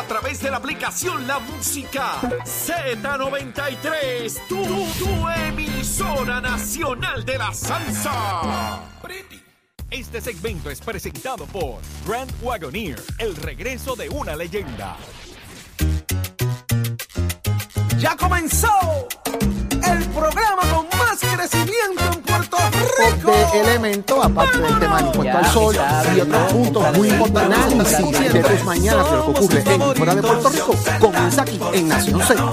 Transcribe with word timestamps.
A 0.00 0.04
través 0.04 0.40
de 0.40 0.50
la 0.50 0.56
aplicación 0.56 1.26
La 1.26 1.38
Música 1.40 2.18
Z93. 2.22 4.46
Tu, 4.48 4.56
tu 4.56 5.28
emisora 5.28 6.40
nacional 6.40 7.22
de 7.22 7.36
la 7.36 7.52
salsa. 7.52 8.80
Este 9.90 10.22
segmento 10.22 10.70
es 10.70 10.80
presentado 10.80 11.44
por 11.44 11.80
Grand 12.06 12.32
Wagoneer, 12.40 12.98
el 13.18 13.36
regreso 13.36 13.94
de 13.94 14.08
una 14.08 14.34
leyenda. 14.36 14.96
Ya 17.98 18.16
comenzó 18.16 19.06
el 19.86 20.02
programa 20.08 20.62
con 20.74 20.88
más 20.98 21.20
crecimiento 21.20 22.10
en 22.10 22.29
Rico. 22.80 23.30
de 23.30 23.60
elementos, 23.60 24.24
aparte 24.24 24.58
del 24.58 24.78
tema 24.78 25.02
del 25.02 25.12
puesto 25.12 25.38
al 25.38 25.46
sol 25.46 25.76
y 26.16 26.20
otros 26.20 26.52
puntos 26.52 26.96
muy 26.96 27.08
importantes, 27.08 27.58
análisis 27.58 28.32
de 28.32 28.42
tus 28.42 28.64
mañanas 28.64 29.10
de 29.10 29.16
lo 29.16 29.24
que 29.24 29.30
ocurre 29.30 29.64
en 29.66 29.96
fuera 29.96 30.14
de 30.14 30.22
Puerto 30.22 30.48
Rico, 30.48 30.74
comienza 31.00 31.42
aquí 31.42 31.60
en 31.72 31.88
Nación 31.88 32.20
Z. 32.22 32.50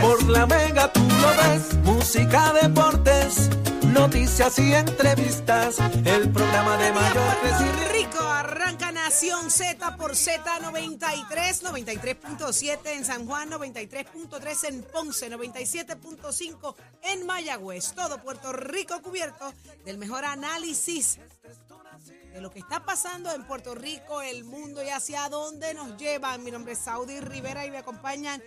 Por 0.00 0.28
la 0.28 0.46
mega 0.46 0.92
tú 0.92 1.00
lo 1.00 1.28
ves, 1.42 1.74
música, 1.84 2.52
deportes, 2.60 3.50
noticias 3.92 4.58
y 4.58 4.74
entrevistas. 4.74 5.76
El 6.04 6.28
programa 6.30 6.76
de 6.76 6.92
mayor 6.92 7.36
crecimiento. 7.42 7.92
Rico 7.92 8.20
Nación 9.12 9.50
Z 9.50 9.96
por 9.98 10.12
Z93, 10.12 11.60
93.7 11.60 12.78
en 12.96 13.04
San 13.04 13.26
Juan, 13.26 13.50
93.3 13.50 14.68
en 14.70 14.82
Ponce, 14.84 15.30
97.5 15.30 16.74
en 17.02 17.26
Mayagüez. 17.26 17.92
Todo 17.92 18.22
Puerto 18.22 18.54
Rico 18.54 19.02
cubierto 19.02 19.52
del 19.84 19.98
mejor 19.98 20.24
análisis 20.24 21.18
de 22.32 22.40
lo 22.40 22.50
que 22.50 22.60
está 22.60 22.86
pasando 22.86 23.30
en 23.34 23.46
Puerto 23.46 23.74
Rico, 23.74 24.22
el 24.22 24.44
mundo 24.44 24.82
y 24.82 24.88
hacia 24.88 25.28
dónde 25.28 25.74
nos 25.74 25.98
llevan. 25.98 26.42
Mi 26.42 26.50
nombre 26.50 26.72
es 26.72 26.78
Saudi 26.78 27.20
Rivera 27.20 27.66
y 27.66 27.70
me 27.70 27.76
acompañan 27.76 28.42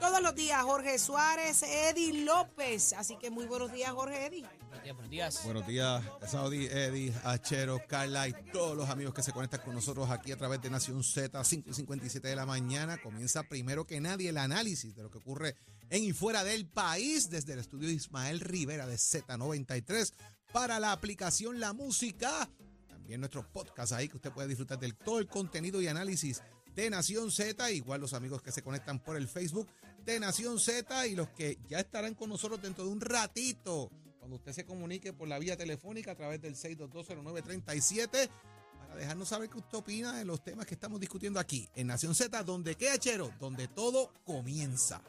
todos 0.00 0.20
los 0.20 0.34
días 0.34 0.62
Jorge 0.62 0.98
Suárez, 0.98 1.62
Eddie 1.62 2.24
López. 2.24 2.92
Así 2.92 3.16
que 3.16 3.30
muy 3.30 3.46
buenos 3.46 3.72
días, 3.72 3.90
Jorge 3.92 4.26
Eddie. 4.26 4.46
Buenos 4.82 5.10
días. 5.10 5.44
Buenos 5.44 5.66
días, 5.66 6.02
Saudi, 6.26 6.66
Eddie, 6.66 7.12
Achero, 7.24 7.80
Carla 7.86 8.28
y 8.28 8.32
todos 8.52 8.76
los 8.76 8.88
amigos 8.88 9.12
que 9.12 9.22
se 9.22 9.32
conectan 9.32 9.60
con 9.60 9.74
nosotros 9.74 10.10
aquí 10.10 10.32
a 10.32 10.36
través 10.36 10.60
de 10.62 10.70
Nación 10.70 11.04
Z, 11.04 11.42
5 11.44 11.70
y 11.70 11.74
57 11.74 12.26
de 12.26 12.36
la 12.36 12.46
mañana. 12.46 12.98
Comienza 12.98 13.42
primero 13.42 13.86
que 13.86 14.00
nadie 14.00 14.30
el 14.30 14.38
análisis 14.38 14.94
de 14.94 15.02
lo 15.02 15.10
que 15.10 15.18
ocurre 15.18 15.56
en 15.90 16.04
y 16.04 16.12
fuera 16.12 16.44
del 16.44 16.66
país 16.66 17.28
desde 17.30 17.52
el 17.52 17.58
estudio 17.58 17.90
Ismael 17.90 18.40
Rivera 18.40 18.86
de 18.86 18.96
Z93 18.96 20.12
para 20.52 20.80
la 20.80 20.92
aplicación 20.92 21.60
La 21.60 21.72
Música. 21.72 22.48
También 22.88 23.20
nuestros 23.20 23.46
podcasts 23.46 23.92
ahí 23.92 24.08
que 24.08 24.16
usted 24.16 24.32
puede 24.32 24.48
disfrutar 24.48 24.78
de 24.78 24.92
todo 24.92 25.18
el 25.18 25.28
contenido 25.28 25.80
y 25.82 25.88
análisis 25.88 26.42
de 26.74 26.88
Nación 26.88 27.30
Z, 27.30 27.70
igual 27.72 28.00
los 28.00 28.14
amigos 28.14 28.42
que 28.42 28.52
se 28.52 28.62
conectan 28.62 29.00
por 29.00 29.16
el 29.16 29.28
Facebook 29.28 29.68
de 30.04 30.18
Nación 30.20 30.58
Z 30.58 31.06
y 31.06 31.16
los 31.16 31.28
que 31.30 31.58
ya 31.68 31.80
estarán 31.80 32.14
con 32.14 32.30
nosotros 32.30 32.62
dentro 32.62 32.84
de 32.84 32.90
un 32.90 33.00
ratito, 33.00 33.90
cuando 34.30 34.48
usted 34.48 34.52
se 34.52 34.64
comunique 34.64 35.12
por 35.12 35.26
la 35.26 35.40
vía 35.40 35.56
telefónica 35.56 36.12
a 36.12 36.14
través 36.14 36.40
del 36.40 36.54
6220937 36.54 38.30
para 38.78 38.94
dejarnos 38.94 39.26
saber 39.26 39.50
qué 39.50 39.58
usted 39.58 39.78
opina 39.78 40.16
de 40.16 40.24
los 40.24 40.44
temas 40.44 40.66
que 40.66 40.74
estamos 40.74 41.00
discutiendo 41.00 41.40
aquí 41.40 41.68
en 41.74 41.88
Nación 41.88 42.14
Z, 42.14 42.40
donde 42.44 42.76
qué 42.76 42.96
Chero, 43.00 43.32
donde 43.40 43.66
todo 43.66 44.12
comienza. 44.24 45.02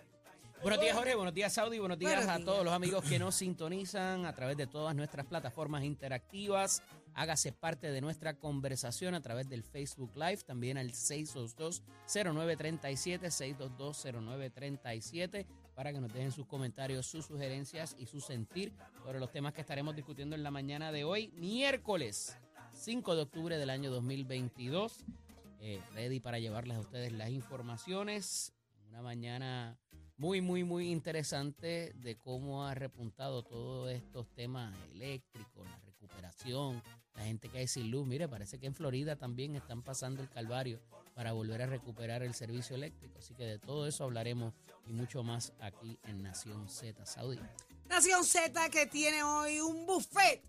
Buenos 0.64 0.82
días, 0.82 0.96
Jorge. 0.96 1.14
Buenos 1.14 1.36
días, 1.36 1.54
Saudi. 1.54 1.78
Buenos 1.78 2.00
días 2.00 2.14
Buenos 2.14 2.30
a 2.30 2.38
días. 2.38 2.46
todos 2.48 2.66
los 2.66 2.74
amigos 2.74 3.04
que 3.04 3.20
nos 3.20 3.36
sintonizan 3.36 4.26
a 4.26 4.34
través 4.34 4.58
de 4.58 4.66
todas 4.66 4.96
nuestras 4.96 5.28
plataformas 5.28 5.84
interactivas. 5.84 6.82
Hágase 7.14 7.52
parte 7.52 7.92
de 7.92 8.02
nuestra 8.02 8.40
conversación 8.40 9.14
a 9.14 9.22
través 9.22 9.48
del 9.50 9.64
Facebook 9.64 10.14
Live, 10.16 10.40
también 10.48 10.80
al 10.80 10.94
622-0937, 10.94 13.30
622-0937, 13.68 15.46
para 15.82 15.94
que 15.94 16.00
nos 16.00 16.14
dejen 16.14 16.32
sus 16.32 16.46
comentarios, 16.46 17.08
sus 17.08 17.26
sugerencias 17.26 17.96
y 17.98 18.06
su 18.06 18.22
sentir 18.22 18.72
sobre 19.04 19.20
los 19.20 19.32
temas 19.32 19.52
que 19.52 19.62
estaremos 19.62 19.96
discutiendo 19.96 20.36
en 20.36 20.44
la 20.44 20.52
mañana 20.52 20.92
de 20.92 21.04
hoy, 21.04 21.32
miércoles 21.34 22.38
5 22.74 23.16
de 23.16 23.22
octubre 23.24 23.58
del 23.58 23.72
año 23.72 23.90
2022. 23.90 25.04
Eh, 25.60 25.82
ready 25.96 26.20
para 26.20 26.38
llevarles 26.38 26.78
a 26.78 26.82
ustedes 26.82 27.12
las 27.14 27.32
informaciones. 27.32 28.54
Una 28.90 29.02
mañana 29.02 29.76
muy, 30.18 30.40
muy, 30.40 30.64
muy 30.64 30.92
interesante 30.92 31.94
de 31.96 32.16
cómo 32.16 32.68
ha 32.68 32.76
repuntado 32.76 33.42
todos 33.42 33.90
estos 33.90 34.32
temas 34.36 34.78
eléctricos, 34.92 35.68
la 35.68 35.80
recuperación, 35.80 36.84
la 37.16 37.24
gente 37.24 37.50
que 37.50 37.58
hay 37.58 37.68
sin 37.68 37.90
luz. 37.90 38.06
Mire, 38.06 38.28
parece 38.30 38.60
que 38.60 38.68
en 38.68 38.76
Florida 38.76 39.16
también 39.16 39.56
están 39.56 39.82
pasando 39.82 40.22
el 40.22 40.30
calvario 40.30 40.80
para 41.16 41.32
volver 41.32 41.64
a 41.64 41.66
recuperar 41.66 42.22
el 42.22 42.36
servicio 42.36 42.76
eléctrico. 42.76 43.18
Así 43.18 43.34
que 43.34 43.46
de 43.46 43.58
todo 43.58 43.88
eso 43.88 44.04
hablaremos 44.04 44.54
y 44.88 44.94
mucho 44.94 45.24
más 45.24 45.54
aquí 45.60 45.98
en 46.04 46.24
Nación 46.24 46.70
Z 46.70 47.06
Saudí. 47.06 47.40
Nación 47.86 48.24
Z 48.24 48.70
que 48.70 48.86
tiene 48.86 49.24
hoy 49.24 49.60
un 49.60 49.86
buffet 49.86 50.42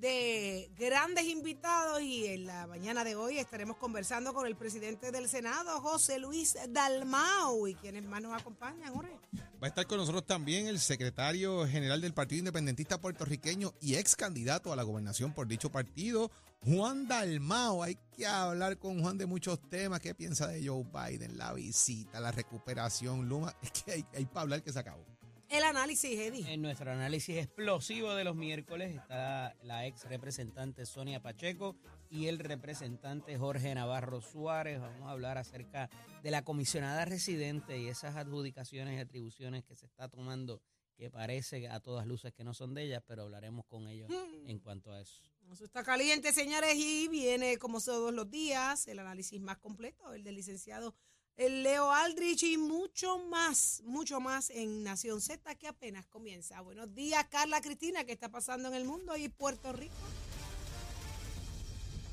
de 0.00 0.70
grandes 0.78 1.24
invitados 1.24 2.00
y 2.00 2.26
en 2.26 2.46
la 2.46 2.66
mañana 2.66 3.02
de 3.02 3.16
hoy 3.16 3.38
estaremos 3.38 3.76
conversando 3.76 4.32
con 4.32 4.46
el 4.46 4.56
presidente 4.56 5.10
del 5.10 5.28
Senado, 5.28 5.80
José 5.80 6.18
Luis 6.18 6.56
Dalmau, 6.68 7.66
y 7.66 7.74
quienes 7.74 8.04
más 8.04 8.22
nos 8.22 8.32
acompañan, 8.32 8.94
Jorge. 8.94 9.18
Va 9.60 9.66
a 9.66 9.68
estar 9.68 9.86
con 9.86 9.98
nosotros 9.98 10.24
también 10.24 10.68
el 10.68 10.78
secretario 10.78 11.66
general 11.66 12.00
del 12.00 12.14
Partido 12.14 12.38
Independentista 12.40 13.00
Puertorriqueño 13.00 13.74
y 13.80 13.96
ex 13.96 14.14
candidato 14.14 14.72
a 14.72 14.76
la 14.76 14.84
gobernación 14.84 15.32
por 15.32 15.48
dicho 15.48 15.70
partido, 15.70 16.30
Juan 16.64 17.08
Dalmao. 17.08 17.82
Hay 17.82 17.98
que 18.16 18.26
hablar 18.26 18.78
con 18.78 19.00
Juan 19.00 19.18
de 19.18 19.26
muchos 19.26 19.60
temas. 19.68 19.98
¿Qué 19.98 20.14
piensa 20.14 20.46
de 20.46 20.64
Joe 20.64 20.84
Biden? 20.84 21.36
La 21.36 21.52
visita, 21.52 22.20
la 22.20 22.30
recuperación, 22.30 23.28
Luma. 23.28 23.54
Es 23.62 23.72
que 23.72 23.92
hay, 23.92 24.04
hay 24.14 24.26
para 24.26 24.42
hablar 24.42 24.62
que 24.62 24.72
se 24.72 24.78
acabó. 24.78 25.17
El 25.48 25.64
análisis, 25.64 26.18
Eddie. 26.18 26.52
En 26.52 26.60
nuestro 26.60 26.92
análisis 26.92 27.38
explosivo 27.38 28.14
de 28.14 28.22
los 28.22 28.36
miércoles 28.36 28.94
está 28.94 29.56
la 29.62 29.86
ex 29.86 30.04
representante 30.04 30.84
Sonia 30.84 31.22
Pacheco 31.22 31.74
y 32.10 32.26
el 32.26 32.38
representante 32.38 33.38
Jorge 33.38 33.74
Navarro 33.74 34.20
Suárez. 34.20 34.78
Vamos 34.78 35.08
a 35.08 35.12
hablar 35.12 35.38
acerca 35.38 35.88
de 36.22 36.30
la 36.30 36.44
comisionada 36.44 37.06
residente 37.06 37.78
y 37.78 37.88
esas 37.88 38.16
adjudicaciones 38.16 38.98
y 38.98 39.00
atribuciones 39.00 39.64
que 39.64 39.74
se 39.74 39.86
está 39.86 40.08
tomando 40.08 40.60
que 40.98 41.10
parece 41.10 41.68
a 41.68 41.80
todas 41.80 42.06
luces 42.06 42.34
que 42.34 42.44
no 42.44 42.52
son 42.52 42.74
de 42.74 42.82
ellas, 42.82 43.02
pero 43.06 43.22
hablaremos 43.22 43.64
con 43.66 43.88
ellos 43.88 44.10
en 44.46 44.58
cuanto 44.58 44.92
a 44.92 45.00
eso. 45.00 45.22
Eso 45.50 45.64
está 45.64 45.82
caliente, 45.82 46.32
señores, 46.32 46.74
y 46.76 47.08
viene 47.08 47.56
como 47.56 47.80
todos 47.80 48.12
los 48.12 48.30
días 48.30 48.86
el 48.86 48.98
análisis 48.98 49.40
más 49.40 49.56
completo, 49.56 50.12
el 50.12 50.24
del 50.24 50.34
licenciado 50.34 50.94
el 51.38 51.62
Leo 51.62 51.92
Aldrich 51.92 52.42
y 52.42 52.58
mucho 52.58 53.18
más, 53.30 53.80
mucho 53.86 54.20
más 54.20 54.50
en 54.50 54.82
Nación 54.82 55.20
Z 55.20 55.54
que 55.54 55.68
apenas 55.68 56.04
comienza. 56.06 56.60
Buenos 56.60 56.92
días, 56.92 57.24
Carla 57.30 57.60
Cristina, 57.60 58.02
¿qué 58.02 58.12
está 58.12 58.28
pasando 58.28 58.66
en 58.68 58.74
el 58.74 58.84
mundo 58.84 59.16
y 59.16 59.28
Puerto 59.28 59.72
Rico? 59.72 59.94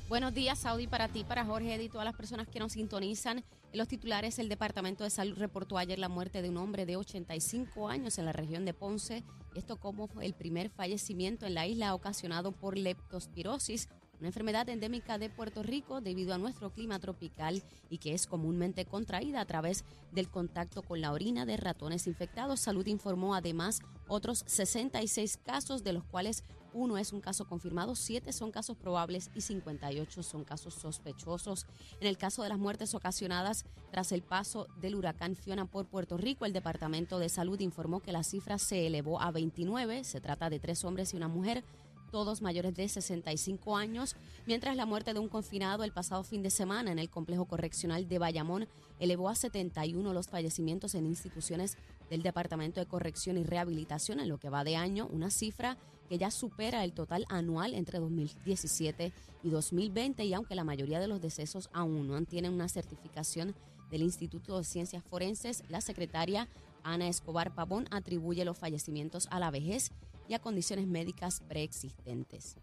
Buenos 0.08 0.32
días, 0.32 0.60
Saudi, 0.60 0.86
para 0.86 1.08
ti, 1.08 1.24
para 1.24 1.44
Jorge 1.44 1.74
Eddy 1.74 1.88
todas 1.88 2.04
las 2.04 2.14
personas 2.14 2.46
que 2.46 2.60
nos 2.60 2.72
sintonizan. 2.72 3.44
Los 3.72 3.88
titulares, 3.88 4.38
el 4.38 4.48
Departamento 4.48 5.02
de 5.02 5.10
Salud 5.10 5.36
reportó 5.36 5.76
ayer 5.76 5.98
la 5.98 6.08
muerte 6.08 6.40
de 6.40 6.48
un 6.48 6.58
hombre 6.58 6.86
de 6.86 6.96
85 6.96 7.88
años 7.88 8.18
en 8.18 8.26
la 8.26 8.32
región 8.32 8.64
de 8.64 8.74
Ponce. 8.74 9.24
Esto 9.56 9.76
como 9.80 10.08
el 10.20 10.34
primer 10.34 10.70
fallecimiento 10.70 11.46
en 11.46 11.54
la 11.54 11.66
isla 11.66 11.96
ocasionado 11.96 12.52
por 12.52 12.78
leptospirosis, 12.78 13.88
una 14.18 14.28
enfermedad 14.28 14.68
endémica 14.68 15.18
de 15.18 15.28
Puerto 15.30 15.62
Rico 15.62 16.00
debido 16.00 16.34
a 16.34 16.38
nuestro 16.38 16.70
clima 16.70 16.98
tropical 16.98 17.62
y 17.90 17.98
que 17.98 18.14
es 18.14 18.26
comúnmente 18.26 18.84
contraída 18.84 19.40
a 19.40 19.46
través 19.46 19.84
del 20.12 20.28
contacto 20.28 20.82
con 20.82 21.00
la 21.00 21.12
orina 21.12 21.46
de 21.46 21.56
ratones 21.56 22.06
infectados. 22.06 22.60
Salud 22.60 22.86
informó 22.86 23.34
además 23.34 23.80
otros 24.08 24.44
66 24.46 25.38
casos, 25.44 25.84
de 25.84 25.92
los 25.92 26.04
cuales 26.04 26.44
uno 26.72 26.98
es 26.98 27.14
un 27.14 27.22
caso 27.22 27.46
confirmado, 27.46 27.94
siete 27.94 28.34
son 28.34 28.50
casos 28.52 28.76
probables 28.76 29.30
y 29.34 29.40
58 29.40 30.22
son 30.22 30.44
casos 30.44 30.74
sospechosos. 30.74 31.66
En 32.00 32.06
el 32.06 32.18
caso 32.18 32.42
de 32.42 32.50
las 32.50 32.58
muertes 32.58 32.94
ocasionadas 32.94 33.64
tras 33.90 34.12
el 34.12 34.22
paso 34.22 34.66
del 34.78 34.94
huracán 34.94 35.36
Fiona 35.36 35.64
por 35.64 35.86
Puerto 35.86 36.18
Rico, 36.18 36.44
el 36.44 36.52
Departamento 36.52 37.18
de 37.18 37.30
Salud 37.30 37.58
informó 37.60 38.00
que 38.00 38.12
la 38.12 38.22
cifra 38.22 38.58
se 38.58 38.86
elevó 38.86 39.22
a 39.22 39.30
29. 39.30 40.04
Se 40.04 40.20
trata 40.20 40.50
de 40.50 40.60
tres 40.60 40.84
hombres 40.84 41.14
y 41.14 41.16
una 41.16 41.28
mujer 41.28 41.64
todos 42.10 42.42
mayores 42.42 42.74
de 42.74 42.88
65 42.88 43.76
años, 43.76 44.16
mientras 44.46 44.76
la 44.76 44.86
muerte 44.86 45.12
de 45.12 45.20
un 45.20 45.28
confinado 45.28 45.84
el 45.84 45.92
pasado 45.92 46.22
fin 46.22 46.42
de 46.42 46.50
semana 46.50 46.92
en 46.92 46.98
el 46.98 47.10
complejo 47.10 47.46
correccional 47.46 48.08
de 48.08 48.18
Bayamón 48.18 48.68
elevó 48.98 49.28
a 49.28 49.34
71 49.34 50.12
los 50.12 50.28
fallecimientos 50.28 50.94
en 50.94 51.06
instituciones 51.06 51.76
del 52.10 52.22
Departamento 52.22 52.80
de 52.80 52.86
Corrección 52.86 53.36
y 53.36 53.44
Rehabilitación 53.44 54.20
en 54.20 54.28
lo 54.28 54.38
que 54.38 54.50
va 54.50 54.64
de 54.64 54.76
año, 54.76 55.08
una 55.12 55.30
cifra 55.30 55.76
que 56.08 56.18
ya 56.18 56.30
supera 56.30 56.84
el 56.84 56.92
total 56.92 57.26
anual 57.28 57.74
entre 57.74 57.98
2017 57.98 59.12
y 59.42 59.50
2020 59.50 60.24
y 60.24 60.34
aunque 60.34 60.54
la 60.54 60.64
mayoría 60.64 61.00
de 61.00 61.08
los 61.08 61.20
decesos 61.20 61.68
aún 61.72 62.08
no 62.08 62.24
tienen 62.24 62.52
una 62.52 62.68
certificación 62.68 63.54
del 63.90 64.02
Instituto 64.02 64.58
de 64.58 64.64
Ciencias 64.64 65.04
Forenses, 65.04 65.62
la 65.68 65.80
secretaria 65.80 66.48
Ana 66.82 67.08
Escobar 67.08 67.54
Pavón 67.54 67.86
atribuye 67.90 68.44
los 68.44 68.58
fallecimientos 68.58 69.26
a 69.30 69.40
la 69.40 69.50
vejez 69.50 69.90
y 70.28 70.34
a 70.34 70.38
condiciones 70.38 70.86
médicas 70.86 71.40
preexistentes. 71.48 72.56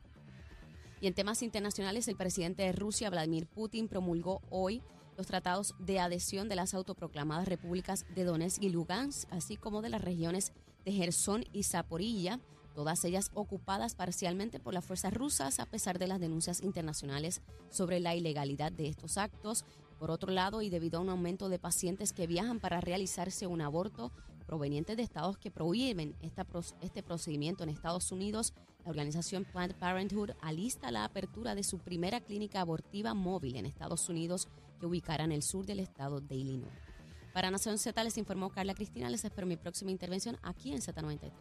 Y 1.02 1.08
en 1.08 1.14
temas 1.14 1.42
internacionales, 1.44 2.08
el 2.08 2.16
presidente 2.16 2.64
de 2.64 2.72
Rusia, 2.72 3.10
Vladimir 3.10 3.46
Putin, 3.46 3.88
promulgó 3.88 4.42
hoy 4.50 4.82
los 5.18 5.28
tratados 5.28 5.76
de 5.80 6.00
adhesión 6.00 6.50
de 6.50 6.56
las 6.56 6.74
autoproclamadas 6.74 7.48
repúblicas 7.48 8.06
de 8.16 8.24
Donetsk 8.24 8.64
y 8.64 8.70
Lugansk, 8.70 9.28
así 9.32 9.58
como 9.58 9.82
de 9.82 9.90
las 9.90 10.02
regiones 10.02 10.54
de 10.86 10.92
Gerson 10.92 11.46
y 11.54 11.64
Zaporilla, 11.64 12.40
todas 12.74 13.04
ellas 13.06 13.32
ocupadas 13.34 13.96
parcialmente 13.96 14.60
por 14.60 14.74
las 14.74 14.86
fuerzas 14.86 15.14
rusas 15.14 15.60
a 15.60 15.66
pesar 15.66 16.00
de 16.00 16.08
las 16.08 16.20
denuncias 16.20 16.62
internacionales 16.62 17.42
sobre 17.70 18.00
la 18.00 18.16
ilegalidad 18.16 18.72
de 18.72 18.88
estos 18.88 19.18
actos. 19.18 19.66
Por 20.00 20.10
otro 20.12 20.32
lado, 20.32 20.62
y 20.62 20.70
debido 20.70 20.98
a 20.98 21.02
un 21.02 21.10
aumento 21.10 21.50
de 21.50 21.60
pacientes 21.60 22.14
que 22.14 22.28
viajan 22.28 22.60
para 22.60 22.82
realizarse 22.82 23.48
un 23.48 23.62
aborto 23.62 24.12
provenientes 24.44 24.98
de 24.98 25.04
estados 25.04 25.38
que 25.38 25.52
prohíben 25.52 26.16
este 26.22 27.04
procedimiento 27.04 27.64
en 27.64 27.70
Estados 27.70 28.12
Unidos, 28.12 28.54
la 28.84 28.90
organización 28.90 29.46
Planned 29.46 29.76
Parenthood 29.76 30.32
alista 30.42 30.92
la 30.92 31.06
apertura 31.06 31.56
de 31.56 31.64
su 31.64 31.80
primera 31.80 32.20
clínica 32.20 32.62
abortiva 32.62 33.14
móvil 33.14 33.56
en 33.56 33.66
Estados 33.66 34.10
Unidos 34.10 34.50
que 34.80 34.86
ubicará 34.86 35.24
en 35.24 35.32
el 35.32 35.44
sur 35.44 35.66
del 35.66 35.80
estado 35.80 36.20
de 36.20 36.36
Illinois. 36.36 36.74
Para 37.34 37.50
Nación 37.50 37.80
Z 37.80 38.04
les 38.04 38.18
informó 38.18 38.52
Carla 38.52 38.76
Cristina. 38.76 39.10
Les 39.10 39.26
espero 39.26 39.48
mi 39.48 39.58
próxima 39.58 39.90
intervención 39.90 40.38
aquí 40.44 40.72
en 40.72 40.82
Z93. 40.82 41.32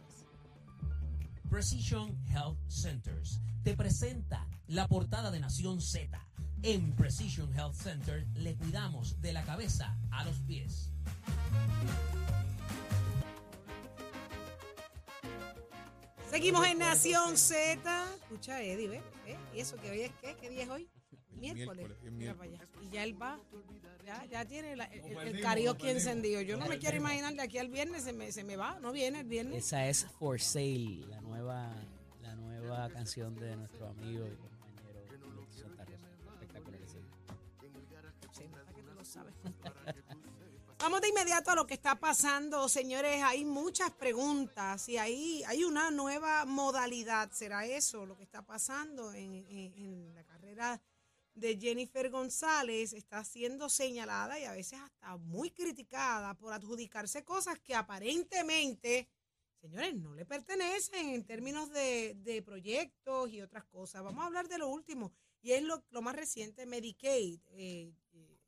Precision 1.49 2.17
Health 2.29 2.57
Centers 2.67 3.39
te 3.63 3.75
presenta 3.75 4.47
la 4.67 4.87
portada 4.87 5.29
de 5.29 5.39
Nación 5.39 5.81
Z. 5.81 6.19
En 6.63 6.95
Precision 6.95 7.53
Health 7.53 7.75
Center 7.75 8.25
le 8.33 8.55
cuidamos 8.55 9.21
de 9.21 9.33
la 9.33 9.43
cabeza 9.43 9.95
a 10.09 10.23
los 10.23 10.39
pies. 10.39 10.91
Seguimos 16.33 16.65
en 16.65 16.79
Nación 16.79 17.37
Z. 17.37 18.15
Escucha, 18.15 18.59
Eddie, 18.59 18.87
¿ves? 18.87 19.03
¿Y 19.53 19.59
eso 19.59 19.77
que 19.77 19.91
hoy 19.91 20.01
es 20.01 20.11
qué? 20.19 20.35
¿Qué 20.41 20.49
día 20.49 20.63
es 20.63 20.69
hoy? 20.69 20.89
Miércoles. 21.29 21.91
Y 22.81 22.89
ya 22.89 23.03
él 23.03 23.21
va. 23.21 23.39
Ya, 24.03 24.25
ya 24.25 24.43
tiene 24.43 24.73
el, 24.73 24.81
el, 24.81 25.41
karaoke 25.41 25.91
encendido. 25.91 26.41
Yo 26.41 26.57
no 26.57 26.65
me 26.65 26.79
quiero 26.79 26.97
imaginar 26.97 27.35
de 27.35 27.43
aquí 27.43 27.59
al 27.59 27.69
viernes 27.69 28.03
se 28.03 28.13
me, 28.13 28.31
se 28.31 28.43
me 28.43 28.55
va. 28.55 28.79
No 28.79 28.91
viene 28.91 29.19
el 29.19 29.27
viernes. 29.27 29.63
Esa 29.63 29.87
es 29.87 30.07
For 30.17 30.41
Sale, 30.41 31.05
la 31.07 31.21
nueva, 31.21 31.71
la 32.23 32.33
nueva 32.33 32.89
canción 32.89 33.35
de 33.35 33.55
nuestro 33.55 33.87
amigo 33.89 34.25
y 34.25 34.35
compañero 34.35 35.05
Santa 35.51 35.85
Rosa. 35.85 36.09
Espectacular 36.33 36.81
ese. 36.81 36.99
Sí, 38.31 38.45
que 38.75 38.81
tú 38.81 38.93
lo 38.95 39.05
sabes. 39.05 39.35
Vamos 40.83 40.99
de 40.99 41.07
inmediato 41.07 41.49
a 41.49 41.55
lo 41.55 41.65
que 41.65 41.75
está 41.75 41.97
pasando, 41.97 42.67
señores. 42.67 43.23
Hay 43.23 43.45
muchas 43.45 43.89
preguntas 43.91 44.89
y 44.89 44.97
ahí 44.97 45.41
hay 45.47 45.63
una 45.63 45.91
nueva 45.91 46.43
modalidad. 46.43 47.31
¿Será 47.31 47.65
eso 47.65 48.05
lo 48.05 48.17
que 48.17 48.23
está 48.23 48.45
pasando 48.45 49.13
en, 49.13 50.13
la 50.13 50.25
carrera 50.25 50.81
de 51.35 51.57
Jennifer 51.57 52.09
González? 52.09 52.91
Está 52.91 53.23
siendo 53.23 53.69
señalada 53.69 54.37
y 54.37 54.43
a 54.43 54.51
veces 54.51 54.77
hasta 54.77 55.15
muy 55.15 55.51
criticada 55.51 56.33
por 56.33 56.51
adjudicarse 56.51 57.23
cosas 57.23 57.57
que 57.59 57.75
aparentemente, 57.75 59.07
señores, 59.61 59.95
no 59.95 60.13
le 60.13 60.25
pertenecen 60.25 61.11
en 61.11 61.23
términos 61.23 61.69
de, 61.69 62.43
proyectos 62.45 63.31
y 63.31 63.39
otras 63.39 63.63
cosas. 63.63 64.03
Vamos 64.03 64.21
a 64.21 64.27
hablar 64.27 64.49
de 64.49 64.57
lo 64.57 64.67
último 64.67 65.13
y 65.41 65.53
es 65.53 65.63
lo, 65.63 65.81
más 66.01 66.17
reciente, 66.17 66.65
Medicaid. 66.65 67.39
Eh, 67.51 67.93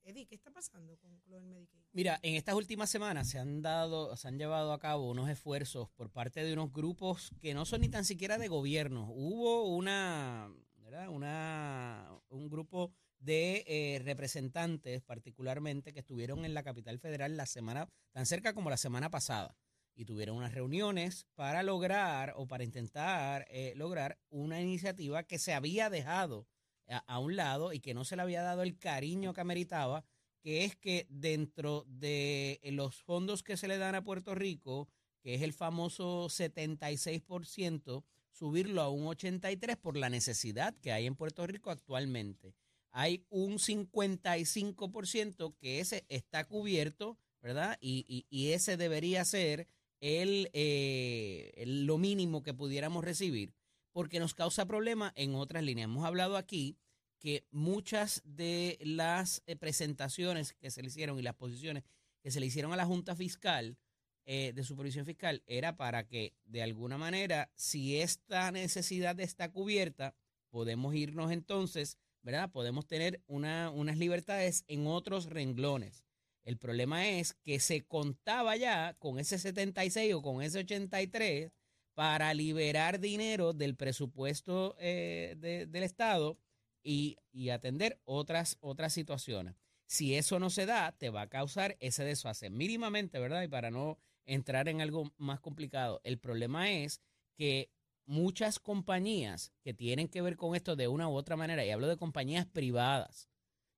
Eddie, 0.06 0.28
¿qué 0.28 0.36
está 0.36 0.52
pasando 0.52 0.98
con 0.98 1.19
lo 1.25 1.36
del 1.36 1.46
Medicaid? 1.46 1.81
Mira, 1.92 2.19
en 2.22 2.36
estas 2.36 2.54
últimas 2.54 2.92
semanas 2.92 3.28
se 3.28 3.40
han 3.40 3.63
dado, 3.63 4.16
se 4.16 4.28
han 4.28 4.38
llevado 4.38 4.72
a 4.72 4.80
cabo 4.80 5.10
unos 5.10 5.28
esfuerzos 5.30 5.90
por 5.90 6.12
parte 6.12 6.44
de 6.44 6.54
unos 6.54 6.72
grupos 6.72 7.31
que 7.42 7.56
no 7.56 7.66
son 7.66 7.81
ni 7.81 7.90
tan 7.90 8.06
siquiera 8.06 8.38
de 8.38 8.48
gobierno. 8.48 9.07
Hubo 9.10 9.75
una, 9.75 10.54
¿verdad? 10.75 11.10
Una, 11.10 12.07
un 12.30 12.50
grupo 12.50 12.94
de 13.18 13.63
eh, 13.66 14.00
representantes, 14.04 15.02
particularmente, 15.02 15.92
que 15.92 16.02
estuvieron 16.02 16.46
en 16.46 16.54
la 16.54 16.62
capital 16.62 17.00
federal 17.00 17.36
la 17.36 17.48
semana, 17.48 17.90
tan 18.12 18.28
cerca 18.28 18.54
como 18.54 18.69
la 18.69 18.78
semana 18.78 19.10
pasada, 19.10 19.58
y 19.96 20.06
tuvieron 20.06 20.38
unas 20.38 20.54
reuniones 20.54 21.25
para 21.34 21.63
lograr 21.63 22.34
o 22.36 22.48
para 22.48 22.63
intentar 22.63 23.48
eh, 23.50 23.74
lograr 23.75 24.19
una 24.30 24.62
iniciativa 24.62 25.24
que 25.24 25.40
se 25.40 25.56
había 25.56 25.90
dejado 25.90 26.48
a, 26.88 27.20
un 27.20 27.36
lado 27.36 27.74
y 27.74 27.80
que 27.80 27.94
no 27.94 28.06
se 28.06 28.16
le 28.16 28.22
había 28.22 28.42
dado 28.42 28.64
el 28.64 28.78
cariño 28.78 29.34
que 29.34 29.42
ameritaba, 29.42 30.06
que 30.42 30.66
es 30.66 30.76
que 30.76 31.08
dentro 31.10 31.86
de 31.88 32.60
los 32.72 33.02
fondos 33.02 33.44
que 33.44 33.58
se 33.58 33.68
le 33.68 33.78
dan 33.78 33.96
a 33.96 34.04
Puerto 34.04 34.36
Rico, 34.36 34.88
que 35.22 35.36
es 35.36 35.42
el 35.42 35.54
famoso 35.54 36.28
76%, 36.28 38.04
subirlo 38.32 38.82
a 38.82 38.90
un 38.90 39.06
83% 39.06 39.78
por 39.78 39.98
la 39.98 40.10
necesidad 40.10 40.76
que 40.82 40.92
hay 40.92 41.08
en 41.08 41.16
Puerto 41.16 41.48
Rico 41.48 41.72
actualmente. 41.72 42.54
Hay 42.92 43.26
un 43.30 43.58
55% 43.58 45.56
que 45.58 45.80
ese 45.80 46.06
está 46.10 46.46
cubierto, 46.46 47.18
¿verdad? 47.42 47.78
Y, 47.82 48.26
ese 48.52 48.78
debería 48.78 49.26
ser 49.26 49.68
el, 50.00 50.50
eh, 50.54 51.64
lo 51.66 51.98
mínimo 51.98 52.44
que 52.44 52.54
pudiéramos 52.54 53.04
recibir 53.04 53.54
porque 53.96 54.20
nos 54.20 54.34
causa 54.34 54.66
problemas 54.66 55.14
en 55.16 55.36
otras 55.36 55.64
líneas. 55.64 55.86
Hemos 55.86 56.04
hablado 56.04 56.36
aquí 56.36 56.78
que 57.18 57.48
muchas 57.50 58.22
de 58.26 58.78
las 58.82 59.42
eh, 59.46 59.56
presentaciones 59.56 60.52
que 60.52 60.70
se 60.70 60.82
le 60.82 60.90
hicieron 60.90 61.18
y 61.18 61.22
las 61.22 61.36
posiciones 61.36 61.86
que 62.22 62.30
se 62.30 62.42
le 62.42 62.46
hicieron 62.46 62.74
a 62.74 62.76
la 62.76 62.86
Junta 62.86 63.16
Fiscal 63.16 63.78
eh, 64.26 64.52
de 64.54 64.64
Supervisión 64.66 65.06
Fiscal 65.06 65.44
era 65.48 65.78
para 65.78 66.06
que 66.06 66.34
de 66.44 66.62
alguna 66.62 66.98
manera, 66.98 67.50
si 67.56 68.02
esta 68.02 68.52
necesidad 68.52 69.18
está 69.22 69.50
cubierta, 69.50 70.14
podemos 70.50 70.94
irnos 70.94 71.32
entonces, 71.32 71.98
¿verdad? 72.22 72.52
Podemos 72.52 72.88
tener 72.88 73.24
una, 73.28 73.70
unas 73.70 73.98
libertades 73.98 74.66
en 74.68 74.88
otros 74.88 75.28
renglones. 75.28 76.04
El 76.44 76.58
problema 76.58 77.08
es 77.08 77.34
que 77.36 77.62
se 77.62 77.86
contaba 77.86 78.58
ya 78.58 78.94
con 79.00 79.20
ese 79.20 79.40
76 79.40 80.16
o 80.16 80.22
con 80.22 80.42
ese 80.42 80.60
83 80.60 81.54
para 81.96 82.34
liberar 82.34 83.00
dinero 83.00 83.54
del 83.54 83.75
presupuesto 83.75 84.75
eh, 84.80 85.36
del 85.68 85.84
Estado 85.84 86.38
y, 86.84 87.18
atender 87.50 88.00
otras, 88.04 88.58
otras 88.62 88.94
situaciones. 88.94 89.56
Si 89.88 90.16
eso 90.16 90.40
no 90.40 90.50
se 90.50 90.66
da, 90.66 90.92
te 90.92 91.10
va 91.10 91.22
a 91.22 91.30
causar 91.30 91.78
ese 91.80 92.04
desfase 92.04 92.50
mínimamente, 92.50 93.20
¿verdad? 93.20 93.42
Y 93.44 93.48
para 93.48 93.72
no 93.72 93.98
entrar 94.25 94.68
en 94.68 94.82
algo 94.82 95.12
más 95.18 95.40
complicado, 95.40 96.02
el 96.04 96.20
problema 96.20 96.70
es 96.70 97.02
que 97.36 97.72
muchas 98.06 98.60
compañías 98.60 99.52
que 99.62 99.74
tienen 99.74 100.08
que 100.08 100.22
ver 100.22 100.36
con 100.36 100.56
esto 100.56 100.75
de 100.75 100.88
una 100.88 101.08
u 101.08 101.14
otra 101.14 101.36
manera, 101.36 101.66
y 101.66 101.72
hablo 101.72 101.88
de 101.88 101.98
compañías 101.98 102.46
privadas, 102.46 103.30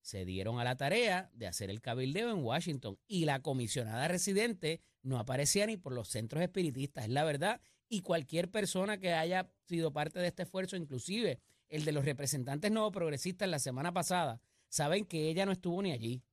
se 0.02 0.26
dieron 0.26 0.60
a 0.60 0.64
la 0.64 0.78
tarea 0.78 1.30
de 1.34 1.48
hacer 1.48 1.70
el 1.70 1.82
cabildeo 1.82 2.32
en 2.32 2.44
Washington 2.44 2.98
y 3.08 3.26
la 3.26 3.42
comisionada 3.42 4.08
residente 4.08 4.82
no 5.02 5.20
aparecía 5.20 5.66
ni 5.66 5.76
por 5.78 5.94
los 5.94 6.08
centros 6.08 6.42
espiritistas, 6.42 7.06
es 7.06 7.10
la 7.10 7.26
verdad, 7.26 7.62
y 7.90 8.02
cualquier 8.02 8.50
persona 8.50 9.00
que 9.00 9.14
haya 9.14 9.52
sido 9.66 9.92
parte 9.94 10.20
de 10.20 10.28
este 10.28 10.44
esfuerzo, 10.44 10.76
inclusive 10.76 11.40
el 11.70 11.86
de 11.86 11.92
los 11.92 12.06
representantes 12.06 12.72
no 12.72 12.92
progresistas 12.92 13.50
la 13.50 13.60
semana 13.60 13.94
pasada, 13.94 14.42
saben 14.70 15.06
que 15.06 15.30
ella 15.30 15.46
no 15.46 15.52
estuvo 15.52 15.82
ni 15.82 15.92
allí. 15.92 16.24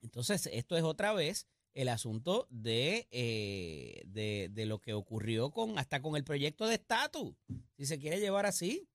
Entonces, 0.00 0.48
esto 0.52 0.76
es 0.76 0.82
otra 0.82 1.12
vez 1.12 1.46
el 1.72 1.88
asunto 1.88 2.46
de, 2.50 3.08
eh, 3.10 4.02
de, 4.06 4.48
de, 4.52 4.66
lo 4.66 4.80
que 4.80 4.92
ocurrió 4.94 5.50
con 5.50 5.78
hasta 5.78 6.00
con 6.00 6.14
el 6.14 6.22
proyecto 6.22 6.68
de 6.68 6.74
estatus, 6.74 7.34
si 7.76 7.86
se 7.86 7.98
quiere 7.98 8.20
llevar 8.20 8.46
así, 8.46 8.88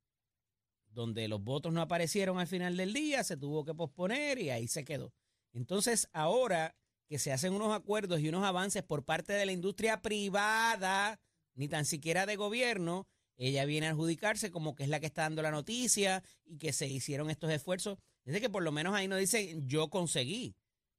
donde 0.88 1.28
los 1.28 1.44
votos 1.44 1.74
no 1.74 1.82
aparecieron 1.82 2.40
al 2.40 2.48
final 2.48 2.78
del 2.78 2.94
día, 2.94 3.24
se 3.24 3.38
tuvo 3.38 3.66
que 3.66 3.74
posponer 3.74 4.40
y 4.40 4.50
ahí 4.50 4.68
se 4.68 4.86
quedó. 4.86 5.14
Entonces, 5.52 6.08
ahora 6.14 6.76
que 7.08 7.20
se 7.20 7.32
hacen 7.32 7.54
unos 7.54 7.74
acuerdos 7.74 8.20
y 8.20 8.30
unos 8.30 8.46
avances 8.46 8.84
por 8.84 9.04
parte 9.04 9.34
de 9.34 9.46
la 9.46 9.52
industria 9.52 10.02
privada, 10.02 11.20
ni 11.60 11.68
tan 11.68 11.86
siquiera 11.86 12.26
de 12.26 12.38
gobierno. 12.38 13.06
Ella 13.36 13.66
viene 13.66 13.88
a 13.88 13.92
adjudicarse 13.92 14.50
como 14.50 14.76
que 14.76 14.84
es 14.84 14.90
la 14.90 15.00
que 15.02 15.06
está 15.06 15.24
dando 15.24 15.42
la 15.42 15.52
noticia 15.52 16.24
y 16.46 16.58
que 16.58 16.72
se 16.72 16.88
hicieron 16.88 17.30
estos 17.30 17.52
esfuerzos. 17.52 18.00
Desde 18.24 18.40
que 18.40 18.50
por 18.50 18.64
lo 18.64 18.72
menos 18.72 18.96
ahí 18.96 19.10
no 19.10 19.18
dice 19.18 19.58
yo 19.66 19.90
conseguí. 19.90 20.56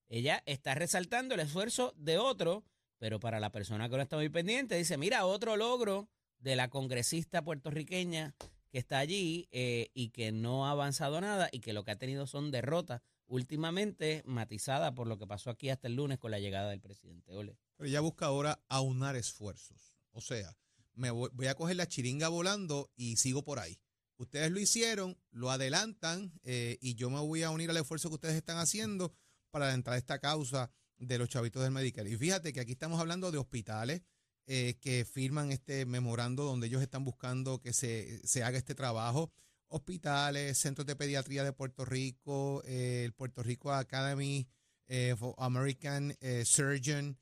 Ella 0.08 0.42
está 0.44 0.74
resaltando 0.74 1.34
el 1.34 1.40
esfuerzo 1.40 1.94
de 1.96 2.18
otro, 2.18 2.64
pero 2.98 3.20
para 3.20 3.40
la 3.40 3.50
persona 3.50 3.88
que 3.88 3.96
no 3.96 4.02
está 4.02 4.16
muy 4.16 4.28
pendiente, 4.28 4.76
dice, 4.76 4.98
mira, 4.98 5.24
otro 5.24 5.56
logro 5.56 6.10
de 6.38 6.56
la 6.56 6.68
congresista 6.68 7.42
puertorriqueña 7.42 8.34
que 8.70 8.78
está 8.78 8.98
allí 8.98 9.48
eh, 9.52 9.90
y 9.94 10.10
que 10.10 10.30
no 10.30 10.66
ha 10.66 10.72
avanzado 10.72 11.20
nada 11.20 11.48
y 11.52 11.60
que 11.60 11.72
lo 11.72 11.84
que 11.84 11.92
ha 11.92 11.98
tenido 11.98 12.26
son 12.26 12.50
derrotas 12.50 13.00
últimamente 13.28 14.22
matizada 14.26 14.94
por 14.94 15.06
lo 15.06 15.16
que 15.16 15.26
pasó 15.26 15.50
aquí 15.50 15.70
hasta 15.70 15.88
el 15.88 15.94
lunes 15.94 16.18
con 16.18 16.30
la 16.30 16.38
llegada 16.38 16.70
del 16.70 16.80
presidente 16.80 17.32
Ole. 17.32 17.56
Pero 17.76 17.88
ella 17.88 18.00
busca 18.00 18.26
ahora 18.26 18.60
aunar 18.68 19.16
esfuerzos. 19.16 19.99
O 20.12 20.20
sea, 20.20 20.56
me 20.94 21.10
voy, 21.10 21.46
a 21.46 21.54
coger 21.54 21.76
la 21.76 21.88
chiringa 21.88 22.28
volando 22.28 22.90
y 22.96 23.16
sigo 23.16 23.42
por 23.42 23.58
ahí. 23.58 23.80
Ustedes 24.16 24.50
lo 24.50 24.60
hicieron, 24.60 25.18
lo 25.30 25.50
adelantan 25.50 26.32
eh, 26.42 26.78
y 26.82 26.94
yo 26.94 27.08
me 27.08 27.20
voy 27.20 27.42
a 27.42 27.50
unir 27.50 27.70
al 27.70 27.78
esfuerzo 27.78 28.10
que 28.10 28.16
ustedes 28.16 28.36
están 28.36 28.58
haciendo 28.58 29.14
para 29.50 29.64
adelantar 29.64 29.96
esta 29.96 30.18
causa 30.18 30.70
de 30.98 31.16
los 31.16 31.30
chavitos 31.30 31.62
del 31.62 31.72
Medicare. 31.72 32.10
Y 32.10 32.16
fíjate 32.16 32.52
que 32.52 32.60
aquí 32.60 32.72
estamos 32.72 33.00
hablando 33.00 33.32
de 33.32 33.38
hospitales 33.38 34.02
eh, 34.46 34.76
que 34.80 35.06
firman 35.06 35.52
este 35.52 35.86
memorando 35.86 36.44
donde 36.44 36.66
ellos 36.66 36.82
están 36.82 37.02
buscando 37.02 37.62
que 37.62 37.72
se, 37.72 38.20
se 38.26 38.42
haga 38.42 38.58
este 38.58 38.74
trabajo. 38.74 39.32
Hospitales, 39.68 40.58
centros 40.58 40.86
de 40.86 40.96
pediatría 40.96 41.44
de 41.44 41.52
Puerto 41.52 41.86
Rico, 41.86 42.62
eh, 42.66 43.04
el 43.06 43.14
Puerto 43.14 43.42
Rico 43.42 43.72
Academy 43.72 44.48
American 45.38 46.16
Surgeon, 46.44 47.16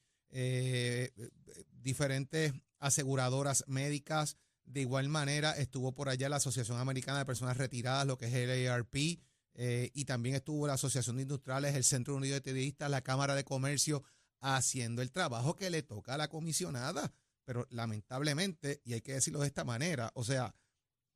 diferentes 1.82 2.54
aseguradoras 2.78 3.64
médicas. 3.66 4.36
De 4.64 4.82
igual 4.82 5.08
manera 5.08 5.52
estuvo 5.52 5.94
por 5.94 6.08
allá 6.08 6.28
la 6.28 6.36
Asociación 6.36 6.78
Americana 6.78 7.20
de 7.20 7.24
Personas 7.24 7.56
Retiradas, 7.56 8.06
lo 8.06 8.18
que 8.18 8.26
es 8.26 8.34
el 8.34 8.68
ARP, 8.68 9.20
eh, 9.54 9.90
y 9.94 10.04
también 10.04 10.34
estuvo 10.34 10.66
la 10.66 10.74
Asociación 10.74 11.16
de 11.16 11.22
Industriales, 11.22 11.74
el 11.74 11.84
Centro 11.84 12.16
Unido 12.16 12.34
de 12.34 12.42
Periodistas, 12.42 12.90
la 12.90 13.02
Cámara 13.02 13.34
de 13.34 13.44
Comercio, 13.44 14.02
haciendo 14.40 15.02
el 15.02 15.10
trabajo 15.10 15.56
que 15.56 15.70
le 15.70 15.82
toca 15.82 16.14
a 16.14 16.18
la 16.18 16.28
comisionada. 16.28 17.12
Pero 17.44 17.66
lamentablemente, 17.70 18.82
y 18.84 18.92
hay 18.92 19.00
que 19.00 19.14
decirlo 19.14 19.40
de 19.40 19.46
esta 19.46 19.64
manera, 19.64 20.12
o 20.14 20.22
sea, 20.22 20.54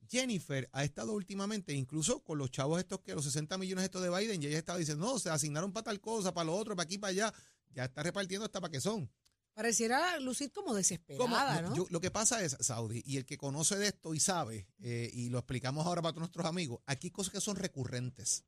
Jennifer 0.09 0.69
ha 0.73 0.83
estado 0.83 1.13
últimamente, 1.13 1.73
incluso 1.73 2.25
con 2.25 2.39
los 2.39 2.51
chavos 2.51 2.81
estos 2.81 3.01
que 3.01 3.15
los 3.15 3.25
60 3.25 3.59
millones 3.59 3.85
estos 3.85 4.03
de 4.03 4.11
Biden, 4.11 4.43
y 4.43 4.47
ella 4.47 4.59
estaba 4.59 4.79
diciendo, 4.79 5.07
no, 5.07 5.19
se 5.19 5.31
asignaron 5.31 5.73
para 5.73 5.85
tal 5.85 6.01
cosa, 6.01 6.35
para 6.35 6.47
lo 6.47 6.55
otro, 6.55 6.75
para 6.75 6.85
aquí, 6.85 6.99
para 6.99 7.11
allá, 7.11 7.35
ya 7.71 7.85
está 7.85 8.03
repartiendo 8.03 8.45
hasta 8.45 8.61
para 8.61 8.71
qué 8.71 8.81
son. 8.81 9.11
Pareciera 9.55 10.19
lucir 10.21 10.51
como 10.53 10.69
¿Cómo? 10.69 10.77
desesperada, 10.77 11.63
¿no? 11.63 11.77
Yo- 11.77 11.87
lo 11.91 12.01
que 12.01 12.11
pasa 12.11 12.43
es, 12.43 12.57
Saudi, 12.61 13.03
y 13.05 13.19
el 13.19 13.27
que 13.27 13.37
conoce 13.37 13.77
de 13.77 13.89
esto 13.89 14.15
y 14.15 14.21
sabe, 14.21 14.67
eh, 14.81 15.11
y 15.13 15.29
lo 15.29 15.39
explicamos 15.39 15.87
ahora 15.87 16.01
para 16.01 16.13
todos 16.13 16.23
nuestros 16.23 16.47
amigos, 16.47 16.81
aquí 16.87 17.09
hay 17.09 17.11
cosas 17.11 17.33
que 17.35 17.41
son 17.41 17.57
recurrentes. 17.57 18.45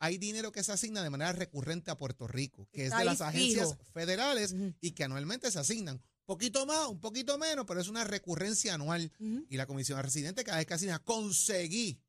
Hay 0.00 0.18
dinero 0.18 0.50
que 0.52 0.64
se 0.64 0.72
asigna 0.72 1.02
de 1.02 1.10
manera 1.10 1.32
recurrente 1.32 1.90
a 1.90 1.96
Puerto 1.96 2.26
Rico, 2.26 2.68
que 2.72 2.84
Está 2.86 2.96
es 2.96 2.98
de 3.00 3.04
las 3.04 3.20
agencias 3.20 3.70
fijo. 3.72 3.84
federales 3.92 4.54
y 4.80 4.90
que 4.90 5.04
anualmente 5.04 5.50
se 5.50 5.58
asignan. 5.60 6.02
Poquito 6.26 6.66
más, 6.66 6.88
un 6.88 7.00
poquito 7.00 7.38
menos, 7.38 7.64
pero 7.66 7.80
es 7.80 7.88
una 7.88 8.02
recurrencia 8.04 8.74
anual. 8.74 9.12
Y 9.48 9.56
la 9.56 9.66
comisión 9.66 10.02
residente 10.02 10.42
cada 10.42 10.58
vez 10.58 10.66
que 10.66 10.74
asigna, 10.74 10.98
conseguí. 10.98 12.00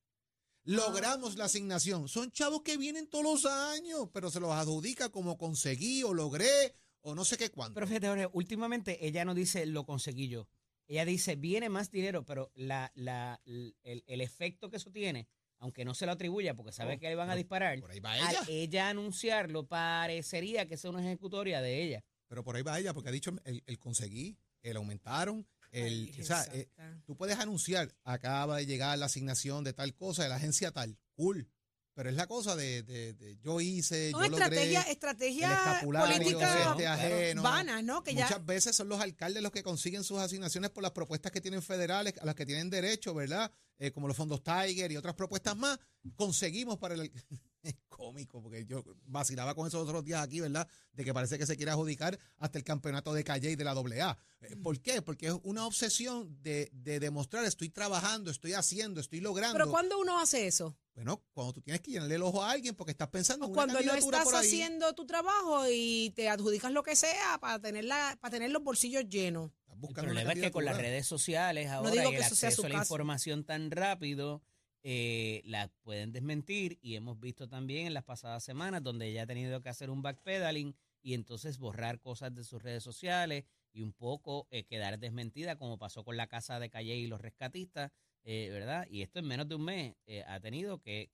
Logramos 0.63 1.36
la 1.36 1.46
asignación. 1.46 2.08
Son 2.10 2.32
chavos 2.32 2.63
que 2.63 2.75
vienen 2.77 3.08
todos 3.08 3.24
los 3.24 3.46
años, 3.46 4.10
pero 4.12 4.32
se 4.32 4.39
los 4.39 4.51
adjudica 4.51 5.10
como 5.10 5.38
conseguí 5.38 6.01
o 6.03 6.12
logré 6.13 6.74
o 7.06 7.16
no 7.16 7.24
sé 7.24 7.38
qué 7.38 7.50
cuánto. 7.50 7.76
Pero 7.76 7.88
fíjate, 7.88 8.08
Jorge, 8.08 8.28
últimamente 8.34 9.06
ella 9.06 9.24
no 9.26 9.34
dice 9.34 9.66
lo 9.66 9.86
conseguí 9.86 10.28
yo. 10.28 10.48
Ella 10.88 11.06
dice 11.06 11.36
viene 11.36 11.70
más 11.70 11.90
dinero, 11.92 12.26
pero 12.26 12.52
la, 12.56 12.92
la, 12.96 13.40
el, 13.46 13.76
el 13.84 14.22
efecto 14.22 14.70
que 14.70 14.78
eso 14.78 14.92
tiene, 14.92 15.28
aunque 15.60 15.86
no 15.86 15.94
se 15.94 16.06
lo 16.06 16.12
atribuya 16.12 16.56
porque 16.56 16.72
sabe 16.72 16.96
Oh, 16.96 17.00
que 17.00 17.08
le 17.10 17.16
van 17.16 17.30
a 17.30 17.36
disparar, 17.36 17.80
por 17.80 17.92
ahí 17.92 18.00
va 18.00 18.14
al 18.14 18.20
ella. 18.32 18.44
ella 18.48 18.90
anunciarlo 18.90 19.68
parecería 19.68 20.68
que 20.68 20.76
es 20.76 20.84
una 20.86 21.02
ejecutoria 21.02 21.62
de 21.62 21.84
ella. 21.84 22.04
Pero 22.28 22.44
por 22.44 22.56
ahí 22.56 22.64
va 22.64 22.78
ella, 22.80 22.94
porque 22.94 23.10
ha 23.10 23.12
dicho 23.12 23.32
el, 23.46 23.64
el 23.66 23.80
conseguí, 23.80 24.38
el 24.64 24.78
aumentaron, 24.78 25.48
el, 25.72 26.12
Ay, 26.14 26.22
o 26.22 26.24
sea, 26.24 26.44
eh, 26.54 26.70
tú 27.06 27.16
puedes 27.16 27.38
anunciar, 27.38 27.94
acaba 28.04 28.58
de 28.58 28.66
llegar 28.66 28.98
la 28.98 29.06
asignación 29.08 29.64
de 29.64 29.74
tal 29.74 29.94
cosa 29.94 30.24
de 30.24 30.30
la 30.30 30.36
agencia 30.36 30.72
tal, 30.72 30.98
cool. 31.16 31.50
Pero 31.96 32.10
es 32.10 32.16
la 32.16 32.28
cosa 32.28 32.56
de, 32.58 32.84
de- 32.84 33.14
de 33.14 33.38
yo 33.40 33.62
hice, 33.62 34.12
Son 34.12 34.22
yo 34.25 34.30
logré, 34.30 34.44
estrategia, 34.46 34.82
el 34.82 34.92
estrategia 34.92 35.80
política 35.82 36.72
este 36.72 36.88
ajeno. 36.88 37.42
vana, 37.42 37.82
¿no? 37.82 38.04
Que 38.04 38.14
ya 38.14 38.25
Muchas 38.25 38.46
veces 38.46 38.75
son 38.75 38.90
los 38.90 39.00
alcaldes 39.00 39.42
los 39.42 39.52
que 39.54 39.64
consiguen 39.64 40.04
sus 40.04 40.20
asignaciones 40.20 40.72
por 40.72 40.84
las 40.84 40.92
propuestas 40.92 41.32
que 41.32 41.40
tienen 41.40 41.62
federales, 41.62 42.14
a 42.22 42.25
las 42.25 42.36
que 42.36 42.46
tienen 42.46 42.70
derecho, 42.70 43.14
¿verdad? 43.14 43.50
Eh, 43.80 43.92
como 43.92 44.10
los 44.10 44.18
fondos 44.18 44.44
Tiger 44.44 44.92
y 44.92 44.98
otras 44.98 45.16
propuestas 45.16 45.56
más, 45.56 45.80
conseguimos 46.16 46.78
para 46.78 46.96
el... 46.96 47.12
Es 47.66 47.74
cómico, 47.90 48.44
porque 48.44 48.64
yo 48.68 48.84
vacilaba 49.08 49.56
con 49.56 49.66
esos 49.68 49.82
otros 49.82 50.06
días 50.06 50.22
aquí, 50.22 50.40
¿verdad? 50.40 50.68
De 50.94 51.04
que 51.04 51.12
parece 51.16 51.40
que 51.40 51.48
se 51.48 51.58
quiere 51.58 51.72
adjudicar 51.72 52.20
hasta 52.38 52.60
el 52.60 52.64
campeonato 52.64 53.12
de 53.12 53.24
calle 53.24 53.50
y 53.50 53.56
de 53.56 53.64
la 53.64 53.72
AA. 53.72 54.20
Eh, 54.42 54.56
¿Por 54.58 54.80
qué? 54.82 55.02
Porque 55.02 55.30
es 55.30 55.34
una 55.42 55.66
obsesión 55.66 56.40
de, 56.44 56.70
de 56.74 57.00
demostrar, 57.00 57.44
estoy 57.44 57.70
trabajando, 57.70 58.30
estoy 58.30 58.54
haciendo, 58.54 59.02
estoy 59.02 59.20
logrando. 59.20 59.58
Pero 59.58 59.72
cuando 59.72 59.98
uno 59.98 60.20
hace 60.20 60.46
eso, 60.46 60.78
Bueno, 60.96 61.22
cuando 61.34 61.52
tú 61.54 61.62
tienes 61.62 61.82
que 61.82 61.92
llenarle 61.92 62.16
el 62.16 62.24
ojo 62.24 62.42
a 62.42 62.52
alguien 62.52 62.74
porque 62.74 62.92
estás 62.92 63.10
pensando 63.10 63.46
en 63.46 63.52
una 63.52 63.56
cuando 63.56 63.82
no 63.82 63.94
estás 63.94 64.24
por 64.24 64.36
ahí. 64.36 64.48
haciendo 64.48 64.96
tu 64.96 65.06
trabajo 65.06 65.66
y 65.70 66.14
te 66.16 66.30
adjudicas 66.30 66.72
lo 66.72 66.84
que 66.84 66.96
sea 66.96 67.38
para 67.42 67.60
tener 67.60 67.84
la, 67.84 68.18
para 68.22 68.32
tener 68.32 68.52
los 68.52 68.64
bolsillos 68.64 69.08
llenos. 69.10 69.52
Estás 69.68 69.78
El 69.84 69.94
problema 69.94 70.32
es 70.32 70.40
que 70.40 70.52
con 70.52 70.64
las 70.64 70.78
redes 70.78 71.06
sociales 71.06 71.70
ahora 71.70 71.92
digo 71.92 72.08
y 72.08 72.12
que 72.12 72.18
el 72.18 72.24
acceso 72.24 72.66
a 72.66 72.70
la 72.70 72.75
caso. 72.75 72.94
información 72.94 73.44
tan 73.44 73.72
rápido, 73.72 74.42
eh, 74.84 75.42
la 75.44 75.68
pueden 75.82 76.14
desmentir 76.14 76.80
y 76.82 76.96
hemos 76.96 77.20
visto 77.20 77.50
también 77.50 77.88
en 77.88 77.94
las 77.94 78.04
pasadas 78.06 78.44
semanas 78.44 78.82
donde 78.82 79.08
ella 79.08 79.24
ha 79.24 79.28
tenido 79.28 79.62
que 79.62 79.68
hacer 79.70 79.90
un 79.90 80.02
backpedaling 80.02 80.75
y 81.02 81.14
entonces 81.14 81.58
borrar 81.58 82.00
cosas 82.00 82.34
de 82.34 82.44
sus 82.46 82.64
redes 82.64 82.84
sociales 82.84 83.44
y 83.74 83.82
un 83.82 83.92
poco 83.92 84.48
eh, 84.50 84.64
quedar 84.64 84.98
desmentida 84.98 85.58
como 85.58 85.78
pasó 85.78 86.06
con 86.06 86.16
la 86.16 86.28
casa 86.28 86.60
de 86.60 86.70
Calle 86.70 86.96
y 86.96 87.08
los 87.08 87.20
rescatistas, 87.20 87.92
eh, 88.27 88.50
¿verdad? 88.51 88.88
Y 88.89 89.03
esto 89.03 89.20
en 89.20 89.25
menos 89.27 89.48
de 89.48 89.55
un 89.55 89.63
mes 89.63 89.96
eh, 90.08 90.24
ha 90.27 90.39
tenido 90.39 90.82
que, 90.82 91.12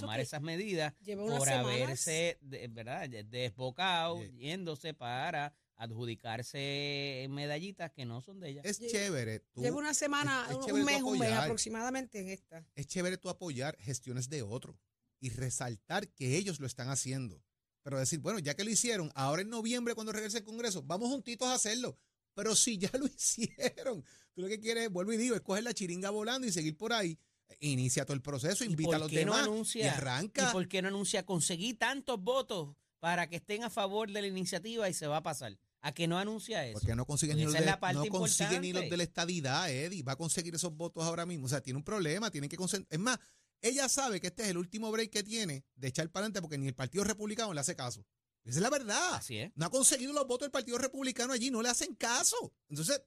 tomar 0.00 0.16
que 0.18 0.22
esas 0.22 0.40
medidas 0.40 0.94
por 1.04 1.48
haberse, 1.48 2.38
de- 2.40 2.68
¿verdad? 2.68 3.08
Desbocado, 3.26 4.22
Yeah. 4.22 4.30
yéndose 4.38 4.94
para 4.94 5.52
adjudicarse 5.76 7.26
medallitas 7.30 7.90
que 7.92 8.04
no 8.04 8.20
son 8.20 8.40
de 8.40 8.50
ella. 8.50 8.60
Es 8.64 8.78
chévere. 8.80 9.40
tú- 9.52 9.62
Llevo 9.62 9.78
una 9.78 9.94
semana, 9.94 10.46
es 10.50 10.56
un 10.72 10.84
mes, 10.84 11.02
un 11.02 11.18
mes 11.18 11.32
aproximadamente 11.32 12.20
en 12.20 12.28
esta. 12.28 12.64
es 12.74 12.86
chévere 12.86 13.16
tú 13.18 13.28
apoyar 13.28 13.76
gestiones 13.78 14.28
de 14.28 14.42
otro 14.42 14.78
y 15.20 15.30
resaltar 15.30 16.08
que 16.08 16.36
ellos 16.36 16.60
lo 16.60 16.66
están 16.66 16.88
haciendo. 16.90 17.42
Pero 17.82 17.98
decir, 17.98 18.20
bueno, 18.20 18.38
ya 18.38 18.54
que 18.54 18.64
lo 18.64 18.70
hicieron, 18.70 19.10
ahora 19.14 19.42
en 19.42 19.50
noviembre 19.50 19.94
cuando 19.94 20.12
regrese 20.12 20.38
el 20.38 20.44
Congreso, 20.44 20.82
vamos 20.82 21.08
juntitos 21.10 21.48
a 21.48 21.54
hacerlo. 21.54 21.98
Pero 22.34 22.54
si 22.54 22.78
ya 22.78 22.90
lo 22.94 23.06
hicieron, 23.16 24.04
tú 24.34 24.42
lo 24.42 24.48
que 24.48 24.60
quieres, 24.60 24.90
vuelvo 24.90 25.12
y 25.12 25.16
digo, 25.16 25.34
es 25.34 25.40
coger 25.40 25.64
la 25.64 25.74
chiringa 25.74 26.10
volando 26.10 26.46
y 26.46 26.52
seguir 26.52 26.76
por 26.76 26.92
ahí. 26.92 27.18
Inicia 27.60 28.04
todo 28.04 28.14
el 28.14 28.22
proceso, 28.22 28.64
¿Y 28.64 28.68
invita 28.68 28.96
a 28.96 28.98
los 28.98 29.12
no 29.12 29.18
demás 29.18 29.76
y 29.76 29.82
arranca. 29.82 30.48
¿Y 30.48 30.52
por 30.52 30.66
qué 30.66 30.82
no 30.82 30.88
anuncia? 30.88 31.24
Conseguí 31.24 31.74
tantos 31.74 32.20
votos 32.20 32.74
para 32.98 33.28
que 33.28 33.36
estén 33.36 33.62
a 33.64 33.70
favor 33.70 34.10
de 34.10 34.22
la 34.22 34.26
iniciativa 34.26 34.88
y 34.88 34.94
se 34.94 35.06
va 35.06 35.18
a 35.18 35.22
pasar. 35.22 35.58
¿A 35.82 35.92
que 35.92 36.08
no 36.08 36.18
anuncia 36.18 36.66
eso? 36.66 36.78
Porque 36.78 36.96
no 36.96 37.04
consigues, 37.04 37.36
Pues 37.36 37.46
ni 37.46 37.52
los, 37.52 37.52
de, 37.52 37.92
no 37.92 38.06
consigue 38.06 38.58
ni 38.58 38.72
los 38.72 38.88
de 38.88 38.96
la 38.96 39.02
estadidad, 39.02 39.70
Eddie. 39.70 40.02
Va 40.02 40.12
a 40.12 40.16
conseguir 40.16 40.54
esos 40.54 40.74
votos 40.74 41.04
ahora 41.04 41.26
mismo. 41.26 41.44
O 41.44 41.48
sea, 41.48 41.60
tiene 41.60 41.76
un 41.76 41.84
problema, 41.84 42.30
tienen 42.30 42.48
que 42.48 42.56
Es 42.88 42.98
más, 42.98 43.18
ella 43.60 43.88
sabe 43.90 44.20
que 44.20 44.28
este 44.28 44.44
es 44.44 44.48
el 44.48 44.56
último 44.56 44.90
break 44.90 45.10
que 45.10 45.22
tiene 45.22 45.64
de 45.74 45.88
echar 45.88 46.08
para 46.10 46.24
adelante 46.24 46.40
porque 46.40 46.56
ni 46.56 46.66
el 46.66 46.74
Partido 46.74 47.04
Republicano 47.04 47.52
le 47.52 47.60
hace 47.60 47.76
caso. 47.76 48.06
Esa 48.44 48.58
es 48.58 48.62
la 48.62 48.70
verdad. 48.70 49.14
Así 49.14 49.38
es. 49.38 49.52
No 49.56 49.66
ha 49.66 49.70
conseguido 49.70 50.12
los 50.12 50.26
votos 50.26 50.46
del 50.46 50.50
Partido 50.50 50.78
Republicano 50.78 51.32
allí, 51.32 51.50
no 51.50 51.62
le 51.62 51.68
hacen 51.70 51.94
caso. 51.94 52.52
Entonces, 52.68 53.02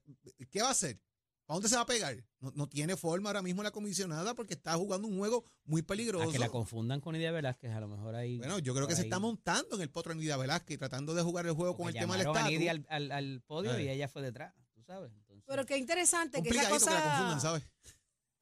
¿qué 0.50 0.62
va 0.62 0.70
a 0.70 0.72
hacer? 0.72 1.00
¿A 1.50 1.54
dónde 1.54 1.70
se 1.70 1.76
va 1.76 1.84
a 1.84 1.86
pegar? 1.86 2.18
No, 2.42 2.52
no 2.56 2.68
tiene 2.68 2.98
forma 2.98 3.30
ahora 3.30 3.42
mismo 3.42 3.64
la 3.64 3.72
comisionada 3.72 4.34
porque 4.36 4.54
está 4.56 4.74
jugando 4.76 5.08
un 5.08 5.18
juego 5.18 5.46
muy 5.64 5.82
peligroso. 5.82 6.28
A 6.30 6.32
que 6.34 6.40
la 6.40 6.50
confundan 6.50 7.00
con 7.00 7.14
Nidia 7.14 7.32
Velázquez, 7.32 7.72
a 7.72 7.80
lo 7.80 7.88
mejor 7.88 8.16
ahí. 8.16 8.38
Bueno, 8.38 8.60
yo 8.60 8.74
creo 8.76 8.86
que 8.88 8.96
se 8.96 9.04
está 9.04 9.20
montando 9.20 9.76
en 9.78 9.82
el 9.82 9.90
potro 9.90 10.14
de 10.14 10.20
Nidia 10.20 10.36
Velázquez, 10.36 10.78
tratando 10.78 11.14
de 11.14 11.22
jugar 11.22 11.46
el 11.46 11.54
juego 11.54 11.78
con 11.78 11.88
el 11.88 11.94
tema 11.94 12.18
del 12.18 12.28
estatus. 12.28 12.50
Nidia 12.52 12.72
al, 12.72 12.86
al- 12.90 13.12
al 13.14 13.42
podio 13.48 13.72
Ay. 13.72 13.86
y 13.86 13.90
ella 13.90 14.10
fue 14.10 14.22
detrás, 14.24 14.54
tú 14.74 14.84
sabes. 14.84 15.10
Entonces, 15.14 15.46
Pero 15.48 15.66
qué 15.66 15.78
interesante 15.78 16.42
que 16.44 16.50
esa 16.50 16.70
Complicadito 16.70 16.86
que 16.86 16.92
la 16.94 17.02
confundan, 17.04 17.34
cosa, 17.36 17.40
¿sabes? 17.40 17.64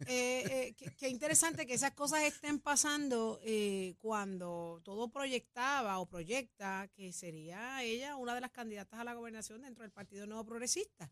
Eh, 0.07 0.73
eh, 0.77 0.93
qué, 0.97 1.09
interesante 1.09 1.65
que 1.65 1.73
esas 1.73 1.91
cosas 1.93 2.23
estén 2.23 2.59
pasando 2.59 3.39
eh, 3.43 3.95
cuando 3.99 4.81
todo 4.83 5.09
proyectaba 5.09 5.99
o 5.99 6.05
proyecta 6.05 6.89
que 6.95 7.13
sería 7.13 7.81
ella 7.83 8.17
una 8.17 8.35
de 8.35 8.41
las 8.41 8.51
candidatas 8.51 8.99
a 8.99 9.03
la 9.05 9.13
gobernación 9.13 9.61
dentro 9.61 9.83
del 9.83 9.91
Partido 9.91 10.27
Nuevo 10.27 10.45
Progresista. 10.45 11.11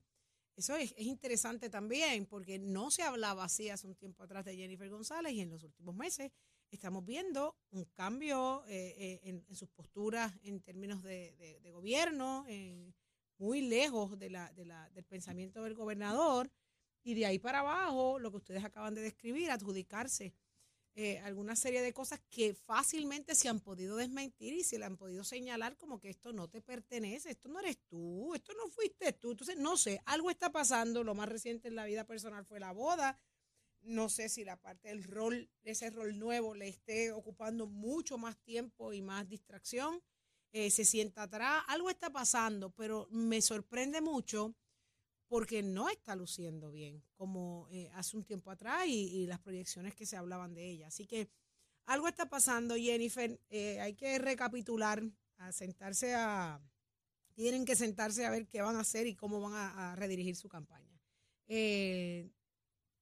Eso 0.55 0.75
es, 0.75 0.93
es 0.97 1.05
interesante 1.07 1.69
también 1.69 2.25
porque 2.27 2.59
no 2.59 2.91
se 2.91 3.03
hablaba 3.03 3.45
así 3.45 3.69
hace 3.69 3.87
un 3.87 3.95
tiempo 3.95 4.23
atrás 4.23 4.45
de 4.45 4.55
Jennifer 4.55 4.89
González 4.89 5.33
y 5.33 5.41
en 5.41 5.49
los 5.49 5.63
últimos 5.63 5.95
meses 5.95 6.31
estamos 6.69 7.05
viendo 7.05 7.55
un 7.71 7.85
cambio 7.85 8.63
eh, 8.67 8.93
eh, 8.97 9.19
en, 9.23 9.45
en 9.47 9.55
sus 9.55 9.69
posturas 9.69 10.33
en 10.43 10.61
términos 10.61 11.01
de, 11.03 11.33
de- 11.37 11.59
de 11.61 11.71
gobierno, 11.71 12.45
muy 13.37 13.61
lejos 13.61 14.17
de 14.19 14.29
la- 14.29 14.51
del 14.53 15.03
pensamiento 15.05 15.63
del 15.63 15.73
gobernador. 15.75 16.51
Y 17.03 17.13
de 17.15 17.25
ahí 17.25 17.37
para 17.37 17.59
abajo, 17.59 18.17
lo 18.17 18.31
que 18.31 18.37
ustedes 18.37 18.63
acaban 18.63 18.95
de 18.95 19.01
describir, 19.01 19.51
adjudicarse 19.51 20.33
eh, 20.95 21.17
alguna 21.19 21.55
serie 21.55 21.81
de 21.81 21.91
cosas 21.91 22.21
que 22.29 22.53
fácilmente 22.53 23.33
se 23.33 23.49
han 23.49 23.59
podido 23.59 23.95
desmentir 23.95 24.53
y 24.53 24.63
se 24.63 24.77
le 24.77 24.85
han 24.85 24.95
podido 24.95 25.23
señalar 25.23 25.75
como 25.75 25.99
que 25.99 26.09
esto 26.09 26.33
no 26.33 26.49
te 26.49 26.61
pertenece, 26.61 27.31
esto 27.31 27.49
no 27.49 27.59
eres 27.59 27.79
tú, 27.87 28.35
esto 28.35 28.53
no 28.53 28.69
fuiste 28.69 29.11
tú. 29.13 29.31
Entonces, 29.31 29.57
no 29.57 29.75
sé, 29.75 30.01
algo 30.05 30.29
está 30.29 30.51
pasando. 30.51 31.03
Lo 31.03 31.15
más 31.15 31.29
reciente 31.29 31.67
en 31.67 31.75
la 31.75 31.85
vida 31.85 32.05
personal 32.05 32.45
fue 32.45 32.59
la 32.59 32.71
boda. 32.71 33.19
No 33.81 34.07
sé 34.07 34.29
si 34.29 34.45
la 34.45 34.61
parte 34.61 34.89
del 34.89 35.03
rol, 35.03 35.49
ese 35.63 35.89
rol 35.89 36.19
nuevo, 36.19 36.53
le 36.53 36.67
esté 36.67 37.11
ocupando 37.11 37.65
mucho 37.65 38.19
más 38.19 38.37
tiempo 38.37 38.93
y 38.93 39.01
más 39.01 39.27
distracción. 39.27 39.99
Eh, 40.51 40.69
se 40.69 40.85
sienta 40.85 41.23
atrás, 41.23 41.63
algo 41.67 41.89
está 41.89 42.11
pasando, 42.11 42.69
pero 42.69 43.07
me 43.09 43.41
sorprende 43.41 43.99
mucho 43.99 44.55
porque 45.27 45.63
no 45.63 45.89
está 45.89 46.15
luciendo 46.15 46.71
bien 46.71 47.03
como 47.15 47.67
eh, 47.71 47.89
hace 47.93 48.17
un 48.17 48.23
tiempo 48.23 48.51
atrás 48.51 48.85
y, 48.87 49.07
y 49.07 49.25
las 49.25 49.39
proyecciones 49.39 49.95
que 49.95 50.05
se 50.05 50.17
hablaban 50.17 50.53
de 50.53 50.69
ella. 50.69 50.87
Así 50.87 51.05
que 51.05 51.29
algo 51.85 52.07
está 52.07 52.29
pasando, 52.29 52.75
Jennifer. 52.75 53.39
eh, 53.49 53.79
hay 53.81 53.93
que 53.95 54.19
recapitular, 54.19 55.03
a 55.37 55.51
sentarse 55.51 56.13
a... 56.15 56.61
Tienen 57.33 57.65
que 57.65 57.75
sentarse 57.75 58.25
a 58.25 58.29
ver 58.29 58.47
qué 58.47 58.61
van 58.61 58.75
a 58.75 58.81
hacer 58.81 59.07
y 59.07 59.15
cómo 59.15 59.41
van 59.41 59.53
a, 59.53 59.91
a 59.91 59.95
redirigir 59.95 60.35
su 60.35 60.47
campaña. 60.47 61.01
Eh, 61.47 62.29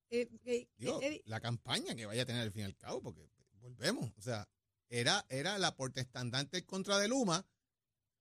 eh, 0.09 0.29
eh, 0.45 1.21
la 1.25 1.39
campaña 1.41 1.95
que 1.95 2.05
vaya 2.05 2.23
a 2.23 2.25
tener 2.25 2.41
al 2.41 2.51
fin 2.51 2.61
y 2.61 2.65
al 2.65 2.77
cabo, 2.77 3.01
porque 3.01 3.29
volvemos. 3.59 4.11
O 4.17 4.21
sea, 4.21 4.47
era, 4.89 5.25
era 5.29 5.57
la 5.57 5.75
portestandante 5.75 6.65
contra 6.65 6.97
de 6.97 7.09
Luma 7.09 7.45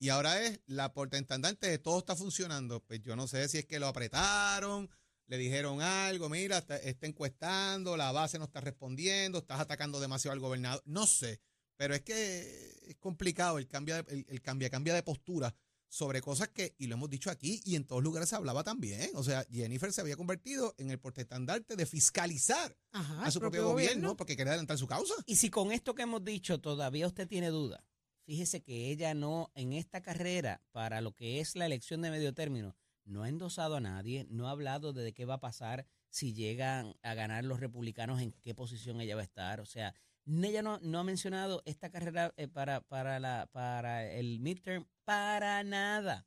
y 0.01 0.09
ahora 0.09 0.43
es 0.43 0.61
la 0.67 0.93
portestandante 0.95 1.69
de 1.69 1.79
todo 1.79 1.99
está 1.99 2.17
funcionando. 2.17 2.83
Pues 2.83 3.03
yo 3.03 3.15
no 3.15 3.29
sé 3.29 3.49
si 3.49 3.59
es 3.59 3.67
que 3.67 3.79
lo 3.79 3.87
apretaron, 3.87 4.91
le 5.27 5.37
dijeron 5.37 5.83
algo, 5.83 6.29
mira, 6.29 6.59
está, 6.59 6.77
está 6.79 7.07
encuestando, 7.07 7.97
la 7.97 8.11
base 8.11 8.39
no 8.39 8.47
está 8.47 8.61
respondiendo, 8.61 9.39
estás 9.39 9.61
atacando 9.61 10.01
demasiado 10.01 10.33
al 10.33 10.41
gobernador. 10.41 10.83
No 10.87 11.07
sé, 11.07 11.41
pero 11.77 11.95
es 11.95 12.01
que 12.01 12.79
es 12.89 12.97
complicado 12.97 13.59
el 13.59 13.69
cambia, 13.69 13.99
el, 14.09 14.25
el 14.29 14.41
cambia, 14.41 14.71
cambia 14.71 14.95
de 14.95 15.03
postura 15.03 15.55
sobre 15.91 16.23
cosas 16.23 16.49
que, 16.49 16.75
y 16.79 16.87
lo 16.87 16.95
hemos 16.95 17.11
dicho 17.11 17.31
aquí, 17.31 17.61
y 17.65 17.75
en 17.75 17.85
todos 17.85 18.03
lugares 18.03 18.29
se 18.29 18.37
hablaba 18.37 18.63
también. 18.63 19.11
O 19.15 19.25
sea, 19.25 19.45
Jennifer 19.51 19.93
se 19.93 20.01
había 20.01 20.17
convertido 20.17 20.75
en 20.79 20.91
el 20.91 20.99
portestandarte 20.99 21.77
de 21.77 21.85
fiscalizar 21.85 22.75
ajá, 22.93 23.25
a 23.25 23.31
su 23.31 23.41
propio, 23.41 23.67
gobierno, 23.67 24.17
porque 24.17 24.37
quería 24.37 24.53
adelantar 24.53 24.79
su 24.79 24.87
causa. 24.87 25.15
Y 25.27 25.37
si 25.37 25.51
con 25.51 25.73
esto 25.73 25.95
que 25.95 26.03
hemos 26.03 26.25
dicho 26.25 26.61
todavía 26.61 27.07
usted 27.09 27.29
tiene 27.29 27.49
duda, 27.49 27.85
fíjese 28.31 28.63
que 28.63 28.93
ella 28.93 29.13
no, 29.13 29.51
en 29.57 29.73
esta 29.73 30.03
carrera, 30.03 30.63
para 30.71 31.01
lo 31.01 31.17
que 31.17 31.41
es 31.41 31.57
la 31.57 31.67
elección 31.67 32.01
de 32.01 32.13
medio 32.13 32.33
término, 32.33 32.77
no 33.05 33.25
ha 33.25 33.29
endosado 33.29 33.75
a 33.75 33.81
nadie, 33.81 34.25
no 34.31 34.47
ha 34.47 34.53
hablado 34.53 34.93
de 34.93 35.13
qué 35.13 35.25
va 35.25 35.35
a 35.35 35.41
pasar 35.41 35.85
si 36.11 36.33
llegan 36.33 36.95
a 37.03 37.15
ganar 37.15 37.43
los 37.43 37.59
republicanos, 37.59 38.21
en 38.21 38.31
qué 38.31 38.55
posición 38.55 39.01
ella 39.01 39.17
va 39.17 39.23
a 39.23 39.25
estar. 39.25 39.59
O 39.59 39.67
sea, 39.67 39.97
ella 40.27 40.63
no, 40.63 40.79
no 40.79 41.01
ha 41.01 41.03
mencionado 41.03 41.61
esta 41.65 41.91
carrera 41.91 42.33
eh, 42.37 42.47
para, 42.47 42.83
para, 42.83 43.19
la, 43.19 43.49
para 43.51 44.09
el 44.09 44.39
midterm 44.39 44.87
para 45.05 45.65
nada. 45.65 46.25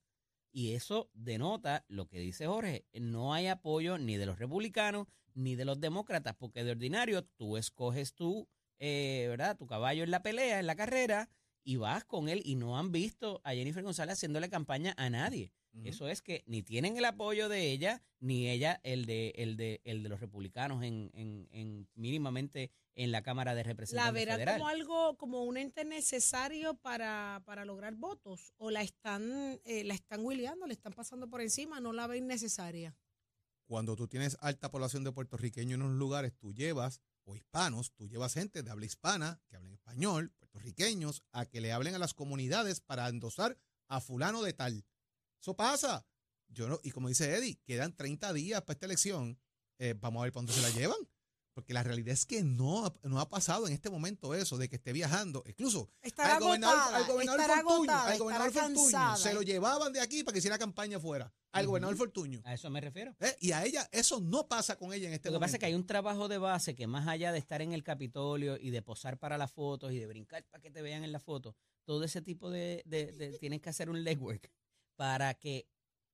Y 0.52 0.74
eso 0.74 1.10
denota 1.14 1.86
lo 1.88 2.10
que 2.10 2.20
dice 2.20 2.48
Jorge. 2.48 2.86
No 2.92 3.34
hay 3.34 3.48
apoyo 3.48 3.98
ni 3.98 4.18
de 4.18 4.26
los 4.26 4.40
republicanos 4.40 5.08
ni 5.36 5.56
de 5.56 5.64
los 5.64 5.80
demócratas, 5.80 6.36
porque 6.36 6.66
de 6.66 6.72
ordinario 6.72 7.24
tú 7.24 7.56
escoges 7.56 8.14
tú, 8.14 8.50
eh, 8.80 9.28
¿verdad? 9.30 9.56
Tu 9.56 9.68
caballo 9.68 10.04
en 10.04 10.12
la 10.12 10.22
pelea, 10.22 10.60
en 10.60 10.68
la 10.68 10.76
carrera, 10.76 11.30
y 11.64 11.78
vas 11.78 12.04
con 12.04 12.30
él. 12.30 12.42
Y 12.44 12.56
no 12.56 12.78
han 12.78 12.92
visto 12.92 13.42
a 13.44 13.54
Jennifer 13.54 13.84
González 13.84 14.14
haciéndole 14.14 14.50
campaña 14.50 14.94
a 14.98 15.10
nadie. 15.10 15.52
Eso 15.84 16.08
es 16.08 16.22
que 16.22 16.44
ni 16.46 16.62
tienen 16.62 16.98
el 16.98 17.06
apoyo 17.06 17.50
de 17.50 17.72
ella, 17.72 18.04
ni 18.20 18.48
ella 18.48 18.80
el 18.84 19.08
de, 19.08 19.34
el 19.38 19.58
de, 19.58 19.82
el 19.86 20.04
de 20.04 20.10
los 20.10 20.20
republicanos 20.20 20.84
en, 20.84 21.10
en, 21.16 21.48
en 21.52 21.88
mínimamente 21.96 22.70
en 22.94 23.12
la 23.12 23.24
Cámara 23.24 23.56
de 23.56 23.64
la 23.64 23.70
Representantes 23.70 24.14
verán 24.14 24.36
Federal. 24.38 24.60
como 24.60 24.70
algo, 24.70 25.18
como 25.18 25.44
un 25.44 25.58
ente 25.58 25.84
necesario 25.84 26.76
para, 26.76 27.42
para 27.46 27.66
lograr 27.66 27.96
votos, 27.96 28.54
o 28.58 28.70
la 28.70 28.84
están, 28.84 29.60
eh, 29.66 29.84
la 29.84 29.96
están 29.96 30.24
huileando, 30.24 30.68
le 30.68 30.74
están 30.74 30.94
pasando 30.94 31.28
por 31.28 31.42
encima, 31.42 31.80
no 31.80 31.92
la 31.92 32.06
ven 32.06 32.28
necesaria. 32.28 32.96
Cuando 33.66 33.96
tú 33.96 34.08
tienes 34.08 34.38
alta 34.42 34.70
población 34.70 35.04
de 35.04 35.12
puertorriqueños 35.12 35.74
en 35.74 35.82
unos 35.82 35.98
lugares, 35.98 36.34
tú 36.38 36.54
llevas, 36.54 37.02
o 37.26 37.36
hispanos, 37.36 37.94
tú 37.94 38.08
llevas 38.08 38.34
gente 38.34 38.64
de 38.64 38.72
habla 38.72 38.86
hispana, 38.86 39.42
que 39.48 39.56
hablen 39.56 39.74
español, 39.74 40.32
puertorriqueños, 40.40 41.24
a 41.32 41.46
que 41.46 41.62
le 41.62 41.72
hablen 41.72 41.96
a 41.96 42.00
las 42.00 42.14
comunidades 42.14 42.82
para 42.82 43.08
endosar 43.08 43.58
a 43.88 44.02
fulano 44.02 44.42
de 44.42 44.54
tal. 44.54 44.86
Eso 45.42 45.56
pasa. 45.56 46.06
Yo 46.48 46.68
no, 46.68 46.80
y 46.84 46.92
como 46.92 47.10
dice 47.10 47.36
Eddie, 47.36 47.60
quedan 47.66 47.96
30 47.96 48.34
días 48.34 48.62
para 48.62 48.74
esta 48.74 48.86
elección. 48.86 49.40
Eh, 49.80 49.96
vamos 49.98 50.22
a 50.22 50.24
ver 50.24 50.34
para 50.34 50.54
se 50.54 50.62
la 50.62 50.70
llevan. 50.70 50.98
Porque 51.54 51.74
la 51.74 51.84
realidad 51.84 52.14
es 52.14 52.26
que 52.26 52.44
no, 52.44 52.86
ha- 52.88 52.94
no 53.04 53.20
ha 53.20 53.30
pasado 53.30 53.68
en 53.68 53.74
este 53.74 53.90
momento 53.92 54.34
eso 54.34 54.58
de 54.58 54.68
que 54.70 54.78
esté 54.78 54.92
viajando. 54.92 55.44
Incluso 55.46 55.90
Estará 56.02 56.38
al 56.38 56.44
gobernador, 56.44 56.78
agotada, 56.80 56.98
al 56.98 57.06
gobernador 57.06 57.40
estará 57.42 57.62
Fortuño, 57.62 57.92
agotada, 57.92 58.12
al 58.12 58.18
gobernador 58.20 58.48
estará 58.48 58.66
Fortuño, 58.68 58.92
cansada. 58.92 59.16
se 59.18 59.34
lo 59.36 59.42
llevaban 59.44 59.94
de 59.94 60.02
aquí 60.02 60.24
para 60.24 60.34
que 60.34 60.40
hiciera 60.40 60.58
campaña 60.58 61.00
fuera. 61.00 61.32
Al 61.52 61.66
Ujú. 61.66 61.70
gobernador 61.72 61.96
Fortuño. 61.98 62.42
A 62.44 62.54
eso 62.56 62.70
me 62.72 62.82
refiero. 62.82 63.16
Eh, 63.20 63.38
Y 63.40 63.52
a 63.52 63.64
ella, 63.64 63.88
eso 63.92 64.20
no 64.20 64.48
pasa 64.48 64.78
con 64.78 64.94
ella 64.94 65.08
en 65.08 65.14
este 65.14 65.30
Lo 65.30 65.34
que 65.34 65.36
momento. 65.36 65.42
pasa 65.46 65.56
es 65.58 65.60
que 65.60 65.66
hay 65.68 65.76
un 65.76 65.86
trabajo 65.86 66.28
de 66.28 66.40
base 66.40 66.76
que 66.76 66.88
más 66.88 67.08
allá 67.08 67.32
de 67.32 67.38
estar 67.38 67.62
en 67.62 67.74
el 67.74 67.84
Capitolio 67.84 68.58
y 68.58 68.72
de 68.72 68.82
posar 68.82 69.20
para 69.20 69.38
las 69.38 69.52
fotos 69.52 69.92
y 69.92 70.00
de 70.00 70.08
brincar 70.08 70.44
para 70.46 70.60
que 70.62 70.72
te 70.72 70.82
vean 70.82 71.04
en 71.04 71.12
la 71.12 71.20
foto, 71.20 71.56
todo 71.86 72.04
ese 72.04 72.24
tipo 72.24 72.50
de, 72.50 72.82
de, 72.88 73.12
de- 73.12 73.38
tienes 73.40 73.62
que 73.62 73.70
hacer 73.70 73.92
un 73.92 74.04
legwork 74.04 74.50
para 74.96 75.36
que 75.36 75.68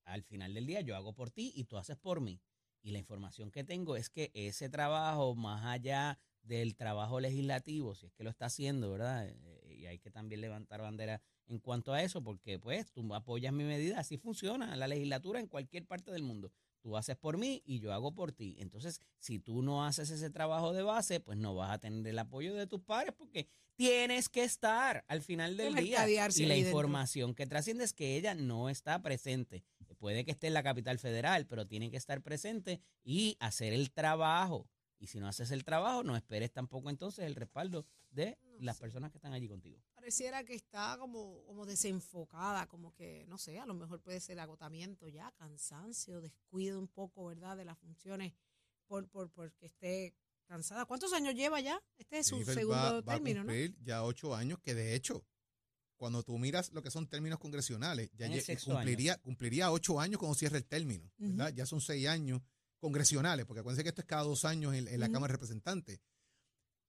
al 0.04 0.24
final 0.24 0.54
del 0.54 0.66
día 0.66 0.82
yo 0.82 0.98
hago 0.98 1.14
por 1.14 1.30
ti 1.32 1.54
y 1.56 1.64
tú 1.64 1.78
haces 1.78 1.96
por 1.96 2.20
mí. 2.20 2.42
Y 2.82 2.92
la 2.92 3.00
información 3.00 3.52
que 3.52 3.64
tengo 3.64 3.96
es 3.96 4.10
que 4.10 4.32
ese 4.34 4.70
trabajo, 4.70 5.36
más 5.36 5.66
allá 5.66 6.18
del 6.44 6.76
trabajo 6.76 7.20
legislativo, 7.20 7.94
si 7.96 8.06
es 8.08 8.14
que 8.14 8.24
lo 8.24 8.30
está 8.30 8.46
haciendo, 8.46 8.92
¿verdad? 8.92 9.28
Eh, 9.28 9.76
Y 9.80 9.86
hay 9.86 10.00
que 10.00 10.12
también 10.12 10.42
levantar 10.42 10.82
bandera 10.82 11.22
en 11.48 11.60
cuanto 11.60 11.94
a 11.94 12.04
eso, 12.04 12.22
porque 12.22 12.60
pues 12.60 12.92
tú 12.92 13.14
apoyas 13.16 13.54
mi 13.54 13.64
medida, 13.64 14.00
así 14.00 14.18
funciona 14.18 14.76
la 14.76 14.88
legislatura 14.88 15.40
en 15.40 15.48
cualquier 15.48 15.86
parte 15.86 16.12
del 16.12 16.22
mundo. 16.24 16.52
Tú 16.82 16.96
haces 16.96 17.16
por 17.18 17.38
mí 17.38 17.62
y 17.66 17.80
yo 17.80 17.92
hago 17.94 18.14
por 18.14 18.32
ti. 18.32 18.56
Entonces, 18.60 19.02
si 19.20 19.40
tú 19.40 19.62
no 19.62 19.86
haces 19.86 20.10
ese 20.12 20.30
trabajo 20.30 20.74
de 20.74 20.84
base, 20.84 21.20
pues 21.20 21.38
no 21.38 21.56
vas 21.56 21.72
a 21.72 21.78
tener 21.80 22.06
el 22.08 22.20
apoyo 22.20 22.54
de 22.56 22.68
tus 22.68 22.82
padres 22.82 23.14
porque 23.18 23.48
tienes 23.76 24.30
que 24.30 24.44
estar 24.44 25.04
al 25.08 25.22
final 25.22 25.58
del 25.58 25.74
día. 25.76 26.00
Y 26.44 26.46
la 26.46 26.54
dentro. 26.56 26.70
información 26.70 27.34
que 27.34 27.48
trasciende 27.48 27.84
es 27.84 27.94
que 27.94 28.16
ella 28.18 28.34
no 28.36 28.70
está 28.70 29.02
presente. 29.02 29.64
Puede 30.00 30.26
que 30.26 30.32
esté 30.32 30.48
en 30.48 30.54
la 30.54 30.64
capital 30.64 30.98
federal, 30.98 31.46
pero 31.46 31.68
tiene 31.68 31.92
que 31.92 31.98
estar 31.98 32.22
presente 32.24 32.82
y 33.04 33.36
hacer 33.40 33.74
el 33.74 33.92
trabajo. 33.92 34.70
Y 34.98 35.08
si 35.08 35.20
no 35.20 35.28
haces 35.28 35.52
el 35.52 35.64
trabajo, 35.64 36.04
no 36.04 36.16
esperes 36.16 36.52
tampoco 36.52 36.90
entonces 36.90 37.26
el 37.26 37.36
respaldo 37.36 37.86
de 38.10 38.38
No 38.42 38.66
las 38.66 38.78
sé. 38.78 38.82
personas 38.82 39.12
que 39.12 39.18
están 39.18 39.34
allí 39.34 39.48
contigo. 39.48 39.82
Pareciera 39.94 40.44
que 40.44 40.56
está 40.56 40.98
como, 40.98 41.44
como 41.46 41.66
desenfocada, 41.66 42.68
como 42.68 42.94
que, 42.94 43.26
no 43.28 43.38
sé, 43.38 43.60
a 43.60 43.66
lo 43.66 43.74
mejor 43.74 44.02
puede 44.02 44.20
ser 44.20 44.40
agotamiento 44.40 45.08
ya, 45.08 45.32
cansancio, 45.38 46.22
descuido 46.22 46.80
un 46.80 46.88
poco, 46.88 47.26
¿verdad?, 47.26 47.56
de 47.56 47.66
las 47.66 47.78
funciones 47.78 48.34
por, 48.88 49.08
por, 49.10 49.30
porque 49.32 49.68
esté 49.68 50.16
cansada. 50.46 50.86
¿Cuántos 50.86 51.14
años 51.14 51.36
lleva 51.36 51.60
ya? 51.62 51.82
Este 51.98 52.20
es 52.20 52.28
su 52.28 52.36
Jennifer 52.36 52.56
segundo 52.56 52.78
va, 52.78 53.02
va 53.02 53.14
a 53.14 53.16
término, 53.16 53.44
¿no? 53.44 53.54
ya 53.82 54.04
ocho 54.04 54.34
años, 54.36 54.60
que 54.60 54.74
de 54.74 54.96
hecho, 54.96 55.24
cuando 56.00 56.24
tú 56.24 56.38
miras 56.40 56.72
lo 56.74 56.82
que 56.82 56.90
son 56.90 57.08
términos 57.08 57.38
congresionales, 57.38 58.10
ya 58.18 58.28
cumpliría, 58.86 59.18
cumpliría 59.18 59.72
ocho 59.72 60.00
años 60.00 60.18
cuando 60.18 60.34
cierre 60.34 60.58
el 60.58 60.66
término, 60.66 61.12
¿verdad? 61.18 61.54
Ya 61.54 61.66
son 61.68 61.82
seis 61.82 62.08
años 62.08 62.42
congresionales, 62.80 63.46
porque 63.46 63.60
acuérdense 63.60 63.84
que 63.84 63.90
esto 63.90 64.02
es 64.02 64.08
cada 64.08 64.24
dos 64.24 64.46
años 64.46 64.74
en, 64.74 64.88
en 64.88 65.00
la. 65.00 65.08
Cámara 65.12 65.32
de 65.32 65.36
Representantes. 65.36 66.00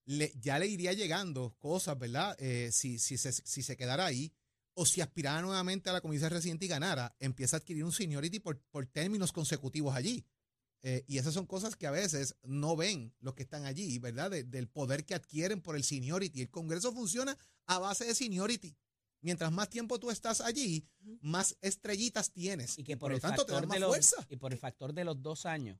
Le- 0.05 0.31
ya 0.39 0.57
le 0.57 0.67
iría 0.67 0.93
llegando 0.93 1.55
cosas, 1.59 1.97
¿verdad? 1.99 2.35
Eh, 2.39 2.71
si, 2.71 2.97
si, 2.99 3.17
se, 3.17 3.31
si 3.31 3.61
se 3.61 3.77
quedara 3.77 4.05
ahí, 4.05 4.33
o 4.73 4.85
si 4.85 5.01
aspirara 5.01 5.41
nuevamente 5.41 5.89
a 5.89 5.93
la 5.93 6.01
comisión 6.01 6.31
residente 6.31 6.65
y 6.65 6.69
ganara, 6.69 7.15
empieza 7.19 7.57
a 7.57 7.59
adquirir 7.59 7.83
un 7.83 7.91
seniority 7.91 8.39
por, 8.39 8.59
por 8.71 8.85
términos 8.87 9.31
consecutivos 9.31 9.93
allí. 9.95 10.25
Eh, 10.83 11.03
y 11.07 11.19
esas 11.19 11.33
son 11.35 11.45
cosas 11.45 11.75
que 11.75 11.85
a 11.85 11.91
veces 11.91 12.35
no 12.43 12.75
ven 12.75 13.13
los 13.19 13.35
que 13.35 13.43
están 13.43 13.65
allí, 13.65 13.99
¿verdad? 13.99 14.31
De- 14.31 14.43
del 14.43 14.67
poder 14.67 15.05
que 15.05 15.13
adquieren 15.13 15.61
por 15.61 15.75
el 15.75 15.83
seniority. 15.83 16.41
El 16.41 16.49
Congreso 16.49 16.91
funciona 16.93 17.37
a 17.67 17.77
base 17.77 18.05
de 18.05 18.15
seniority. 18.15 18.75
Mientras 19.21 19.51
más 19.51 19.69
tiempo 19.69 19.99
tú 19.99 20.09
estás 20.09 20.41
allí, 20.41 20.87
más 21.21 21.55
estrellitas 21.61 22.31
tienes. 22.31 22.77
Y 22.79 22.83
que 22.83 22.97
por 22.97 23.07
por, 23.07 23.11
lo 23.11 23.15
el 23.15 23.21
tanto 23.21 23.45
te 23.45 23.53
dan 23.53 23.67
más 23.67 23.79
los, 23.79 23.89
fuerza. 23.89 24.25
Y 24.29 24.35
por 24.37 24.51
el 24.51 24.57
factor 24.57 24.93
de 24.93 25.03
los 25.03 25.21
dos 25.21 25.45
años, 25.45 25.79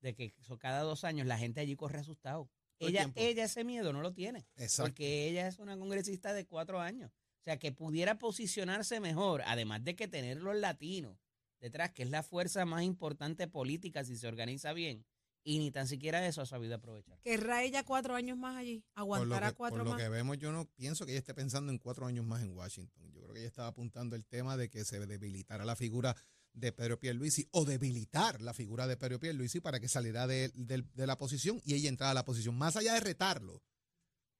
de 0.00 0.14
que 0.14 0.34
cada 0.58 0.82
dos 0.82 1.04
años 1.04 1.26
la 1.26 1.38
gente 1.38 1.60
allí 1.60 1.74
corre 1.74 2.00
asustado. 2.00 2.50
El 2.78 2.88
Ella, 2.88 3.12
ella 3.14 3.44
ese 3.44 3.64
miedo 3.64 3.92
no 3.92 4.02
lo 4.02 4.12
tiene. 4.12 4.46
Exacto. 4.56 4.90
Porque 4.90 5.28
ella 5.28 5.46
es 5.48 5.58
una 5.58 5.78
congresista 5.78 6.32
de 6.34 6.46
cuatro 6.46 6.80
años. 6.80 7.12
O 7.40 7.44
sea, 7.44 7.58
que 7.58 7.72
pudiera 7.72 8.18
posicionarse 8.18 9.00
mejor, 9.00 9.42
además 9.46 9.82
de 9.82 9.96
que 9.96 10.06
tener 10.06 10.38
los 10.42 10.56
latinos 10.56 11.16
detrás, 11.60 11.92
que 11.92 12.02
es 12.02 12.10
la 12.10 12.22
fuerza 12.22 12.64
más 12.66 12.82
importante 12.82 13.48
política 13.48 14.04
si 14.04 14.16
se 14.16 14.28
organiza 14.28 14.72
bien. 14.72 15.04
Y 15.44 15.58
ni 15.58 15.70
tan 15.72 15.88
siquiera 15.88 16.24
eso 16.26 16.40
ha 16.40 16.46
sabido 16.46 16.76
aprovechar. 16.76 17.18
¿Querrá 17.22 17.62
ella 17.64 17.82
cuatro 17.84 18.14
años 18.14 18.38
más 18.38 18.56
allí? 18.56 18.80
Por 18.80 18.96
lo, 18.96 19.02
¿Aguantará 19.02 19.48
que, 19.50 19.56
cuatro 19.56 19.78
por 19.78 19.84
lo 19.86 19.90
más? 19.92 20.00
que 20.02 20.08
vemos, 20.08 20.38
yo 20.38 20.52
no 20.52 20.66
pienso 20.76 21.04
que 21.04 21.12
ella 21.12 21.18
esté 21.18 21.34
pensando 21.34 21.72
en 21.72 21.78
cuatro 21.78 22.06
años 22.06 22.24
más 22.24 22.42
en 22.42 22.56
Washington. 22.56 23.10
Yo 23.12 23.20
creo 23.22 23.32
que 23.34 23.40
ella 23.40 23.48
estaba 23.48 23.68
apuntando 23.68 24.14
el 24.14 24.24
tema 24.24 24.56
de 24.56 24.68
que 24.70 24.84
se 24.84 25.04
debilitara 25.04 25.64
la 25.64 25.74
figura 25.74 26.14
de 26.52 26.70
Pedro 26.70 27.00
Pierluisi 27.00 27.48
o 27.50 27.64
debilitar 27.64 28.40
la 28.40 28.52
figura 28.54 28.86
de 28.86 28.96
Pedro 28.96 29.18
Pierluisi 29.18 29.60
para 29.60 29.80
que 29.80 29.88
saliera 29.88 30.26
de, 30.26 30.50
de- 30.54 30.84
de 30.94 31.06
la 31.06 31.16
posición 31.18 31.60
y 31.64 31.74
ella 31.74 31.88
entrara 31.88 32.10
a 32.12 32.14
la 32.14 32.24
posición. 32.24 32.56
Más 32.56 32.76
allá 32.76 32.94
de 32.94 33.00
retarlo, 33.00 33.62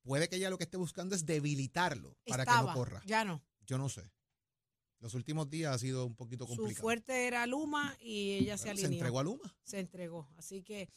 puede 0.03 0.29
que 0.29 0.37
ella 0.37 0.51
lo 0.51 0.59
que 0.59 0.65
esté 0.65 0.77
buscando 0.77 1.15
es 1.17 1.27
debilitarlo 1.27 2.17
para 2.27 2.45
que 2.45 2.51
no 2.53 2.73
corra. 2.75 3.03
ya 3.07 3.25
no. 3.25 3.43
Yo 3.67 3.79
no 3.79 3.89
sé. 3.89 4.03
Los 5.03 5.15
últimos 5.15 5.51
días 5.51 5.75
ha 5.75 5.79
sido 5.79 6.07
un 6.07 6.15
poquito 6.15 6.47
Su 6.47 6.57
complicado. 6.57 6.81
fuerte 6.83 7.27
era 7.27 7.45
Luma 7.47 7.97
y 8.01 8.31
ella 8.35 8.57
se 8.57 8.65
Bueno, 8.69 8.79
se 8.81 8.87
alineó. 8.87 8.93
entregó 9.01 9.19
a 9.19 9.23
Luma. 9.25 9.57
se 9.65 9.79
entregó. 9.81 10.29
Así 10.39 10.63
que, 10.63 10.89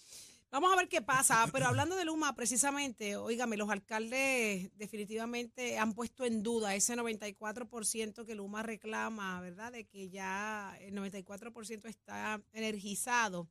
Vamos 0.51 0.71
a 0.71 0.75
ver 0.77 0.87
qué 0.87 1.01
pasa, 1.01 1.43
pero 1.51 1.65
hablando 1.67 1.95
de 1.97 2.05
Luma, 2.05 2.33
precisamente, 2.35 3.17
óigame, 3.17 3.57
los 3.57 3.69
alcaldes 3.69 4.71
definitivamente 4.77 5.77
han 5.79 5.93
puesto 5.93 6.23
en 6.23 6.43
duda 6.43 6.75
ese 6.75 6.95
94% 6.95 8.25
que 8.25 8.35
Luma 8.35 8.63
reclama, 8.63 9.41
¿verdad? 9.41 9.71
De 9.73 9.85
que 9.85 10.07
ya 10.09 10.77
el 10.79 10.93
94% 10.93 11.89
está 11.89 12.41
energizado. 12.53 13.49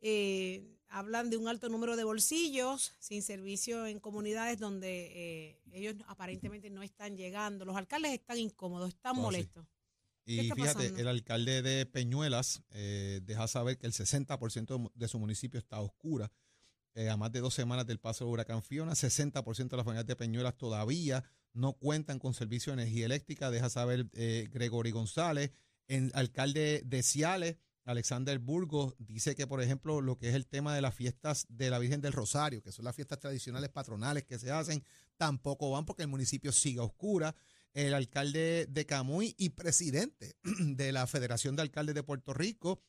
Eh, 0.00 0.78
hablan 0.88 1.28
de 1.28 1.36
un 1.36 1.46
alto 1.46 1.68
número 1.68 1.94
de 1.96 2.04
bolsillos 2.04 2.94
sin 3.00 3.22
servicio 3.22 3.84
en 3.86 4.00
comunidades 4.00 4.58
donde 4.58 5.10
eh, 5.14 5.60
ellos 5.72 5.96
aparentemente 6.06 6.70
no 6.70 6.82
están 6.82 7.16
llegando. 7.18 7.66
Los 7.66 7.76
alcaldes 7.76 8.12
están 8.14 8.38
incómodos, 8.38 8.88
están 8.90 9.18
Oh, 9.18 9.22
molestos. 9.22 9.66
¿Qué 9.66 9.79
Y 10.24 10.50
fíjate, 10.50 10.74
pasando? 10.74 11.00
el 11.00 11.08
alcalde 11.08 11.62
de 11.62 11.86
Peñuelas 11.86 12.62
eh, 12.70 13.20
deja 13.24 13.48
saber 13.48 13.78
que 13.78 13.86
el 13.86 13.92
60% 13.92 14.92
de 14.94 15.08
su 15.08 15.18
municipio 15.18 15.58
está 15.58 15.76
a 15.76 15.80
oscura. 15.80 16.30
Eh, 16.94 17.08
a 17.08 17.16
más 17.16 17.30
de 17.30 17.40
dos 17.40 17.54
semanas 17.54 17.86
del 17.86 18.00
paso 18.00 18.24
del 18.24 18.32
huracán 18.32 18.62
Fiona, 18.62 18.92
60% 18.92 19.68
de 19.68 19.76
las 19.76 19.84
familias 19.84 20.06
de 20.06 20.16
Peñuelas 20.16 20.58
todavía 20.58 21.22
no 21.52 21.74
cuentan 21.74 22.18
con 22.18 22.34
servicio 22.34 22.74
de 22.74 22.82
energía 22.82 23.06
eléctrica, 23.06 23.50
deja 23.50 23.70
saber 23.70 24.08
eh, 24.14 24.48
Gregory 24.52 24.90
González. 24.90 25.52
El 25.86 26.10
alcalde 26.14 26.82
de 26.84 27.02
Ciales, 27.02 27.56
Alexander 27.84 28.38
Burgos, 28.38 28.94
dice 28.98 29.34
que, 29.34 29.46
por 29.46 29.62
ejemplo, 29.62 30.00
lo 30.00 30.18
que 30.18 30.28
es 30.28 30.34
el 30.34 30.46
tema 30.46 30.74
de 30.74 30.80
las 30.80 30.94
fiestas 30.94 31.46
de 31.48 31.70
la 31.70 31.78
Virgen 31.78 32.00
del 32.00 32.12
Rosario, 32.12 32.62
que 32.62 32.72
son 32.72 32.84
las 32.84 32.94
fiestas 32.94 33.18
tradicionales 33.18 33.70
patronales 33.70 34.24
que 34.24 34.38
se 34.38 34.50
hacen, 34.50 34.84
tampoco 35.16 35.70
van 35.70 35.86
porque 35.86 36.02
el 36.02 36.08
municipio 36.08 36.52
sigue 36.52 36.80
a 36.80 36.84
oscura 36.84 37.34
el 37.74 37.94
alcalde 37.94 38.66
de 38.68 38.86
Camuy 38.86 39.34
y 39.38 39.50
presidente 39.50 40.36
de 40.42 40.92
la 40.92 41.06
Federación 41.06 41.56
de 41.56 41.62
Alcaldes 41.62 41.94
de 41.94 42.02
Puerto 42.02 42.34
Rico, 42.34 42.82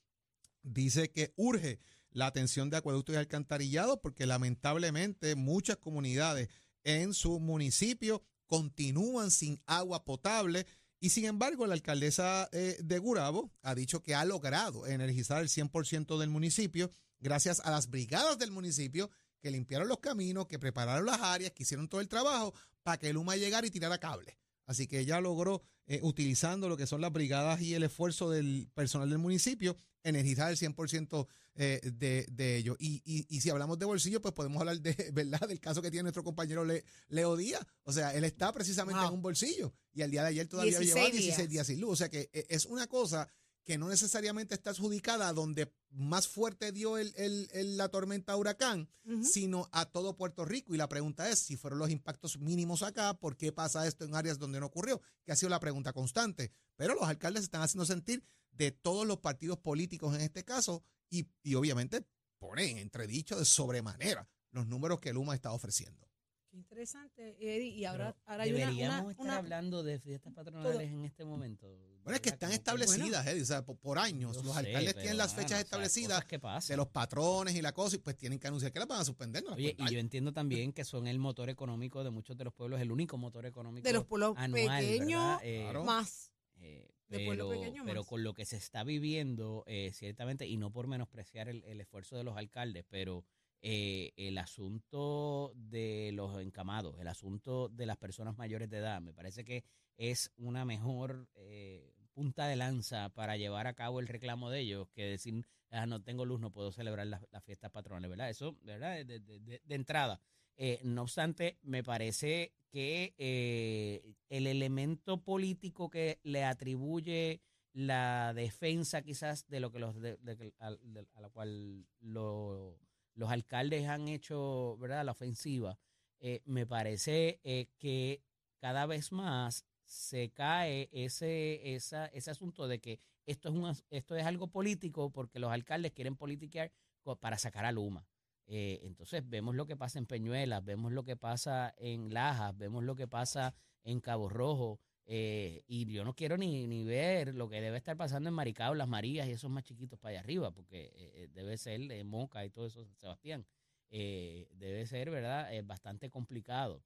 dice 0.63 1.11
que 1.11 1.33
urge 1.37 1.79
la 2.11 2.27
atención 2.27 2.69
de 2.69 2.77
acueductos 2.77 3.15
y 3.15 3.17
alcantarillados 3.17 3.99
porque 4.01 4.25
lamentablemente 4.25 5.35
muchas 5.35 5.77
comunidades 5.77 6.49
en 6.83 7.13
su 7.13 7.39
municipio 7.39 8.21
continúan 8.47 9.31
sin 9.31 9.61
agua 9.65 10.03
potable 10.03 10.65
y 10.99 11.09
sin 11.09 11.25
embargo 11.25 11.65
la 11.65 11.73
alcaldesa 11.73 12.49
eh, 12.51 12.77
de 12.83 12.99
Gurabo 12.99 13.51
ha 13.61 13.73
dicho 13.75 14.03
que 14.03 14.13
ha 14.13 14.25
logrado 14.25 14.85
energizar 14.87 15.41
el 15.41 15.47
100% 15.47 16.19
del 16.19 16.29
municipio 16.29 16.91
gracias 17.19 17.59
a 17.61 17.71
las 17.71 17.89
brigadas 17.89 18.37
del 18.37 18.51
municipio 18.51 19.09
que 19.39 19.51
limpiaron 19.51 19.87
los 19.87 19.99
caminos, 19.99 20.47
que 20.47 20.59
prepararon 20.59 21.05
las 21.05 21.21
áreas, 21.21 21.51
que 21.51 21.63
hicieron 21.63 21.87
todo 21.87 22.01
el 22.01 22.07
trabajo 22.07 22.53
para 22.83 22.97
que 22.97 23.09
el 23.09 23.15
Luma 23.15 23.35
llegara 23.35 23.65
y 23.65 23.71
tirara 23.71 23.97
cable. 23.97 24.37
Así 24.71 24.87
que 24.87 24.99
ella 24.99 25.19
logró, 25.21 25.61
eh, 25.85 25.99
utilizando 26.01 26.67
lo 26.69 26.77
que 26.77 26.87
son 26.87 27.01
las 27.01 27.11
brigadas 27.11 27.61
y 27.61 27.73
el 27.73 27.83
esfuerzo 27.83 28.29
del 28.29 28.69
personal 28.73 29.09
del 29.09 29.17
municipio, 29.19 29.75
energizar 30.03 30.49
el 30.49 30.57
100% 30.57 31.27
eh, 31.55 31.81
de, 31.93 32.25
de 32.31 32.55
ellos. 32.57 32.77
Y, 32.79 33.01
y, 33.05 33.25
y 33.29 33.41
si 33.41 33.49
hablamos 33.49 33.77
de 33.77 33.85
bolsillo, 33.85 34.21
pues 34.21 34.33
podemos 34.33 34.59
hablar 34.61 34.79
de, 34.79 34.93
¿verdad? 35.13 35.47
del 35.47 35.59
caso 35.59 35.81
que 35.81 35.91
tiene 35.91 36.03
nuestro 36.03 36.23
compañero 36.23 36.63
Le- 36.65 36.83
Leo 37.09 37.35
Díaz. 37.35 37.61
O 37.83 37.91
sea, 37.91 38.13
él 38.15 38.23
está 38.23 38.51
precisamente 38.53 38.99
Wow. 38.99 39.09
en 39.09 39.13
un 39.15 39.21
bolsillo 39.21 39.73
y 39.93 40.01
al 40.01 40.09
día 40.11 40.21
de 40.23 40.29
ayer 40.29 40.47
todavía 40.47 40.79
16 40.79 40.95
llevaba 40.95 41.11
16 41.11 41.37
días. 41.37 41.49
días 41.49 41.67
sin 41.67 41.81
luz. 41.81 41.91
O 41.91 41.95
sea, 41.97 42.09
que 42.09 42.29
eh, 42.33 42.45
es 42.49 42.65
una 42.65 42.87
cosa 42.87 43.27
que 43.63 43.77
no 43.77 43.87
necesariamente 43.89 44.55
está 44.55 44.71
adjudicada 44.71 45.27
a 45.27 45.33
donde 45.33 45.73
más 45.91 46.27
fuerte 46.27 46.71
dio 46.71 46.97
el, 46.97 47.13
el- 47.15 47.49
el- 47.53 47.77
la 47.77 47.89
tormenta 47.89 48.35
huracán, 48.37 48.89
sino 49.23 49.69
a 49.71 49.85
todo 49.85 50.15
Puerto 50.15 50.45
Rico. 50.45 50.73
Y 50.73 50.77
la 50.77 50.87
pregunta 50.89 51.29
es, 51.29 51.39
si 51.39 51.57
fueron 51.57 51.79
los 51.79 51.89
impactos 51.89 52.39
mínimos 52.39 52.81
acá, 52.81 53.13
¿por 53.13 53.35
qué 53.37 53.51
pasa 53.51 53.85
esto 53.87 54.05
en 54.05 54.15
áreas 54.15 54.39
donde 54.39 54.59
no 54.59 54.65
ocurrió? 54.67 55.01
Que 55.25 55.31
ha 55.31 55.35
sido 55.35 55.49
la 55.49 55.59
pregunta 55.59 55.93
constante. 55.93 56.51
Pero 56.75 56.95
los 56.95 57.03
alcaldes 57.03 57.41
se 57.41 57.45
están 57.45 57.61
haciendo 57.61 57.85
sentir 57.85 58.23
de 58.51 58.71
todos 58.71 59.05
los 59.05 59.17
partidos 59.19 59.57
políticos 59.59 60.15
en 60.15 60.21
este 60.21 60.43
caso 60.43 60.83
y, 61.09 61.27
y 61.43 61.55
obviamente 61.55 62.05
ponen 62.39 62.69
en 62.69 62.77
entredicho 62.79 63.37
de 63.37 63.45
sobremanera 63.45 64.27
los 64.51 64.65
números 64.67 64.99
que 64.99 65.13
Luma 65.13 65.35
está 65.35 65.51
ofreciendo. 65.51 66.09
Qué 66.51 66.57
interesante, 66.57 67.37
Eddie. 67.39 67.69
Y 67.69 67.85
ahora, 67.85 68.13
Pero 68.13 68.23
ahora 68.31 68.43
hay 68.43 68.49
una- 68.51 68.59
deberíamos 68.59 69.01
una, 69.03 69.11
estar 69.11 69.25
una- 69.25 69.37
hablando 69.37 69.83
de 69.83 69.99
fiestas 69.99 70.33
patronales 70.33 70.91
en 70.91 71.05
este 71.05 71.23
momento. 71.23 71.67
Bueno, 72.03 72.15
es 72.15 72.21
que 72.21 72.29
están 72.29 72.51
establecidas, 72.51 73.25
Eddie, 73.25 73.41
o 73.41 73.45
sea, 73.45 73.63
por, 73.63 73.77
por 73.77 73.97
años. 73.97 74.35
Los 74.43 74.53
sé, 74.53 74.59
alcaldes 74.59 74.93
pero, 74.93 75.01
tienen 75.01 75.17
las 75.17 75.33
fechas 75.33 75.45
o 75.45 75.55
sea, 75.55 75.59
establecidas 75.61 76.25
que 76.25 76.39
pasan. 76.39 76.73
de 76.73 76.77
los 76.77 76.87
patrones 76.89 77.55
y 77.55 77.61
la 77.61 77.71
cosa, 77.71 77.95
y 77.95 77.99
pues 77.99 78.17
tienen 78.17 78.37
que 78.37 78.47
anunciar 78.47 78.71
que 78.73 78.79
las 78.79 78.87
van 78.87 78.99
a 78.99 79.05
suspender. 79.05 79.43
No 79.45 79.53
Oye, 79.53 79.75
y 79.77 79.91
yo 79.93 79.99
entiendo 79.99 80.33
también 80.33 80.73
que 80.73 80.83
son 80.83 81.07
el 81.07 81.19
motor 81.19 81.49
económico 81.49 82.03
de 82.03 82.09
muchos 82.09 82.35
de 82.37 82.43
los 82.43 82.53
pueblos, 82.53 82.81
el 82.81 82.91
único 82.91 83.17
motor 83.17 83.45
económico 83.45 83.87
de 83.87 83.93
los 83.93 84.03
pueblos 84.05 84.33
anual, 84.37 84.67
pequeños. 84.83 85.39
Eh, 85.43 85.61
Claro. 85.63 85.85
más. 85.85 86.33
eh, 86.59 86.89
pero, 87.07 87.49
pequeño 87.49 87.83
pero 87.85 88.03
con 88.03 88.23
lo 88.23 88.33
que 88.33 88.45
se 88.45 88.57
está 88.57 88.83
viviendo, 88.83 89.63
eh, 89.67 89.91
ciertamente, 89.93 90.47
y 90.47 90.57
no 90.57 90.71
por 90.71 90.87
menospreciar 90.87 91.47
el, 91.49 91.63
el 91.65 91.79
esfuerzo 91.81 92.15
de 92.17 92.23
los 92.23 92.35
alcaldes, 92.37 92.83
pero 92.89 93.23
eh, 93.61 94.11
el 94.17 94.37
asunto 94.37 95.53
de 95.55 96.11
los 96.13 96.39
encamados, 96.41 96.99
el 96.99 97.07
asunto 97.07 97.69
de 97.69 97.85
las 97.85 97.97
personas 97.97 98.37
mayores 98.37 98.69
de 98.69 98.77
edad, 98.77 99.01
me 99.01 99.13
parece 99.13 99.43
que 99.43 99.63
es 99.97 100.31
una 100.37 100.65
mejor 100.65 101.27
eh, 101.35 101.93
punta 102.13 102.47
de 102.47 102.55
lanza 102.55 103.09
para 103.09 103.37
llevar 103.37 103.67
a 103.67 103.73
cabo 103.73 103.99
el 103.99 104.07
reclamo 104.07 104.49
de 104.49 104.59
ellos 104.61 104.87
que 104.93 105.03
decir, 105.05 105.45
"Ah, 105.69 105.85
no 105.85 106.01
tengo 106.01 106.25
luz, 106.25 106.39
no 106.39 106.51
puedo 106.51 106.71
celebrar 106.71 107.07
las, 107.07 107.21
fiestas 107.43 107.71
patronales, 107.71 108.09
¿verdad? 108.09 108.29
Eso, 108.29 108.57
¿verdad? 108.63 109.05
De, 109.05 109.19
de- 109.19 109.39
de- 109.39 109.75
entrada. 109.75 110.19
Eh, 110.57 110.79
no 110.83 111.03
obstante, 111.03 111.57
me 111.61 111.83
parece 111.83 112.53
que 112.69 113.13
eh, 113.17 114.15
el 114.29 114.47
elemento 114.47 115.23
político 115.23 115.89
que 115.89 116.19
le 116.23 116.43
atribuye 116.43 117.41
la 117.73 118.33
defensa 118.33 119.01
quizás 119.01 119.47
de 119.47 119.59
lo 119.59 119.71
que 119.71 119.79
los 119.79 119.99
de, 120.01 120.17
a, 120.59 120.67
a 120.67 121.21
la 121.21 121.29
cual 121.29 121.85
lo- 121.99 122.77
los 123.21 123.29
alcaldes 123.29 123.87
han 123.87 124.07
hecho, 124.07 124.77
¿verdad? 124.79 125.05
La 125.05 125.11
ofensiva, 125.11 125.77
eh, 126.19 126.41
me 126.45 126.65
parece 126.65 127.39
eh, 127.43 127.67
que 127.77 128.23
cada 128.57 128.87
vez 128.87 129.11
más 129.11 129.63
se 129.85 130.31
cae 130.31 130.89
ese, 130.91 131.75
esa, 131.75 132.07
ese 132.07 132.31
asunto 132.31 132.67
de 132.67 132.79
que 132.79 132.99
esto 133.27 133.49
es, 133.49 133.55
un, 133.55 133.75
esto 133.91 134.15
es 134.15 134.25
algo 134.25 134.47
político 134.47 135.11
porque 135.11 135.37
los 135.37 135.51
alcaldes 135.51 135.91
quieren 135.91 136.15
politiquear 136.15 136.71
para 137.19 137.37
sacar 137.37 137.63
a 137.63 137.71
Luma. 137.71 138.07
Eh, 138.47 138.79
entonces 138.85 139.21
vemos 139.29 139.53
lo 139.53 139.67
que 139.67 139.77
pasa 139.77 139.99
en 139.99 140.07
Peñuelas, 140.07 140.65
vemos 140.65 140.91
lo 140.91 141.03
que 141.03 141.15
pasa 141.15 141.75
en 141.77 142.11
Lajas, 142.11 142.57
vemos 142.57 142.83
lo 142.83 142.95
que 142.95 143.07
pasa 143.07 143.53
en 143.83 143.99
Cabo 143.99 144.29
Rojo, 144.29 144.79
eh, 145.05 145.63
y 145.67 145.85
yo 145.91 146.03
no 146.03 146.13
quiero 146.15 146.37
ni, 146.37 146.67
ni 146.67 146.83
ver 146.83 147.33
lo 147.35 147.49
que 147.49 147.59
debe 147.61 147.77
estar 147.77 147.97
pasando 147.97 148.29
en 148.29 148.35
Maricao, 148.35 148.73
Las 148.75 148.87
Marías 148.87 149.27
y 149.27 149.31
esos 149.31 149.49
más 149.51 149.63
chiquitos 149.63 149.99
para 149.99 150.11
allá 150.11 150.19
arriba, 150.21 150.51
porque 150.51 150.85
eh, 150.95 151.11
eh, 151.23 151.27
debe 151.33 151.57
ser 151.57 151.81
de 151.81 152.03
Moca 152.03 152.45
y 152.45 152.49
todo 152.49 152.65
eso, 152.67 152.85
Sebastián. 152.95 153.45
Eh, 153.89 154.47
debe 154.53 154.85
ser, 154.85 155.09
¿verdad? 155.09 155.53
Eh, 155.53 155.61
bastante 155.63 156.09
complicado. 156.09 156.83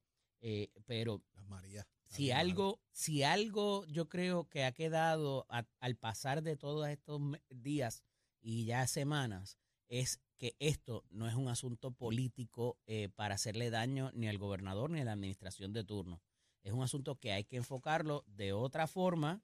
Pero 0.86 1.22
Las 1.34 1.46
Marías. 1.46 1.86
si 2.04 2.30
algo, 2.30 2.78
si 2.92 3.22
algo 3.24 3.84
yo 3.86 4.08
creo 4.08 4.48
que 4.48 4.64
ha 4.64 4.70
quedado 4.72 5.44
a- 5.48 5.66
al 5.80 5.96
pasar 5.96 6.42
de 6.42 6.56
todos 6.56 6.86
estos 6.88 7.20
días 7.50 8.04
y 8.40 8.64
ya 8.64 8.86
semanas, 8.86 9.56
es 9.88 10.20
que 10.36 10.54
esto 10.60 11.04
no 11.10 11.26
es 11.26 11.34
un 11.34 11.48
asunto 11.48 11.90
político 11.90 12.78
para 13.16 13.34
hacerle 13.36 13.70
daño 13.70 14.12
ni 14.14 14.28
al 14.28 14.38
gobernador 14.38 14.90
ni 14.90 15.00
a 15.00 15.04
la 15.04 15.12
administración 15.12 15.72
de 15.72 15.82
turno. 15.84 16.20
Es 16.66 16.72
un 16.72 16.82
asunto 16.82 17.14
que 17.14 17.30
hay 17.30 17.44
que 17.44 17.58
enfocarlo 17.58 18.24
de 18.26 18.52
otra 18.52 18.88
forma 18.88 19.40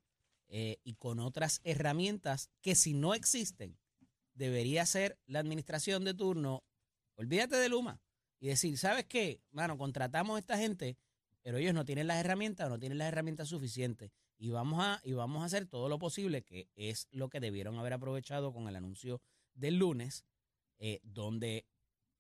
eh, 0.49 0.79
y 0.83 0.95
con 0.95 1.21
otras 1.21 1.61
herramientas 1.63 2.51
que 2.61 2.75
si 2.75 2.95
no 2.95 3.15
existen, 3.15 3.79
debería 4.35 4.85
ser 4.87 5.21
la 5.27 5.39
administración 5.39 6.03
de 6.05 6.15
turno, 6.15 6.65
olvídate 7.15 7.55
de 7.55 7.69
Luma, 7.69 8.03
y 8.41 8.49
decir, 8.49 8.77
¿sabes 8.77 9.05
qué? 9.05 9.41
Mano, 9.53 9.79
contratamos 9.79 10.35
a 10.35 10.41
esta 10.41 10.59
gente, 10.59 10.99
pero 11.43 11.59
ellos 11.59 11.75
no 11.75 11.85
tienen 11.85 12.09
las 12.09 12.19
herramientas 12.19 12.67
o 12.67 12.71
no 12.71 12.81
tienen 12.81 12.99
las 12.99 13.07
herramientas 13.07 13.47
suficientes. 13.47 14.11
Y 14.37 14.51
vamos 14.51 14.81
a, 14.83 15.01
y 15.05 15.13
vamos 15.13 15.45
a 15.45 15.47
hacer 15.47 15.67
todo 15.67 15.89
lo 15.89 16.01
posible, 16.01 16.43
que 16.43 16.71
es 16.75 17.07
lo 17.13 17.29
que 17.29 17.39
debieron 17.39 17.79
haber 17.79 17.93
aprovechado 17.93 18.53
con 18.53 18.67
el 18.67 18.75
anuncio 18.75 19.23
del 19.55 19.77
lunes, 19.77 20.25
eh, 20.81 20.99
donde 21.05 21.67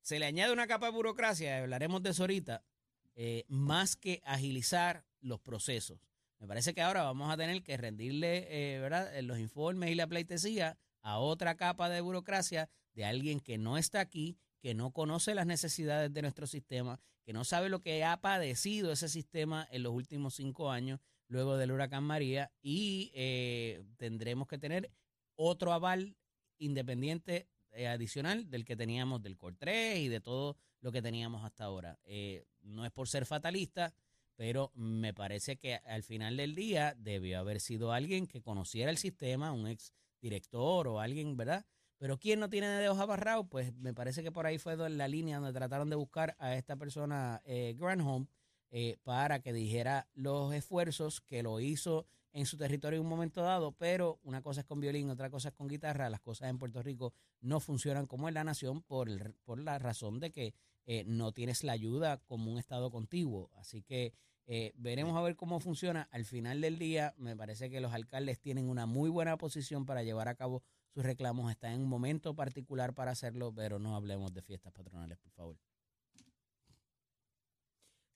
se 0.01 0.21
le 0.21 0.27
añade 0.27 0.53
una 0.53 0.69
capa 0.69 0.87
de 0.87 0.93
burocracia, 0.93 1.59
hablaremos 1.59 2.05
de 2.05 2.11
eso 2.11 2.23
ahorita, 2.23 2.65
eh, 3.14 3.44
más 3.48 3.96
que 3.96 4.22
agilizar 4.25 5.05
los 5.20 5.40
procesos. 5.40 5.98
Me 6.38 6.48
parece 6.48 6.75
que 6.75 6.83
ahora 6.83 7.03
vamos 7.05 7.31
a 7.31 7.37
tener 7.37 7.62
que 7.62 7.77
rendirle 7.77 8.46
eh, 8.51 8.81
¿verdad? 8.81 9.16
Eh, 9.16 9.22
los 9.22 9.38
informes 9.38 9.90
y 9.90 9.94
la 9.94 10.07
pleitesía 10.07 10.77
a 11.01 11.18
otra 11.18 11.57
capa 11.57 11.88
de 11.88 12.01
burocracia 12.01 12.68
de 12.94 13.05
alguien 13.05 13.40
que 13.40 13.59
no 13.59 13.79
está 13.79 14.01
aquí, 14.01 14.37
que 14.61 14.75
no 14.75 14.92
conoce 14.92 15.35
las 15.35 15.46
necesidades 15.46 16.12
de 16.12 16.22
nuestro 16.22 16.46
sistema, 16.46 17.01
que 17.25 17.33
no 17.33 17.44
sabe 17.44 17.68
lo 17.68 17.81
que 17.81 18.05
ha 18.05 18.20
padecido 18.20 18.92
ese 18.92 19.09
sistema 19.09 19.66
en 19.70 19.83
los 19.83 19.92
últimos 19.92 20.35
cinco 20.35 20.70
años 20.70 21.01
luego 21.29 21.57
del 21.57 21.72
huracán 21.72 22.05
María 22.05 22.53
y 22.61 23.11
eh, 23.14 23.83
tendremos 23.96 24.46
que 24.46 24.59
tener 24.59 24.90
otro 25.35 25.72
aval 25.72 26.16
independiente 26.59 27.48
eh, 27.70 27.88
adicional 27.88 28.51
del 28.51 28.64
que 28.64 28.77
teníamos 28.77 29.22
del 29.22 29.38
COR 29.38 29.57
3 29.57 29.98
y 29.98 30.09
de 30.09 30.20
todo 30.20 30.57
lo 30.83 30.92
que 30.92 31.01
teníamos 31.01 31.42
hasta 31.45 31.64
ahora. 31.64 31.99
Eh, 32.05 32.45
no 32.61 32.85
es 32.85 32.92
por 32.92 33.09
ser 33.09 33.25
fatalista, 33.25 33.95
pero 34.37 34.71
me 34.75 35.14
parece 35.14 35.57
que 35.57 35.77
al 35.77 36.03
final 36.03 36.37
del 36.37 36.55
día 36.55 36.95
debió 36.99 37.38
haber 37.38 37.61
sido 37.61 37.92
alguien 37.92 38.27
que 38.27 38.42
conociera 38.42 38.90
el 38.90 38.99
sistema, 38.99 39.53
un 39.53 39.66
ex 39.66 39.92
director 40.21 40.88
o 40.88 41.01
alguien, 41.01 41.37
¿verdad? 41.37 41.64
Pero 41.99 42.18
¿quién 42.18 42.40
no 42.40 42.51
tiene 42.51 42.66
dedos 42.68 42.99
abarrados? 42.99 43.47
Pues 43.49 43.73
me 43.77 43.95
parece 43.95 44.23
que 44.23 44.33
por 44.33 44.45
ahí 44.47 44.59
fue 44.59 44.77
la 44.90 45.09
línea 45.09 45.37
donde 45.38 45.53
trataron 45.53 45.88
de 45.88 45.97
buscar 45.97 46.35
a 46.38 46.55
esta 46.57 46.77
persona, 46.77 47.40
eh, 47.45 47.75
Granholm, 47.79 48.27
eh, 48.71 48.97
para 49.05 49.40
que 49.40 49.53
dijera 49.53 50.09
los 50.14 50.53
esfuerzos 50.53 51.21
que 51.21 51.42
lo 51.42 51.61
hizo 51.61 52.07
en 52.33 52.47
su 52.47 52.57
territorio 52.57 52.97
en 52.99 53.05
un 53.05 53.11
momento 53.11 53.42
dado, 53.42 53.73
pero 53.73 54.18
una 54.25 54.40
cosa 54.40 54.61
es 54.62 54.66
con 54.66 54.81
violín, 54.81 55.11
otra 55.11 55.29
cosa 55.31 55.51
es 55.51 55.55
con 55.55 55.68
guitarra. 55.68 56.09
Las 56.09 56.21
cosas 56.21 56.49
en 56.49 56.59
Puerto 56.59 56.83
Rico 56.83 57.12
no 57.40 57.61
funcionan 57.61 58.07
como 58.07 58.27
en 58.29 58.35
la 58.35 58.42
nación 58.45 58.83
por, 58.83 59.09
el- 59.11 59.35
por 59.45 59.61
la 59.61 59.79
razón 59.79 60.18
de 60.18 60.33
que 60.33 60.55
eh, 60.87 61.05
no 61.07 61.33
tienes 61.33 61.64
la 61.64 61.73
ayuda 61.73 62.18
como 62.18 62.53
un 62.53 62.59
estado 62.59 62.90
contiguo. 62.90 63.51
Así 63.57 63.83
que 63.83 64.12
eh, 64.47 64.73
veremos 64.77 65.16
a 65.16 65.23
ver 65.23 65.37
cómo 65.37 65.61
funciona. 65.61 66.09
Al 66.11 66.25
final 66.25 66.61
del 66.61 66.79
día, 66.79 67.14
me 67.16 67.37
parece 67.37 67.71
que 67.71 67.81
los 67.81 67.92
alcaldes 67.92 68.40
tienen 68.40 68.68
una 68.68 68.87
muy 68.87 69.11
buena 69.11 69.37
posición 69.37 69.87
para 69.87 70.03
llevar 70.03 70.29
a 70.29 70.35
cabo 70.35 70.62
sus 70.92 71.05
reclamos. 71.05 71.51
Están 71.51 71.73
en 71.73 71.83
un 71.83 71.88
momento 71.88 72.35
particular 72.35 72.95
para 72.95 73.12
hacerlo, 73.12 73.55
pero 73.55 73.79
no 73.79 73.97
hablemos 73.97 74.33
de 74.35 74.42
fiestas 74.42 74.73
patronales, 74.73 75.18
por 75.18 75.33
favor. 75.33 75.59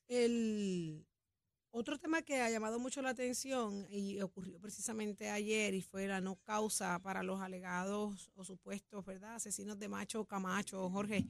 El 0.07 1.05
otro 1.71 1.97
tema 1.97 2.21
que 2.21 2.41
ha 2.41 2.49
llamado 2.49 2.79
mucho 2.79 3.01
la 3.01 3.09
atención 3.09 3.85
y 3.89 4.21
ocurrió 4.21 4.59
precisamente 4.59 5.29
ayer 5.29 5.73
y 5.73 5.81
fue 5.81 6.07
la 6.07 6.21
no 6.21 6.37
causa 6.37 6.97
para 6.99 7.23
los 7.23 7.41
alegados 7.41 8.31
o 8.35 8.43
supuestos, 8.43 9.05
¿verdad? 9.05 9.35
Asesinos 9.35 9.77
de 9.77 9.89
Macho 9.89 10.25
Camacho. 10.25 10.89
Jorge, 10.89 11.27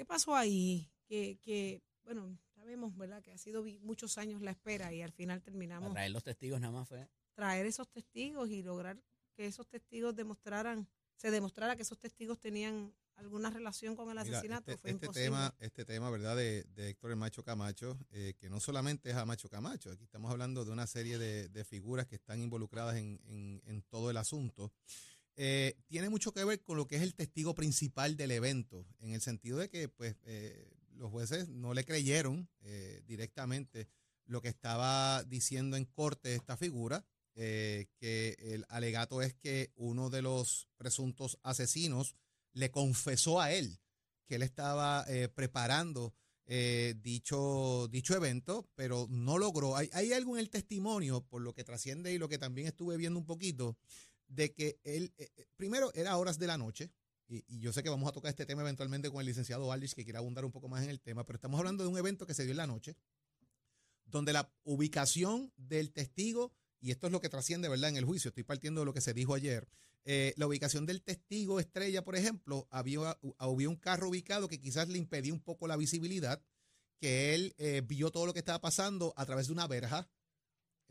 ¿qué 0.00 0.06
pasó 0.06 0.34
ahí? 0.34 0.90
Que, 1.06 1.38
que 1.42 1.82
bueno, 2.04 2.38
sabemos, 2.54 2.96
¿verdad? 2.96 3.22
Que 3.22 3.32
ha 3.32 3.36
sido 3.36 3.62
muchos 3.82 4.16
años 4.16 4.40
la 4.40 4.50
espera 4.52 4.94
y 4.94 5.02
al 5.02 5.12
final 5.12 5.40
Para 5.40 5.44
terminamos 5.44 5.92
traer 5.92 6.10
los 6.10 6.24
testigos 6.24 6.58
nada 6.58 6.72
más 6.72 6.88
fue. 6.88 7.06
traer 7.34 7.66
esos 7.66 7.86
testigos 7.90 8.48
y 8.48 8.62
lograr 8.62 8.98
que 9.34 9.44
esos 9.44 9.68
testigos 9.68 10.16
demostraran, 10.16 10.88
se 11.16 11.30
demostrara 11.30 11.76
que 11.76 11.82
esos 11.82 11.98
testigos 11.98 12.40
tenían 12.40 12.94
alguna 13.16 13.50
relación 13.50 13.94
con 13.94 14.08
el 14.08 14.24
Mira, 14.24 14.38
asesinato. 14.38 14.70
este, 14.70 14.80
fue 14.80 14.90
este 14.92 15.04
imposible. 15.04 15.24
tema, 15.26 15.54
este 15.58 15.84
tema, 15.84 16.08
¿verdad? 16.08 16.34
De, 16.34 16.64
de 16.64 16.88
Héctor 16.88 17.10
el 17.10 17.16
Macho 17.18 17.44
Camacho, 17.44 17.98
eh, 18.08 18.32
que 18.38 18.48
no 18.48 18.58
solamente 18.58 19.10
es 19.10 19.16
a 19.16 19.26
Macho 19.26 19.50
Camacho, 19.50 19.90
aquí 19.90 20.04
estamos 20.04 20.30
hablando 20.30 20.64
de 20.64 20.70
una 20.72 20.86
serie 20.86 21.18
de, 21.18 21.50
de 21.50 21.64
figuras 21.66 22.06
que 22.06 22.14
están 22.16 22.40
involucradas 22.40 22.96
en, 22.96 23.20
en- 23.26 23.60
en 23.66 23.82
todo 23.82 24.10
el 24.10 24.16
asunto. 24.16 24.72
Eh, 25.36 25.76
tiene 25.86 26.08
mucho 26.08 26.32
que 26.32 26.44
ver 26.44 26.62
con 26.62 26.76
lo 26.76 26.86
que 26.86 26.96
es 26.96 27.02
el 27.02 27.14
testigo 27.14 27.54
principal 27.54 28.16
del 28.16 28.30
evento, 28.30 28.86
en 28.98 29.12
el 29.12 29.20
sentido 29.20 29.58
de 29.58 29.68
que, 29.68 29.88
pues, 29.88 30.16
eh, 30.24 30.70
los 30.92 31.10
jueces 31.10 31.48
no 31.48 31.72
le 31.72 31.84
creyeron 31.84 32.48
eh, 32.60 33.02
directamente 33.06 33.88
lo 34.26 34.42
que 34.42 34.48
estaba 34.48 35.24
diciendo 35.24 35.76
en 35.76 35.86
corte 35.86 36.34
esta 36.34 36.56
figura, 36.56 37.04
que 37.34 38.36
el 38.38 38.66
alegato 38.68 39.22
es 39.22 39.32
que 39.32 39.72
uno 39.74 40.10
de 40.10 40.20
los 40.20 40.68
presuntos 40.76 41.38
asesinos 41.42 42.14
le 42.52 42.70
confesó 42.70 43.40
a 43.40 43.50
él 43.50 43.80
que 44.26 44.34
él 44.34 44.42
estaba 44.42 45.06
preparando 45.34 46.14
dicho, 46.46 47.88
dicho 47.88 48.14
evento, 48.14 48.68
pero 48.74 49.06
no 49.08 49.38
logró. 49.38 49.74
Hay, 49.74 49.88
hay 49.94 50.12
algo 50.12 50.36
en 50.36 50.40
el 50.40 50.50
testimonio, 50.50 51.22
por 51.22 51.40
lo 51.40 51.54
que 51.54 51.64
trasciende 51.64 52.12
y 52.12 52.18
lo 52.18 52.28
que 52.28 52.36
también 52.36 52.66
estuve 52.66 52.98
viendo 52.98 53.18
un 53.18 53.24
poquito, 53.24 53.78
de 54.30 54.54
que 54.54 54.80
él, 54.84 55.12
eh, 55.18 55.28
eh, 55.36 55.46
primero, 55.56 55.92
era 55.94 56.16
horas 56.16 56.38
de 56.38 56.46
la 56.46 56.56
noche, 56.56 56.90
y, 57.28 57.44
yo 57.58 57.72
sé 57.72 57.82
que 57.82 57.90
vamos 57.90 58.08
a 58.08 58.12
tocar 58.12 58.30
este 58.30 58.46
tema 58.46 58.62
eventualmente 58.62 59.10
con 59.10 59.20
el 59.20 59.26
licenciado 59.26 59.70
Aldrich, 59.70 59.94
que 59.94 60.04
quiere 60.04 60.18
abundar 60.18 60.44
un 60.44 60.52
poco 60.52 60.68
más 60.68 60.82
en 60.82 60.90
el 60.90 61.00
tema, 61.00 61.24
pero 61.26 61.36
estamos 61.36 61.58
hablando 61.58 61.84
de 61.84 61.90
un 61.90 61.98
evento 61.98 62.26
que 62.26 62.34
se 62.34 62.44
dio 62.44 62.52
en 62.52 62.56
la 62.56 62.66
noche, 62.66 62.96
donde 64.04 64.32
la 64.32 64.52
ubicación 64.64 65.52
del 65.56 65.92
testigo, 65.92 66.52
y 66.80 66.90
esto 66.90 67.06
es 67.06 67.12
lo 67.12 67.20
que 67.20 67.28
trasciende, 67.28 67.68
¿verdad?, 67.68 67.90
en 67.90 67.96
el 67.96 68.04
juicio, 68.04 68.28
estoy 68.28 68.44
partiendo 68.44 68.80
de 68.80 68.86
lo 68.86 68.94
que 68.94 69.00
se 69.00 69.14
dijo 69.14 69.34
ayer, 69.34 69.68
eh, 70.04 70.32
la 70.36 70.46
ubicación 70.46 70.86
del 70.86 71.02
testigo 71.02 71.60
estrella, 71.60 72.02
por 72.02 72.16
ejemplo, 72.16 72.66
había, 72.70 73.18
había 73.36 73.68
un 73.68 73.76
carro 73.76 74.08
ubicado 74.08 74.48
que 74.48 74.60
quizás 74.60 74.88
le 74.88 74.98
impedía 74.98 75.34
un 75.34 75.40
poco 75.40 75.68
la 75.68 75.76
visibilidad, 75.76 76.42
que 77.00 77.34
él 77.34 77.54
vio 77.86 78.10
todo 78.10 78.26
lo 78.26 78.34
que 78.34 78.40
estaba 78.40 78.60
pasando 78.60 79.14
a 79.16 79.24
través 79.24 79.46
de 79.46 79.54
una 79.54 79.66
verja. 79.66 80.10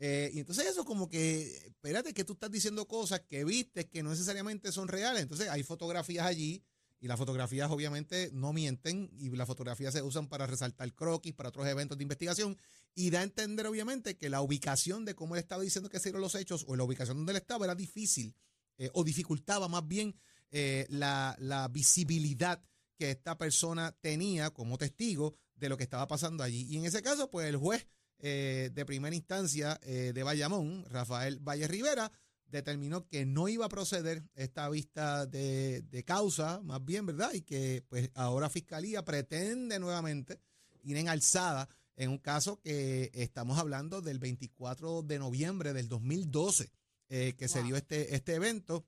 Eh, 0.02 0.30
y 0.32 0.40
entonces 0.40 0.66
eso 0.66 0.84
como 0.86 1.08
que, 1.10 1.56
espérate 1.66 2.14
que 2.14 2.24
tú 2.24 2.32
estás 2.32 2.50
diciendo 2.50 2.88
cosas 2.88 3.20
que 3.20 3.44
viste 3.44 3.86
que 3.86 4.02
no 4.02 4.10
necesariamente 4.10 4.72
son 4.72 4.88
reales. 4.88 5.22
Entonces 5.22 5.48
hay 5.50 5.62
fotografías 5.62 6.26
allí 6.26 6.64
y 7.00 7.06
las 7.06 7.18
fotografías 7.18 7.70
obviamente 7.70 8.30
no 8.32 8.54
mienten 8.54 9.10
y 9.18 9.28
las 9.30 9.46
fotografías 9.46 9.92
se 9.92 10.02
usan 10.02 10.26
para 10.26 10.46
resaltar 10.46 10.92
croquis, 10.94 11.34
para 11.34 11.50
otros 11.50 11.66
eventos 11.66 11.98
de 11.98 12.04
investigación 12.04 12.56
y 12.94 13.10
da 13.10 13.20
a 13.20 13.24
entender 13.24 13.66
obviamente 13.66 14.16
que 14.16 14.30
la 14.30 14.40
ubicación 14.40 15.04
de 15.04 15.14
cómo 15.14 15.34
él 15.34 15.40
estaba 15.40 15.62
diciendo 15.62 15.90
que 15.90 15.98
se 15.98 16.08
dieron 16.08 16.22
los 16.22 16.34
hechos 16.34 16.64
o 16.66 16.76
la 16.76 16.84
ubicación 16.84 17.18
donde 17.18 17.32
él 17.32 17.36
estaba 17.36 17.66
era 17.66 17.74
difícil 17.74 18.34
eh, 18.78 18.90
o 18.94 19.04
dificultaba 19.04 19.68
más 19.68 19.86
bien 19.86 20.16
eh, 20.50 20.86
la, 20.88 21.36
la 21.38 21.68
visibilidad 21.68 22.62
que 22.96 23.10
esta 23.10 23.36
persona 23.36 23.96
tenía 24.00 24.50
como 24.50 24.78
testigo 24.78 25.34
de 25.54 25.68
lo 25.68 25.76
que 25.76 25.84
estaba 25.84 26.06
pasando 26.06 26.42
allí. 26.42 26.66
Y 26.68 26.78
en 26.78 26.86
ese 26.86 27.02
caso, 27.02 27.30
pues 27.30 27.48
el 27.48 27.56
juez 27.56 27.86
eh, 28.20 28.70
de 28.72 28.84
primera 28.86 29.14
instancia 29.14 29.78
eh, 29.82 30.12
de 30.14 30.22
Bayamón, 30.22 30.84
Rafael 30.88 31.38
Valle 31.38 31.68
Rivera, 31.68 32.10
determinó 32.46 33.06
que 33.06 33.24
no 33.24 33.48
iba 33.48 33.66
a 33.66 33.68
proceder 33.68 34.24
esta 34.34 34.68
vista 34.68 35.26
de, 35.26 35.82
de 35.82 36.04
causa, 36.04 36.60
más 36.62 36.84
bien, 36.84 37.06
¿verdad? 37.06 37.32
Y 37.32 37.42
que 37.42 37.84
pues 37.88 38.10
ahora 38.14 38.50
Fiscalía 38.50 39.04
pretende 39.04 39.78
nuevamente 39.78 40.40
ir 40.82 40.96
en 40.96 41.08
alzada 41.08 41.68
en 42.00 42.10
un 42.10 42.18
caso 42.18 42.58
que 42.62 43.10
estamos 43.12 43.58
hablando 43.58 44.00
del 44.00 44.18
24 44.18 45.02
de 45.02 45.18
noviembre 45.18 45.74
del 45.74 45.86
2012, 45.86 46.72
eh, 47.10 47.34
que 47.36 47.46
se 47.46 47.62
dio 47.62 47.76
este, 47.76 48.14
este 48.14 48.36
evento, 48.36 48.86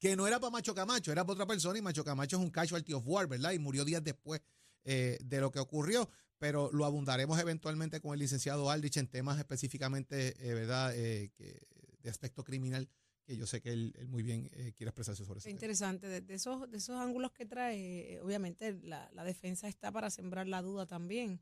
que 0.00 0.16
no 0.16 0.26
era 0.26 0.40
para 0.40 0.50
Macho 0.50 0.74
Camacho, 0.74 1.12
era 1.12 1.22
para 1.22 1.34
otra 1.34 1.46
persona, 1.46 1.78
y 1.78 1.82
Macho 1.82 2.04
Camacho 2.04 2.38
es 2.38 2.42
un 2.42 2.50
casualty 2.50 2.94
of 2.94 3.04
war, 3.06 3.28
¿verdad? 3.28 3.52
Y 3.52 3.60
murió 3.60 3.84
días 3.84 4.02
después 4.02 4.40
eh, 4.82 5.18
de 5.22 5.40
lo 5.40 5.52
que 5.52 5.60
ocurrió, 5.60 6.10
pero 6.42 6.70
lo 6.72 6.84
abundaremos 6.84 7.38
eventualmente 7.38 8.00
con 8.00 8.14
el 8.14 8.18
licenciado 8.18 8.68
Aldrich 8.68 8.96
en 8.96 9.06
temas 9.06 9.38
específicamente, 9.38 10.34
eh, 10.40 10.54
¿verdad?, 10.54 10.92
Eh, 10.92 11.30
que, 11.36 11.60
de 12.02 12.10
aspecto 12.10 12.42
criminal, 12.42 12.88
que 13.24 13.36
yo 13.36 13.46
sé 13.46 13.60
que 13.60 13.72
él, 13.72 13.94
él 13.96 14.08
muy 14.08 14.24
bien 14.24 14.50
eh, 14.52 14.72
quiere 14.76 14.88
expresarse 14.88 15.24
sobre 15.24 15.38
eso. 15.38 15.48
Interesante. 15.48 16.08
De, 16.08 16.20
de 16.20 16.34
esos, 16.34 16.68
de 16.68 16.78
esos 16.78 16.96
ángulos 16.96 17.30
que 17.30 17.46
trae, 17.46 18.14
eh, 18.14 18.20
obviamente 18.20 18.76
la, 18.82 19.08
la 19.12 19.22
defensa 19.22 19.68
está 19.68 19.92
para 19.92 20.10
sembrar 20.10 20.48
la 20.48 20.62
duda 20.62 20.84
también. 20.84 21.38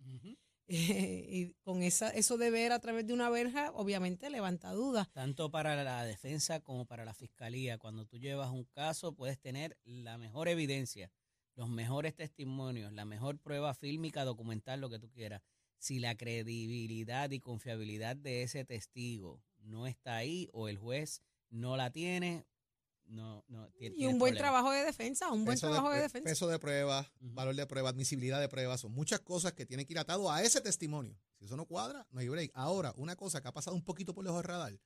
Eh, 0.68 1.26
y 1.30 1.54
con 1.62 1.82
esa, 1.82 2.10
eso 2.10 2.36
de 2.36 2.50
ver 2.50 2.72
a 2.72 2.78
través 2.78 3.06
de 3.06 3.14
una 3.14 3.30
verja, 3.30 3.72
obviamente 3.72 4.28
levanta 4.28 4.70
dudas. 4.72 5.10
Tanto 5.12 5.50
para 5.50 5.82
la 5.82 6.04
defensa 6.04 6.60
como 6.60 6.84
para 6.84 7.06
la 7.06 7.14
fiscalía. 7.14 7.78
Cuando 7.78 8.04
tú 8.04 8.18
llevas 8.18 8.50
un 8.50 8.64
caso, 8.64 9.14
puedes 9.14 9.38
tener 9.40 9.78
la 9.84 10.18
mejor 10.18 10.48
evidencia, 10.48 11.10
los 11.60 11.68
mejores 11.68 12.14
testimonios, 12.14 12.90
la 12.94 13.04
mejor 13.04 13.38
prueba 13.38 13.74
fílmica, 13.74 14.24
documental, 14.24 14.80
lo 14.80 14.88
que 14.88 14.98
tú 14.98 15.10
quieras. 15.10 15.42
Si 15.76 15.98
la 15.98 16.16
credibilidad 16.16 17.30
y 17.30 17.38
confiabilidad 17.38 18.16
de 18.16 18.42
ese 18.42 18.64
testigo 18.64 19.42
no 19.58 19.86
está 19.86 20.16
ahí 20.16 20.48
o 20.54 20.68
el 20.68 20.78
juez 20.78 21.20
no 21.50 21.76
la 21.76 21.90
tiene, 21.90 22.46
no, 23.04 23.44
no 23.48 23.68
tie- 23.72 23.92
Y 23.94 24.06
un 24.06 24.18
buen 24.18 24.34
trabajo 24.36 24.70
de 24.70 24.86
defensa, 24.86 25.30
un 25.30 25.44
buen 25.44 25.56
Peso 25.56 25.68
trabajo 25.70 25.90
de, 25.94 26.00
defensa. 26.00 26.30
Peso 26.30 26.48
de 26.48 26.58
prueba, 26.58 27.00
Ujú. 27.20 27.34
valor 27.34 27.54
de 27.54 27.66
prueba, 27.66 27.90
admisibilidad 27.90 28.40
de 28.40 28.48
prueba, 28.48 28.78
son 28.78 28.92
muchas 28.92 29.20
cosas 29.20 29.52
que 29.52 29.66
tienen 29.66 29.84
que 29.84 29.92
ir 29.92 29.98
atado 29.98 30.32
a 30.32 30.42
ese 30.42 30.62
testimonio. 30.62 31.14
Si 31.38 31.44
eso 31.44 31.58
no 31.58 31.66
cuadra, 31.66 32.06
no 32.10 32.20
hay 32.20 32.28
break. 32.28 32.52
Ahora, 32.54 32.94
una 32.96 33.16
cosa 33.16 33.42
que 33.42 33.48
ha 33.48 33.52
pasado 33.52 33.76
un 33.76 33.84
poquito 33.84 34.14
por 34.14 34.24
lejos 34.24 34.38
del 34.38 34.48
radar 34.48 34.80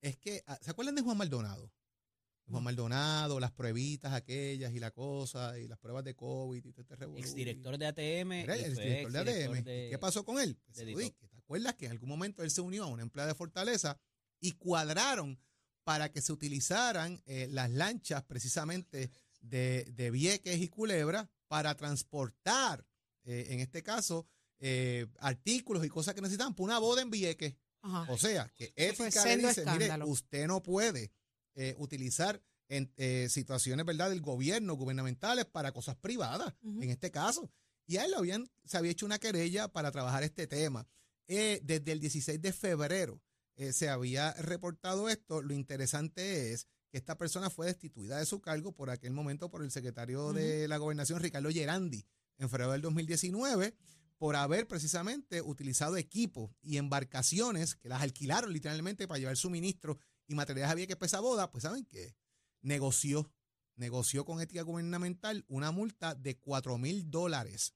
es 0.00 0.16
que, 0.16 0.44
ah, 0.46 0.56
¿se 0.62 0.70
acuerdan 0.70 0.94
de 0.94 1.02
Juan 1.02 1.16
Maldonado? 1.16 1.72
Juan 2.60 2.64
Maldonado, 2.64 3.40
las 3.40 3.50
pruebitas 3.52 4.12
aquellas 4.12 4.72
y 4.72 4.78
la 4.78 4.90
cosa, 4.90 5.58
y 5.58 5.66
las 5.66 5.78
pruebas 5.78 6.04
de 6.04 6.14
COVID 6.14 6.64
y 6.64 6.72
todo 6.72 6.82
este 6.82 6.96
revolú. 6.96 7.18
Exdirector 7.18 7.78
de 7.78 7.86
ATM. 7.86 8.32
Y 8.32 8.38
el 8.40 8.44
fue 8.46 8.56
director 8.84 9.12
de 9.12 9.20
exdirector 9.20 9.64
de- 9.64 9.88
¿Qué 9.90 9.98
pasó 9.98 10.24
con 10.24 10.38
él? 10.40 10.58
Pues. 10.64 11.12
¿Te 11.30 11.36
acuerdas 11.38 11.74
que 11.74 11.86
en 11.86 11.92
algún 11.92 12.08
momento 12.08 12.42
él 12.42 12.50
se 12.50 12.60
unió 12.60 12.84
a 12.84 12.86
una 12.88 13.02
empleada 13.02 13.28
de 13.28 13.34
Fortaleza 13.34 13.98
y 14.40 14.52
cuadraron 14.52 15.38
para 15.84 16.12
que 16.12 16.20
se 16.20 16.32
utilizaran 16.32 17.20
eh, 17.26 17.48
las 17.50 17.70
lanchas 17.70 18.22
precisamente 18.24 19.10
de, 19.40 19.84
de 19.92 20.10
Vieques 20.10 20.58
y 20.60 20.68
Culebra 20.68 21.28
para 21.48 21.74
transportar, 21.74 22.86
eh, 23.24 23.46
en 23.50 23.60
este 23.60 23.82
caso, 23.82 24.26
eh, 24.58 25.06
artículos 25.18 25.84
y 25.84 25.88
cosas 25.88 26.14
que 26.14 26.20
necesitaban 26.20 26.54
para 26.54 26.64
una 26.64 26.78
boda 26.78 27.02
en 27.02 27.10
Vieques? 27.10 27.56
Ajá. 27.82 28.12
O 28.12 28.18
sea, 28.18 28.52
que 28.54 28.72
ética 28.76 29.24
le 29.24 29.36
dice, 29.38 29.64
mire, 29.72 30.04
usted 30.04 30.46
no 30.46 30.62
puede 30.62 31.10
eh, 31.54 31.74
utilizar 31.78 32.40
en 32.70 32.90
eh, 32.96 33.28
situaciones, 33.28 33.84
¿verdad?, 33.84 34.08
del 34.08 34.22
gobierno, 34.22 34.74
gubernamentales, 34.74 35.44
para 35.44 35.72
cosas 35.72 35.96
privadas, 35.96 36.54
en 36.62 36.88
este 36.88 37.10
caso. 37.10 37.50
Y 37.86 37.96
a 37.96 38.04
él 38.04 38.14
habían, 38.14 38.48
se 38.64 38.78
había 38.78 38.92
hecho 38.92 39.04
una 39.04 39.18
querella 39.18 39.68
para 39.68 39.90
trabajar 39.90 40.22
este 40.22 40.46
tema. 40.46 40.88
Eh, 41.26 41.60
desde 41.64 41.92
el 41.92 42.00
16 42.00 42.40
de 42.40 42.52
febrero 42.52 43.20
eh, 43.56 43.72
se 43.72 43.88
había 43.88 44.32
reportado 44.34 45.08
esto. 45.08 45.42
Lo 45.42 45.52
interesante 45.52 46.52
es 46.52 46.68
que 46.90 46.98
esta 46.98 47.18
persona 47.18 47.50
fue 47.50 47.66
destituida 47.66 48.18
de 48.18 48.26
su 48.26 48.40
cargo 48.40 48.72
por 48.72 48.90
aquel 48.90 49.12
momento 49.12 49.50
por 49.50 49.62
el 49.62 49.70
secretario 49.70 50.32
de 50.32 50.68
la 50.68 50.78
gobernación, 50.78 51.20
Ricardo 51.20 51.50
Gerandi, 51.50 52.06
en 52.38 52.48
febrero 52.48 52.72
del 52.72 52.82
2019 52.82 53.74
por 54.20 54.36
haber 54.36 54.68
precisamente 54.68 55.40
utilizado 55.40 55.96
equipos 55.96 56.50
y 56.60 56.76
embarcaciones 56.76 57.74
que 57.74 57.88
las 57.88 58.02
alquilaron 58.02 58.52
literalmente 58.52 59.08
para 59.08 59.18
llevar 59.18 59.38
suministro 59.38 59.98
y 60.26 60.34
materiales 60.34 60.70
había 60.70 60.86
que 60.86 60.96
esa 61.00 61.20
boda, 61.20 61.50
pues 61.50 61.62
¿saben 61.62 61.86
qué? 61.86 62.14
Negoció, 62.62 63.32
negoció 63.76 64.24
con 64.24 64.40
ética 64.40 64.62
gubernamental 64.62 65.44
una 65.48 65.70
multa 65.70 66.14
de 66.14 66.38
4 66.38 66.78
mil 66.78 67.10
dólares, 67.10 67.74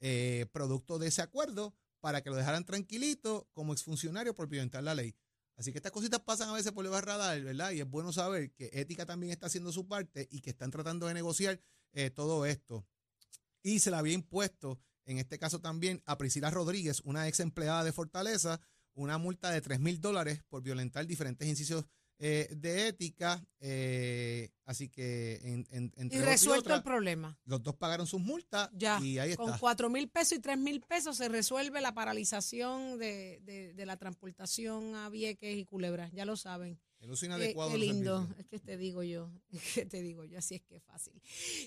eh, 0.00 0.46
producto 0.52 0.98
de 0.98 1.08
ese 1.08 1.22
acuerdo, 1.22 1.74
para 2.00 2.22
que 2.22 2.30
lo 2.30 2.36
dejaran 2.36 2.64
tranquilito 2.64 3.48
como 3.52 3.72
exfuncionario 3.72 4.34
por 4.34 4.48
violentar 4.48 4.82
la 4.82 4.94
ley. 4.94 5.14
Así 5.56 5.72
que 5.72 5.78
estas 5.78 5.92
cositas 5.92 6.20
pasan 6.20 6.48
a 6.48 6.52
veces 6.52 6.72
por 6.72 6.84
del 6.84 7.02
radar, 7.02 7.40
¿verdad? 7.40 7.70
Y 7.70 7.80
es 7.80 7.88
bueno 7.88 8.12
saber 8.12 8.52
que 8.52 8.70
Ética 8.72 9.06
también 9.06 9.32
está 9.32 9.46
haciendo 9.46 9.72
su 9.72 9.86
parte 9.86 10.28
y 10.30 10.40
que 10.40 10.50
están 10.50 10.70
tratando 10.70 11.06
de 11.06 11.14
negociar 11.14 11.60
eh, 11.92 12.10
todo 12.10 12.44
esto. 12.44 12.84
Y 13.62 13.78
se 13.78 13.90
le 13.90 13.96
había 13.96 14.14
impuesto, 14.14 14.80
en 15.06 15.18
este 15.18 15.38
caso 15.38 15.60
también, 15.60 16.02
a 16.06 16.18
Priscila 16.18 16.50
Rodríguez, 16.50 17.00
una 17.04 17.28
ex 17.28 17.40
empleada 17.40 17.84
de 17.84 17.92
Fortaleza, 17.92 18.60
una 18.94 19.16
multa 19.16 19.50
de 19.50 19.60
3 19.60 19.80
mil 19.80 20.00
dólares 20.00 20.42
por 20.48 20.62
violentar 20.62 21.06
diferentes 21.06 21.48
incisos 21.48 21.84
eh, 22.18 22.48
de 22.56 22.88
ética. 22.88 23.44
eh, 23.60 24.50
así 24.66 24.88
que, 24.88 25.40
en, 25.42 25.66
en- 25.70 25.92
entre 25.96 26.18
y 26.18 26.22
resuelto 26.22 26.74
el 26.74 26.82
problema. 26.82 27.38
los 27.44 27.62
dos 27.62 27.74
pagaron 27.76 28.06
sus 28.06 28.20
multas 28.20 28.70
Ya, 28.72 28.98
y 29.00 29.18
ahí 29.18 29.34
con 29.36 29.46
está. 29.48 29.58
4 29.58 29.90
mil 29.90 30.08
pesos 30.08 30.38
y 30.38 30.40
3 30.40 30.56
mil 30.58 30.80
pesos 30.80 31.16
se 31.16 31.28
resuelve 31.28 31.80
la 31.80 31.92
paralización 31.94 32.98
de, 32.98 33.40
de- 33.42 33.74
de 33.74 33.86
la 33.86 33.96
transportación 33.96 34.94
a 34.96 35.08
Vieques 35.10 35.56
y 35.56 35.64
Culebra, 35.64 36.10
ya 36.12 36.24
lo 36.24 36.36
saben. 36.36 36.78
El 37.04 37.10
uso 37.10 37.20
Qué, 37.20 37.26
inadecuado 37.26 37.76
lindo, 37.76 38.26
es 38.38 38.46
que 38.46 38.58
te 38.58 38.78
digo 38.78 39.02
yo, 39.02 39.30
es 39.52 39.74
que 39.74 39.84
te 39.84 40.00
digo 40.00 40.24
yo, 40.24 40.38
así 40.38 40.54
es 40.54 40.62
que 40.62 40.76
es 40.76 40.82
fácil. 40.84 41.12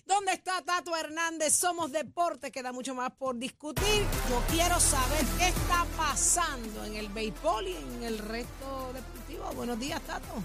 ¿Dónde 0.08 0.32
está 0.32 0.64
Tato 0.64 0.96
Hernández? 0.96 1.54
Somos 1.54 1.92
deporte, 1.92 2.52
queda 2.52 2.72
mucho 2.72 2.96
más 2.96 3.12
por 3.12 3.38
discutir. 3.38 4.04
Yo 4.30 4.44
quiero 4.50 4.80
saber 4.80 5.24
qué 5.38 5.50
está 5.50 5.86
pasando 5.96 6.86
en 6.86 6.96
el 6.96 7.10
béisbol 7.10 7.68
y 7.68 7.76
en 7.76 8.04
el 8.04 8.18
resto 8.18 8.92
deportivo. 8.94 9.52
Buenos 9.54 9.80
días, 9.80 10.02
Tato. 10.02 10.44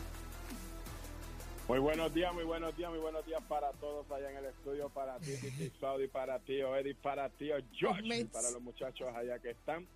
Muy 1.69 1.79
buenos 1.79 2.13
días, 2.13 2.35
muy 2.35 2.45
buenos 2.45 2.77
días, 2.77 2.91
muy 2.91 3.01
buenos 3.01 3.25
días 3.25 3.43
para 3.49 3.73
todos 3.73 4.11
allá 4.11 4.31
en 4.31 4.37
el 4.37 4.45
estudio, 4.47 4.91
para 4.91 5.19
ti, 5.21 5.37
Titi 5.41 5.73
Saudi, 5.81 6.07
para 6.09 6.39
ti, 6.41 6.61
Eddie, 6.61 6.95
para 6.97 7.31
ti, 7.31 7.49
Josh, 7.81 8.01
y 8.03 8.25
para 8.25 8.51
los 8.51 8.61
muchachos 8.61 9.09
allá 9.15 9.39
que 9.39 9.53
están. 9.53 9.89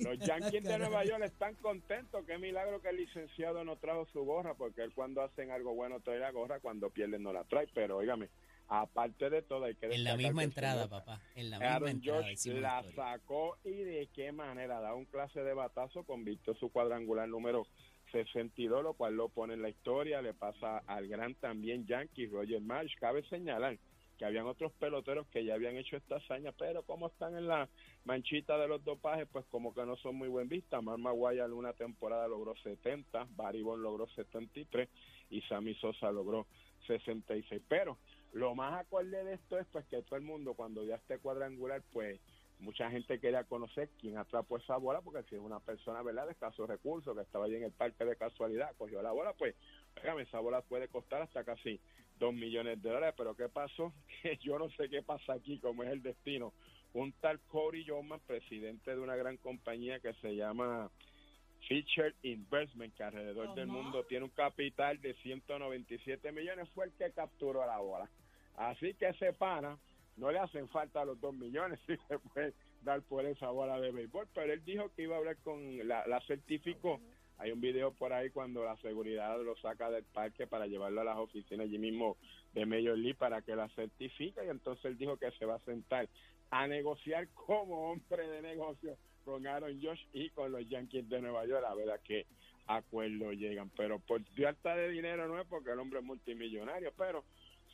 Los 0.00 0.18
Yankees 0.26 0.64
de 0.64 0.78
Nueva 0.78 1.04
York 1.04 1.24
están 1.24 1.54
contentos. 1.56 2.24
Qué 2.26 2.38
milagro 2.38 2.80
que 2.80 2.88
el 2.88 2.96
licenciado 2.96 3.64
no 3.64 3.76
trajo 3.76 4.06
su 4.12 4.24
gorra, 4.24 4.54
porque 4.54 4.82
él 4.82 4.92
cuando 4.94 5.22
hacen 5.22 5.50
algo 5.50 5.74
bueno 5.74 6.00
trae 6.00 6.18
la 6.18 6.30
gorra, 6.30 6.60
cuando 6.60 6.90
pierden 6.90 7.22
no 7.22 7.32
la 7.32 7.44
trae. 7.44 7.68
Pero 7.74 7.98
óigame, 7.98 8.28
aparte 8.68 9.30
de 9.30 9.42
todo, 9.42 9.64
hay 9.64 9.74
que 9.74 9.86
En 9.86 10.04
la 10.04 10.16
misma 10.16 10.44
entrada, 10.44 10.88
papá. 10.88 11.20
En 11.34 11.50
la 11.50 11.58
misma 11.58 11.74
Aaron 11.74 11.88
entrada. 11.88 12.32
Hicimos 12.32 12.60
la 12.60 12.82
sacó 12.94 13.58
y 13.64 13.72
de 13.72 14.08
qué 14.14 14.32
manera 14.32 14.80
da 14.80 14.94
un 14.94 15.04
clase 15.04 15.40
de 15.40 15.54
batazo, 15.54 16.04
convirtió 16.04 16.54
su 16.54 16.70
cuadrangular 16.70 17.28
número 17.28 17.66
62, 18.12 18.82
lo 18.82 18.94
cual 18.94 19.14
lo 19.14 19.28
pone 19.28 19.54
en 19.54 19.62
la 19.62 19.68
historia, 19.68 20.20
le 20.22 20.34
pasa 20.34 20.78
al 20.86 21.06
gran 21.06 21.34
también 21.34 21.86
Yankee 21.86 22.26
Roger 22.26 22.60
Marsh. 22.60 22.96
Cabe 22.98 23.22
señalar 23.28 23.78
que 24.20 24.26
habían 24.26 24.44
otros 24.44 24.70
peloteros 24.72 25.26
que 25.28 25.46
ya 25.46 25.54
habían 25.54 25.78
hecho 25.78 25.96
esta 25.96 26.16
hazaña, 26.16 26.52
pero 26.52 26.82
como 26.82 27.06
están 27.06 27.38
en 27.38 27.48
la 27.48 27.70
manchita 28.04 28.58
de 28.58 28.68
los 28.68 28.84
dopajes, 28.84 29.26
pues 29.32 29.46
como 29.46 29.72
que 29.72 29.86
no 29.86 29.96
son 29.96 30.14
muy 30.16 30.28
buen 30.28 30.46
vista. 30.46 30.82
Mar 30.82 30.98
Maguire 30.98 31.42
en 31.42 31.54
una 31.54 31.72
temporada 31.72 32.28
logró 32.28 32.54
70, 32.56 33.28
Barry 33.30 33.62
Bonds 33.62 33.82
logró 33.82 34.06
73 34.08 34.90
y 35.30 35.40
Sammy 35.40 35.74
Sosa 35.76 36.12
logró 36.12 36.46
66. 36.86 37.62
Pero 37.66 37.96
lo 38.34 38.54
más 38.54 38.78
acorde 38.78 39.24
de 39.24 39.32
esto 39.32 39.58
es 39.58 39.66
pues 39.72 39.86
que 39.86 40.02
todo 40.02 40.16
el 40.16 40.22
mundo 40.22 40.52
cuando 40.52 40.84
ya 40.84 40.96
esté 40.96 41.16
cuadrangular, 41.18 41.82
pues 41.90 42.20
mucha 42.58 42.90
gente 42.90 43.20
quería 43.20 43.44
conocer 43.44 43.88
quién 43.98 44.18
atrapó 44.18 44.58
esa 44.58 44.76
bola, 44.76 45.00
porque 45.00 45.22
si 45.30 45.36
es 45.36 45.40
una 45.40 45.60
persona, 45.60 46.02
¿verdad?, 46.02 46.26
de 46.26 46.32
escasos 46.32 46.68
recursos, 46.68 47.16
que 47.16 47.22
estaba 47.22 47.46
allí 47.46 47.56
en 47.56 47.64
el 47.64 47.72
parque 47.72 48.04
de 48.04 48.16
casualidad, 48.16 48.76
cogió 48.76 49.00
la 49.00 49.12
bola, 49.12 49.32
pues, 49.32 49.54
óigame, 49.96 50.24
esa 50.24 50.40
bola 50.40 50.60
puede 50.60 50.88
costar 50.88 51.22
hasta 51.22 51.42
casi 51.42 51.80
dos 52.20 52.32
millones 52.32 52.80
de 52.80 52.88
dólares, 52.88 53.14
pero 53.16 53.34
¿qué 53.34 53.48
pasó? 53.48 53.92
Que 54.22 54.36
yo 54.36 54.58
no 54.58 54.70
sé 54.70 54.88
qué 54.88 55.02
pasa 55.02 55.32
aquí, 55.32 55.58
como 55.58 55.82
es 55.82 55.90
el 55.90 56.02
destino. 56.02 56.52
Un 56.92 57.12
tal 57.20 57.40
Corey 57.48 57.84
Johnman, 57.86 58.20
presidente 58.20 58.94
de 58.94 59.00
una 59.00 59.16
gran 59.16 59.36
compañía 59.38 59.98
que 59.98 60.12
se 60.14 60.36
llama 60.36 60.90
Fisher 61.66 62.14
Investment, 62.22 62.94
que 62.94 63.02
alrededor 63.02 63.54
del 63.54 63.68
mundo 63.68 64.04
tiene 64.04 64.24
un 64.24 64.30
capital 64.30 65.00
de 65.00 65.14
197 65.14 66.32
millones, 66.32 66.68
fue 66.74 66.86
el 66.86 66.92
que 66.92 67.10
capturó 67.12 67.64
la 67.66 67.78
bola. 67.78 68.10
Así 68.56 68.94
que 68.94 69.08
ese 69.08 69.32
pana 69.32 69.78
no 70.16 70.30
le 70.30 70.38
hacen 70.38 70.68
falta 70.68 71.04
los 71.04 71.20
dos 71.20 71.34
millones 71.34 71.78
si 71.86 71.96
se 72.08 72.18
puede 72.18 72.54
dar 72.82 73.02
por 73.02 73.24
esa 73.24 73.50
bola 73.50 73.80
de 73.80 73.92
béisbol, 73.92 74.28
pero 74.34 74.52
él 74.52 74.64
dijo 74.64 74.90
que 74.94 75.02
iba 75.02 75.14
a 75.16 75.18
hablar 75.18 75.36
con 75.38 75.86
la, 75.86 76.06
la 76.06 76.20
certificó. 76.22 77.00
Hay 77.40 77.52
un 77.52 77.60
video 77.60 77.92
por 77.92 78.12
ahí 78.12 78.28
cuando 78.28 78.62
la 78.62 78.76
seguridad 78.76 79.40
lo 79.42 79.56
saca 79.56 79.90
del 79.90 80.04
parque 80.04 80.46
para 80.46 80.66
llevarlo 80.66 81.00
a 81.00 81.04
las 81.04 81.16
oficinas 81.16 81.64
allí 81.64 81.78
mismo 81.78 82.18
de 82.52 82.66
Major 82.66 82.98
League 82.98 83.14
para 83.14 83.40
que 83.40 83.56
la 83.56 83.66
certifique 83.70 84.44
y 84.44 84.50
entonces 84.50 84.84
él 84.84 84.98
dijo 84.98 85.16
que 85.16 85.30
se 85.32 85.46
va 85.46 85.54
a 85.54 85.60
sentar 85.60 86.06
a 86.50 86.66
negociar 86.66 87.28
como 87.28 87.92
hombre 87.92 88.28
de 88.28 88.42
negocio 88.42 88.98
con 89.24 89.46
Aaron 89.46 89.80
Josh 89.80 90.04
y 90.12 90.28
con 90.30 90.52
los 90.52 90.68
Yankees 90.68 91.08
de 91.08 91.22
Nueva 91.22 91.46
York 91.46 91.64
a 91.66 91.74
ver 91.74 91.90
a 91.90 91.98
qué 91.98 92.26
acuerdo 92.66 93.32
llegan. 93.32 93.70
Pero 93.74 94.00
por 94.00 94.22
falta 94.36 94.76
de 94.76 94.90
dinero 94.90 95.26
no 95.26 95.40
es 95.40 95.46
porque 95.46 95.70
el 95.70 95.78
hombre 95.78 96.00
es 96.00 96.04
multimillonario, 96.04 96.92
pero 96.94 97.24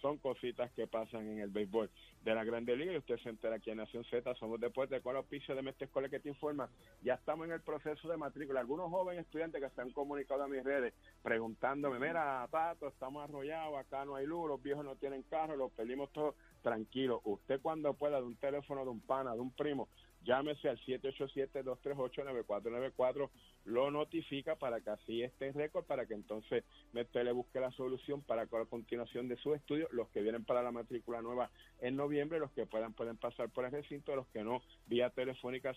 son 0.00 0.18
cositas 0.18 0.70
que 0.72 0.86
pasan 0.86 1.28
en 1.28 1.40
el 1.40 1.50
béisbol 1.50 1.90
de 2.24 2.34
la 2.34 2.44
Grande 2.44 2.76
Liga 2.76 2.92
y 2.92 2.98
usted 2.98 3.18
se 3.18 3.28
entera 3.28 3.56
aquí 3.56 3.70
en 3.70 3.78
Nación 3.78 4.04
Z, 4.04 4.34
somos 4.34 4.60
deportes 4.60 5.02
con 5.02 5.16
auspicio 5.16 5.54
de 5.54 5.62
Mestre 5.62 5.86
Escuela 5.86 6.08
que 6.08 6.20
te 6.20 6.28
informa. 6.28 6.68
Ya 7.02 7.14
estamos 7.14 7.46
en 7.46 7.52
el 7.52 7.60
proceso 7.60 8.08
de 8.08 8.16
matrícula. 8.16 8.60
Algunos 8.60 8.90
jóvenes 8.90 9.24
estudiantes 9.24 9.62
que 9.62 9.70
se 9.70 9.80
han 9.80 9.92
comunicado 9.92 10.42
a 10.42 10.48
mis 10.48 10.64
redes 10.64 10.94
preguntándome, 11.22 11.98
mira, 11.98 12.46
Tato, 12.50 12.88
estamos 12.88 13.22
arrollados, 13.22 13.78
acá 13.78 14.04
no 14.04 14.16
hay 14.16 14.26
luz, 14.26 14.48
los 14.48 14.62
viejos 14.62 14.84
no 14.84 14.96
tienen 14.96 15.22
carro, 15.24 15.56
los 15.56 15.72
perdimos 15.72 16.10
todos. 16.12 16.34
Tranquilo, 16.62 17.20
usted 17.24 17.60
cuando 17.60 17.94
pueda 17.94 18.18
de 18.18 18.24
un 18.24 18.36
teléfono 18.36 18.84
de 18.84 18.90
un 18.90 19.00
pana, 19.00 19.34
de 19.34 19.40
un 19.40 19.52
primo, 19.52 19.88
llámese 20.24 20.68
al 20.68 20.78
787-238-9494, 20.80 23.30
lo 23.66 23.90
notifica 23.90 24.56
para 24.56 24.80
que 24.80 24.90
así 24.90 25.22
esté 25.22 25.48
en 25.48 25.54
récord, 25.54 25.84
para 25.84 26.06
que 26.06 26.14
entonces 26.14 26.64
Mestre 26.92 27.24
le 27.24 27.32
busque 27.32 27.60
la 27.60 27.70
solución 27.72 28.22
para 28.22 28.46
que 28.46 28.56
a 28.56 28.64
continuación 28.64 29.28
de 29.28 29.36
sus 29.36 29.56
estudios, 29.56 29.92
los 29.92 30.08
que 30.08 30.22
vienen 30.22 30.44
para 30.44 30.62
la 30.62 30.70
matrícula 30.70 31.20
nueva 31.20 31.50
en 31.80 31.96
noviembre, 31.96 32.38
los 32.38 32.52
que 32.52 32.64
puedan 32.66 32.94
pueden 32.94 33.16
pasar 33.16 33.50
por 33.50 33.64
el 33.64 33.72
recinto, 33.72 34.14
los 34.16 34.26
que 34.28 34.42
no, 34.42 34.62
vía 34.86 35.10
telefónica 35.10 35.74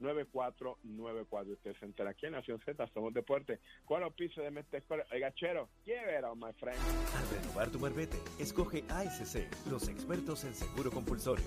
787-238-9494. 0.00 1.52
Usted 1.52 1.76
se 1.78 1.84
entera 1.84 2.10
aquí 2.10 2.26
en 2.26 2.32
Nación 2.32 2.60
Z, 2.64 2.86
somos 2.92 3.14
deporte, 3.14 3.60
con 3.84 4.00
los 4.00 4.12
pisos 4.14 4.42
de 4.42 4.50
Mestre 4.50 4.78
Escuela. 4.78 5.04
Oiga, 5.12 5.32
chero, 5.34 5.68
give 5.84 6.18
it 6.18 6.24
on, 6.24 6.38
my 6.38 6.52
friend. 6.54 6.78
Al 7.14 7.28
renovar 7.30 7.70
tu 7.70 7.78
marbete, 7.78 8.16
escoge 8.38 8.84
ASC, 8.88 9.46
los 9.70 9.88
expertos 9.88 10.44
en 10.44 10.54
seguro 10.54 10.90
compulsorio. 10.90 11.44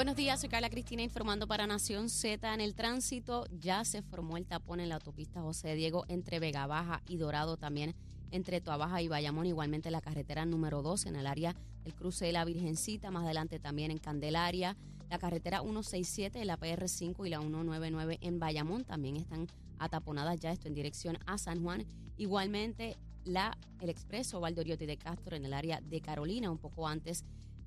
Buenos 0.00 0.16
días, 0.16 0.40
soy 0.40 0.48
Carla 0.48 0.70
Cristina 0.70 1.02
informando 1.02 1.46
para 1.46 1.66
Nación 1.66 2.08
Z. 2.08 2.54
En 2.54 2.62
el 2.62 2.74
tránsito 2.74 3.44
ya 3.50 3.84
se 3.84 4.00
formó 4.00 4.38
el 4.38 4.46
tapón 4.46 4.80
en 4.80 4.88
la 4.88 4.94
autopista 4.94 5.42
José 5.42 5.74
Diego 5.74 6.06
entre 6.08 6.38
Vega 6.38 6.66
Baja 6.66 7.02
y 7.06 7.18
Dorado, 7.18 7.58
también 7.58 7.94
entre 8.30 8.62
Tuabaja 8.62 9.02
y 9.02 9.08
Bayamón, 9.08 9.44
igualmente 9.44 9.90
la 9.90 10.00
carretera 10.00 10.46
número 10.46 10.80
2 10.80 11.04
en 11.04 11.16
el 11.16 11.26
área 11.26 11.54
del 11.84 11.94
cruce 11.94 12.24
de 12.24 12.32
la 12.32 12.46
Virgencita, 12.46 13.10
más 13.10 13.24
adelante 13.24 13.58
también 13.58 13.90
en 13.90 13.98
Candelaria, 13.98 14.74
la 15.10 15.18
carretera 15.18 15.60
167, 15.60 16.46
la 16.46 16.58
PR5 16.58 17.26
y 17.26 17.28
la 17.28 17.40
199 17.40 18.20
en 18.22 18.38
Bayamón 18.38 18.86
también 18.86 19.18
están 19.18 19.48
ataponadas 19.78 20.40
ya 20.40 20.50
esto 20.50 20.66
en 20.66 20.72
dirección 20.72 21.18
a 21.26 21.36
San 21.36 21.62
Juan. 21.62 21.84
Igualmente 22.16 22.96
la, 23.24 23.54
el 23.82 23.90
expreso 23.90 24.40
Valdoriotti 24.40 24.86
de 24.86 24.96
Castro 24.96 25.36
en 25.36 25.44
el 25.44 25.52
área 25.52 25.82
de 25.82 26.00
Carolina, 26.00 26.50
un 26.50 26.56
poco 26.56 26.88
antes 26.88 27.22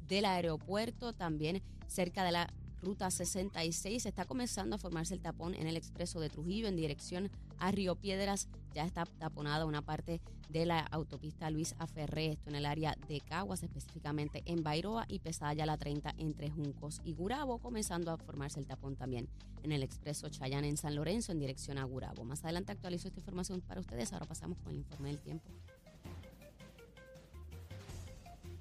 del 0.07 0.25
aeropuerto, 0.25 1.13
también 1.13 1.61
cerca 1.87 2.23
de 2.23 2.31
la 2.31 2.53
ruta 2.83 3.09
66. 3.09 4.05
Está 4.05 4.25
comenzando 4.25 4.75
a 4.75 4.79
formarse 4.79 5.13
el 5.13 5.21
tapón 5.21 5.55
en 5.55 5.67
el 5.67 5.77
expreso 5.77 6.19
de 6.19 6.29
Trujillo 6.29 6.67
en 6.67 6.75
dirección 6.75 7.31
a 7.57 7.71
Río 7.71 7.95
Piedras. 7.95 8.49
Ya 8.73 8.85
está 8.85 9.05
taponada 9.05 9.65
una 9.65 9.81
parte 9.81 10.21
de 10.49 10.65
la 10.65 10.79
autopista 10.79 11.49
Luis 11.49 11.75
Aferré, 11.79 12.34
esto 12.34 12.49
en 12.49 12.55
el 12.55 12.65
área 12.65 12.95
de 13.07 13.21
Caguas, 13.21 13.63
específicamente 13.63 14.43
en 14.45 14.63
Bairoa 14.63 15.05
y 15.07 15.19
pesada 15.19 15.53
ya 15.53 15.65
la 15.65 15.78
30 15.78 16.13
entre 16.17 16.49
Juncos 16.49 17.01
y 17.03 17.13
Gurabo, 17.13 17.59
comenzando 17.59 18.11
a 18.11 18.17
formarse 18.17 18.59
el 18.59 18.67
tapón 18.67 18.95
también 18.95 19.30
en 19.63 19.71
el 19.71 19.82
expreso 19.82 20.30
Chayán 20.30 20.65
en 20.65 20.78
San 20.78 20.95
Lorenzo 20.95 21.32
en 21.32 21.39
dirección 21.39 21.78
a 21.78 21.86
Gurabo. 21.86 22.25
Más 22.25 22.43
adelante 22.43 22.71
actualizo 22.71 23.07
esta 23.07 23.19
información 23.19 23.61
para 23.61 23.80
ustedes. 23.80 24.11
Ahora 24.13 24.25
pasamos 24.25 24.57
con 24.59 24.71
el 24.71 24.80
informe 24.80 25.09
del 25.09 25.19
tiempo. 25.19 25.49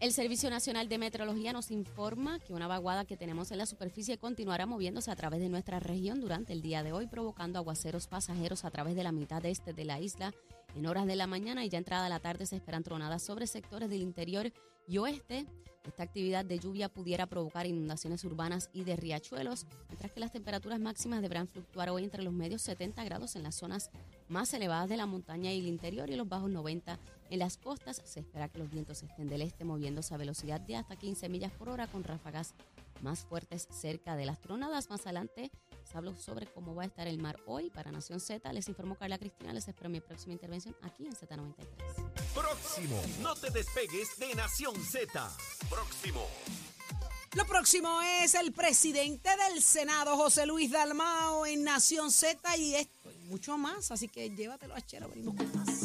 El 0.02 0.12
Servicio 0.12 0.50
Nacional 0.50 0.88
de 0.88 0.98
Meteorología 0.98 1.52
nos 1.52 1.70
informa 1.70 2.40
que 2.40 2.52
una 2.52 2.66
vaguada 2.66 3.04
que 3.04 3.16
tenemos 3.16 3.52
en 3.52 3.58
la 3.58 3.66
superficie 3.66 4.18
continuará 4.18 4.66
moviéndose 4.66 5.12
a 5.12 5.14
través 5.14 5.38
de 5.38 5.48
nuestra 5.48 5.78
región 5.78 6.20
durante 6.20 6.52
el 6.52 6.60
día 6.60 6.82
de 6.82 6.92
hoy, 6.92 7.06
provocando 7.06 7.60
aguaceros 7.60 8.08
pasajeros 8.08 8.64
a 8.64 8.72
través 8.72 8.96
de 8.96 9.04
la 9.04 9.12
mitad 9.12 9.46
este 9.46 9.72
de 9.72 9.84
la 9.84 10.00
isla. 10.00 10.34
En 10.74 10.86
horas 10.86 11.06
de 11.06 11.14
la 11.14 11.28
mañana 11.28 11.64
y 11.64 11.68
ya 11.68 11.78
entrada 11.78 12.08
la 12.08 12.18
tarde 12.18 12.46
se 12.46 12.56
esperan 12.56 12.82
tronadas 12.82 13.22
sobre 13.22 13.46
sectores 13.46 13.88
del 13.90 14.02
interior 14.02 14.52
y 14.88 14.98
oeste. 14.98 15.46
Esta 15.84 16.04
actividad 16.04 16.44
de 16.44 16.58
lluvia 16.58 16.88
pudiera 16.88 17.26
provocar 17.26 17.66
inundaciones 17.66 18.24
urbanas 18.24 18.70
y 18.72 18.84
de 18.84 18.94
riachuelos, 18.94 19.66
mientras 19.88 20.12
que 20.12 20.20
las 20.20 20.30
temperaturas 20.30 20.78
máximas 20.78 21.22
deberán 21.22 21.48
fluctuar 21.48 21.90
hoy 21.90 22.04
entre 22.04 22.22
los 22.22 22.32
medios 22.32 22.62
70 22.62 23.02
grados 23.04 23.34
en 23.34 23.42
las 23.42 23.56
zonas 23.56 23.90
más 24.28 24.54
elevadas 24.54 24.88
de 24.88 24.96
la 24.96 25.06
montaña 25.06 25.52
y 25.52 25.58
el 25.58 25.66
interior 25.66 26.08
y 26.08 26.16
los 26.16 26.28
bajos 26.28 26.50
90 26.50 26.98
en 27.30 27.38
las 27.38 27.56
costas. 27.56 28.00
Se 28.04 28.20
espera 28.20 28.48
que 28.48 28.58
los 28.58 28.70
vientos 28.70 29.02
estén 29.02 29.28
del 29.28 29.42
este 29.42 29.64
moviéndose 29.64 30.14
a 30.14 30.18
velocidad 30.18 30.60
de 30.60 30.76
hasta 30.76 30.96
15 30.96 31.28
millas 31.28 31.52
por 31.52 31.68
hora 31.68 31.88
con 31.88 32.04
ráfagas 32.04 32.54
más 33.02 33.24
fuertes 33.24 33.66
cerca 33.70 34.14
de 34.14 34.26
las 34.26 34.40
tronadas. 34.40 34.88
Más 34.88 35.04
adelante 35.06 35.50
les 35.92 35.96
hablo 35.96 36.16
sobre 36.16 36.46
cómo 36.46 36.74
va 36.74 36.84
a 36.84 36.86
estar 36.86 37.06
el 37.06 37.18
mar 37.18 37.38
hoy 37.46 37.68
para 37.68 37.92
Nación 37.92 38.18
Z. 38.18 38.50
Les 38.52 38.66
informo 38.68 38.96
Carla 38.96 39.18
Cristina. 39.18 39.52
Les 39.52 39.68
espero 39.68 39.90
mi 39.90 40.00
próxima 40.00 40.32
intervención 40.32 40.74
aquí 40.82 41.04
en 41.06 41.12
Z93. 41.12 41.54
Próximo. 42.34 43.02
No 43.20 43.34
te 43.34 43.50
despegues 43.50 44.08
de 44.18 44.34
Nación 44.34 44.74
Z. 44.82 45.36
Próximo. 45.68 46.26
Lo 47.34 47.46
próximo 47.46 48.00
es 48.02 48.34
el 48.34 48.52
presidente 48.52 49.28
del 49.48 49.62
Senado, 49.62 50.16
José 50.16 50.46
Luis 50.46 50.70
Dalmao, 50.70 51.46
en 51.46 51.64
Nación 51.64 52.10
Z 52.10 52.56
y 52.56 52.74
esto 52.74 53.10
y 53.10 53.28
mucho 53.28 53.58
más. 53.58 53.90
Así 53.90 54.08
que 54.08 54.30
llévatelo 54.30 54.74
a 54.74 54.80
Chero, 54.80 55.08
venimos 55.08 55.34
con 55.36 55.56
más. 55.56 55.81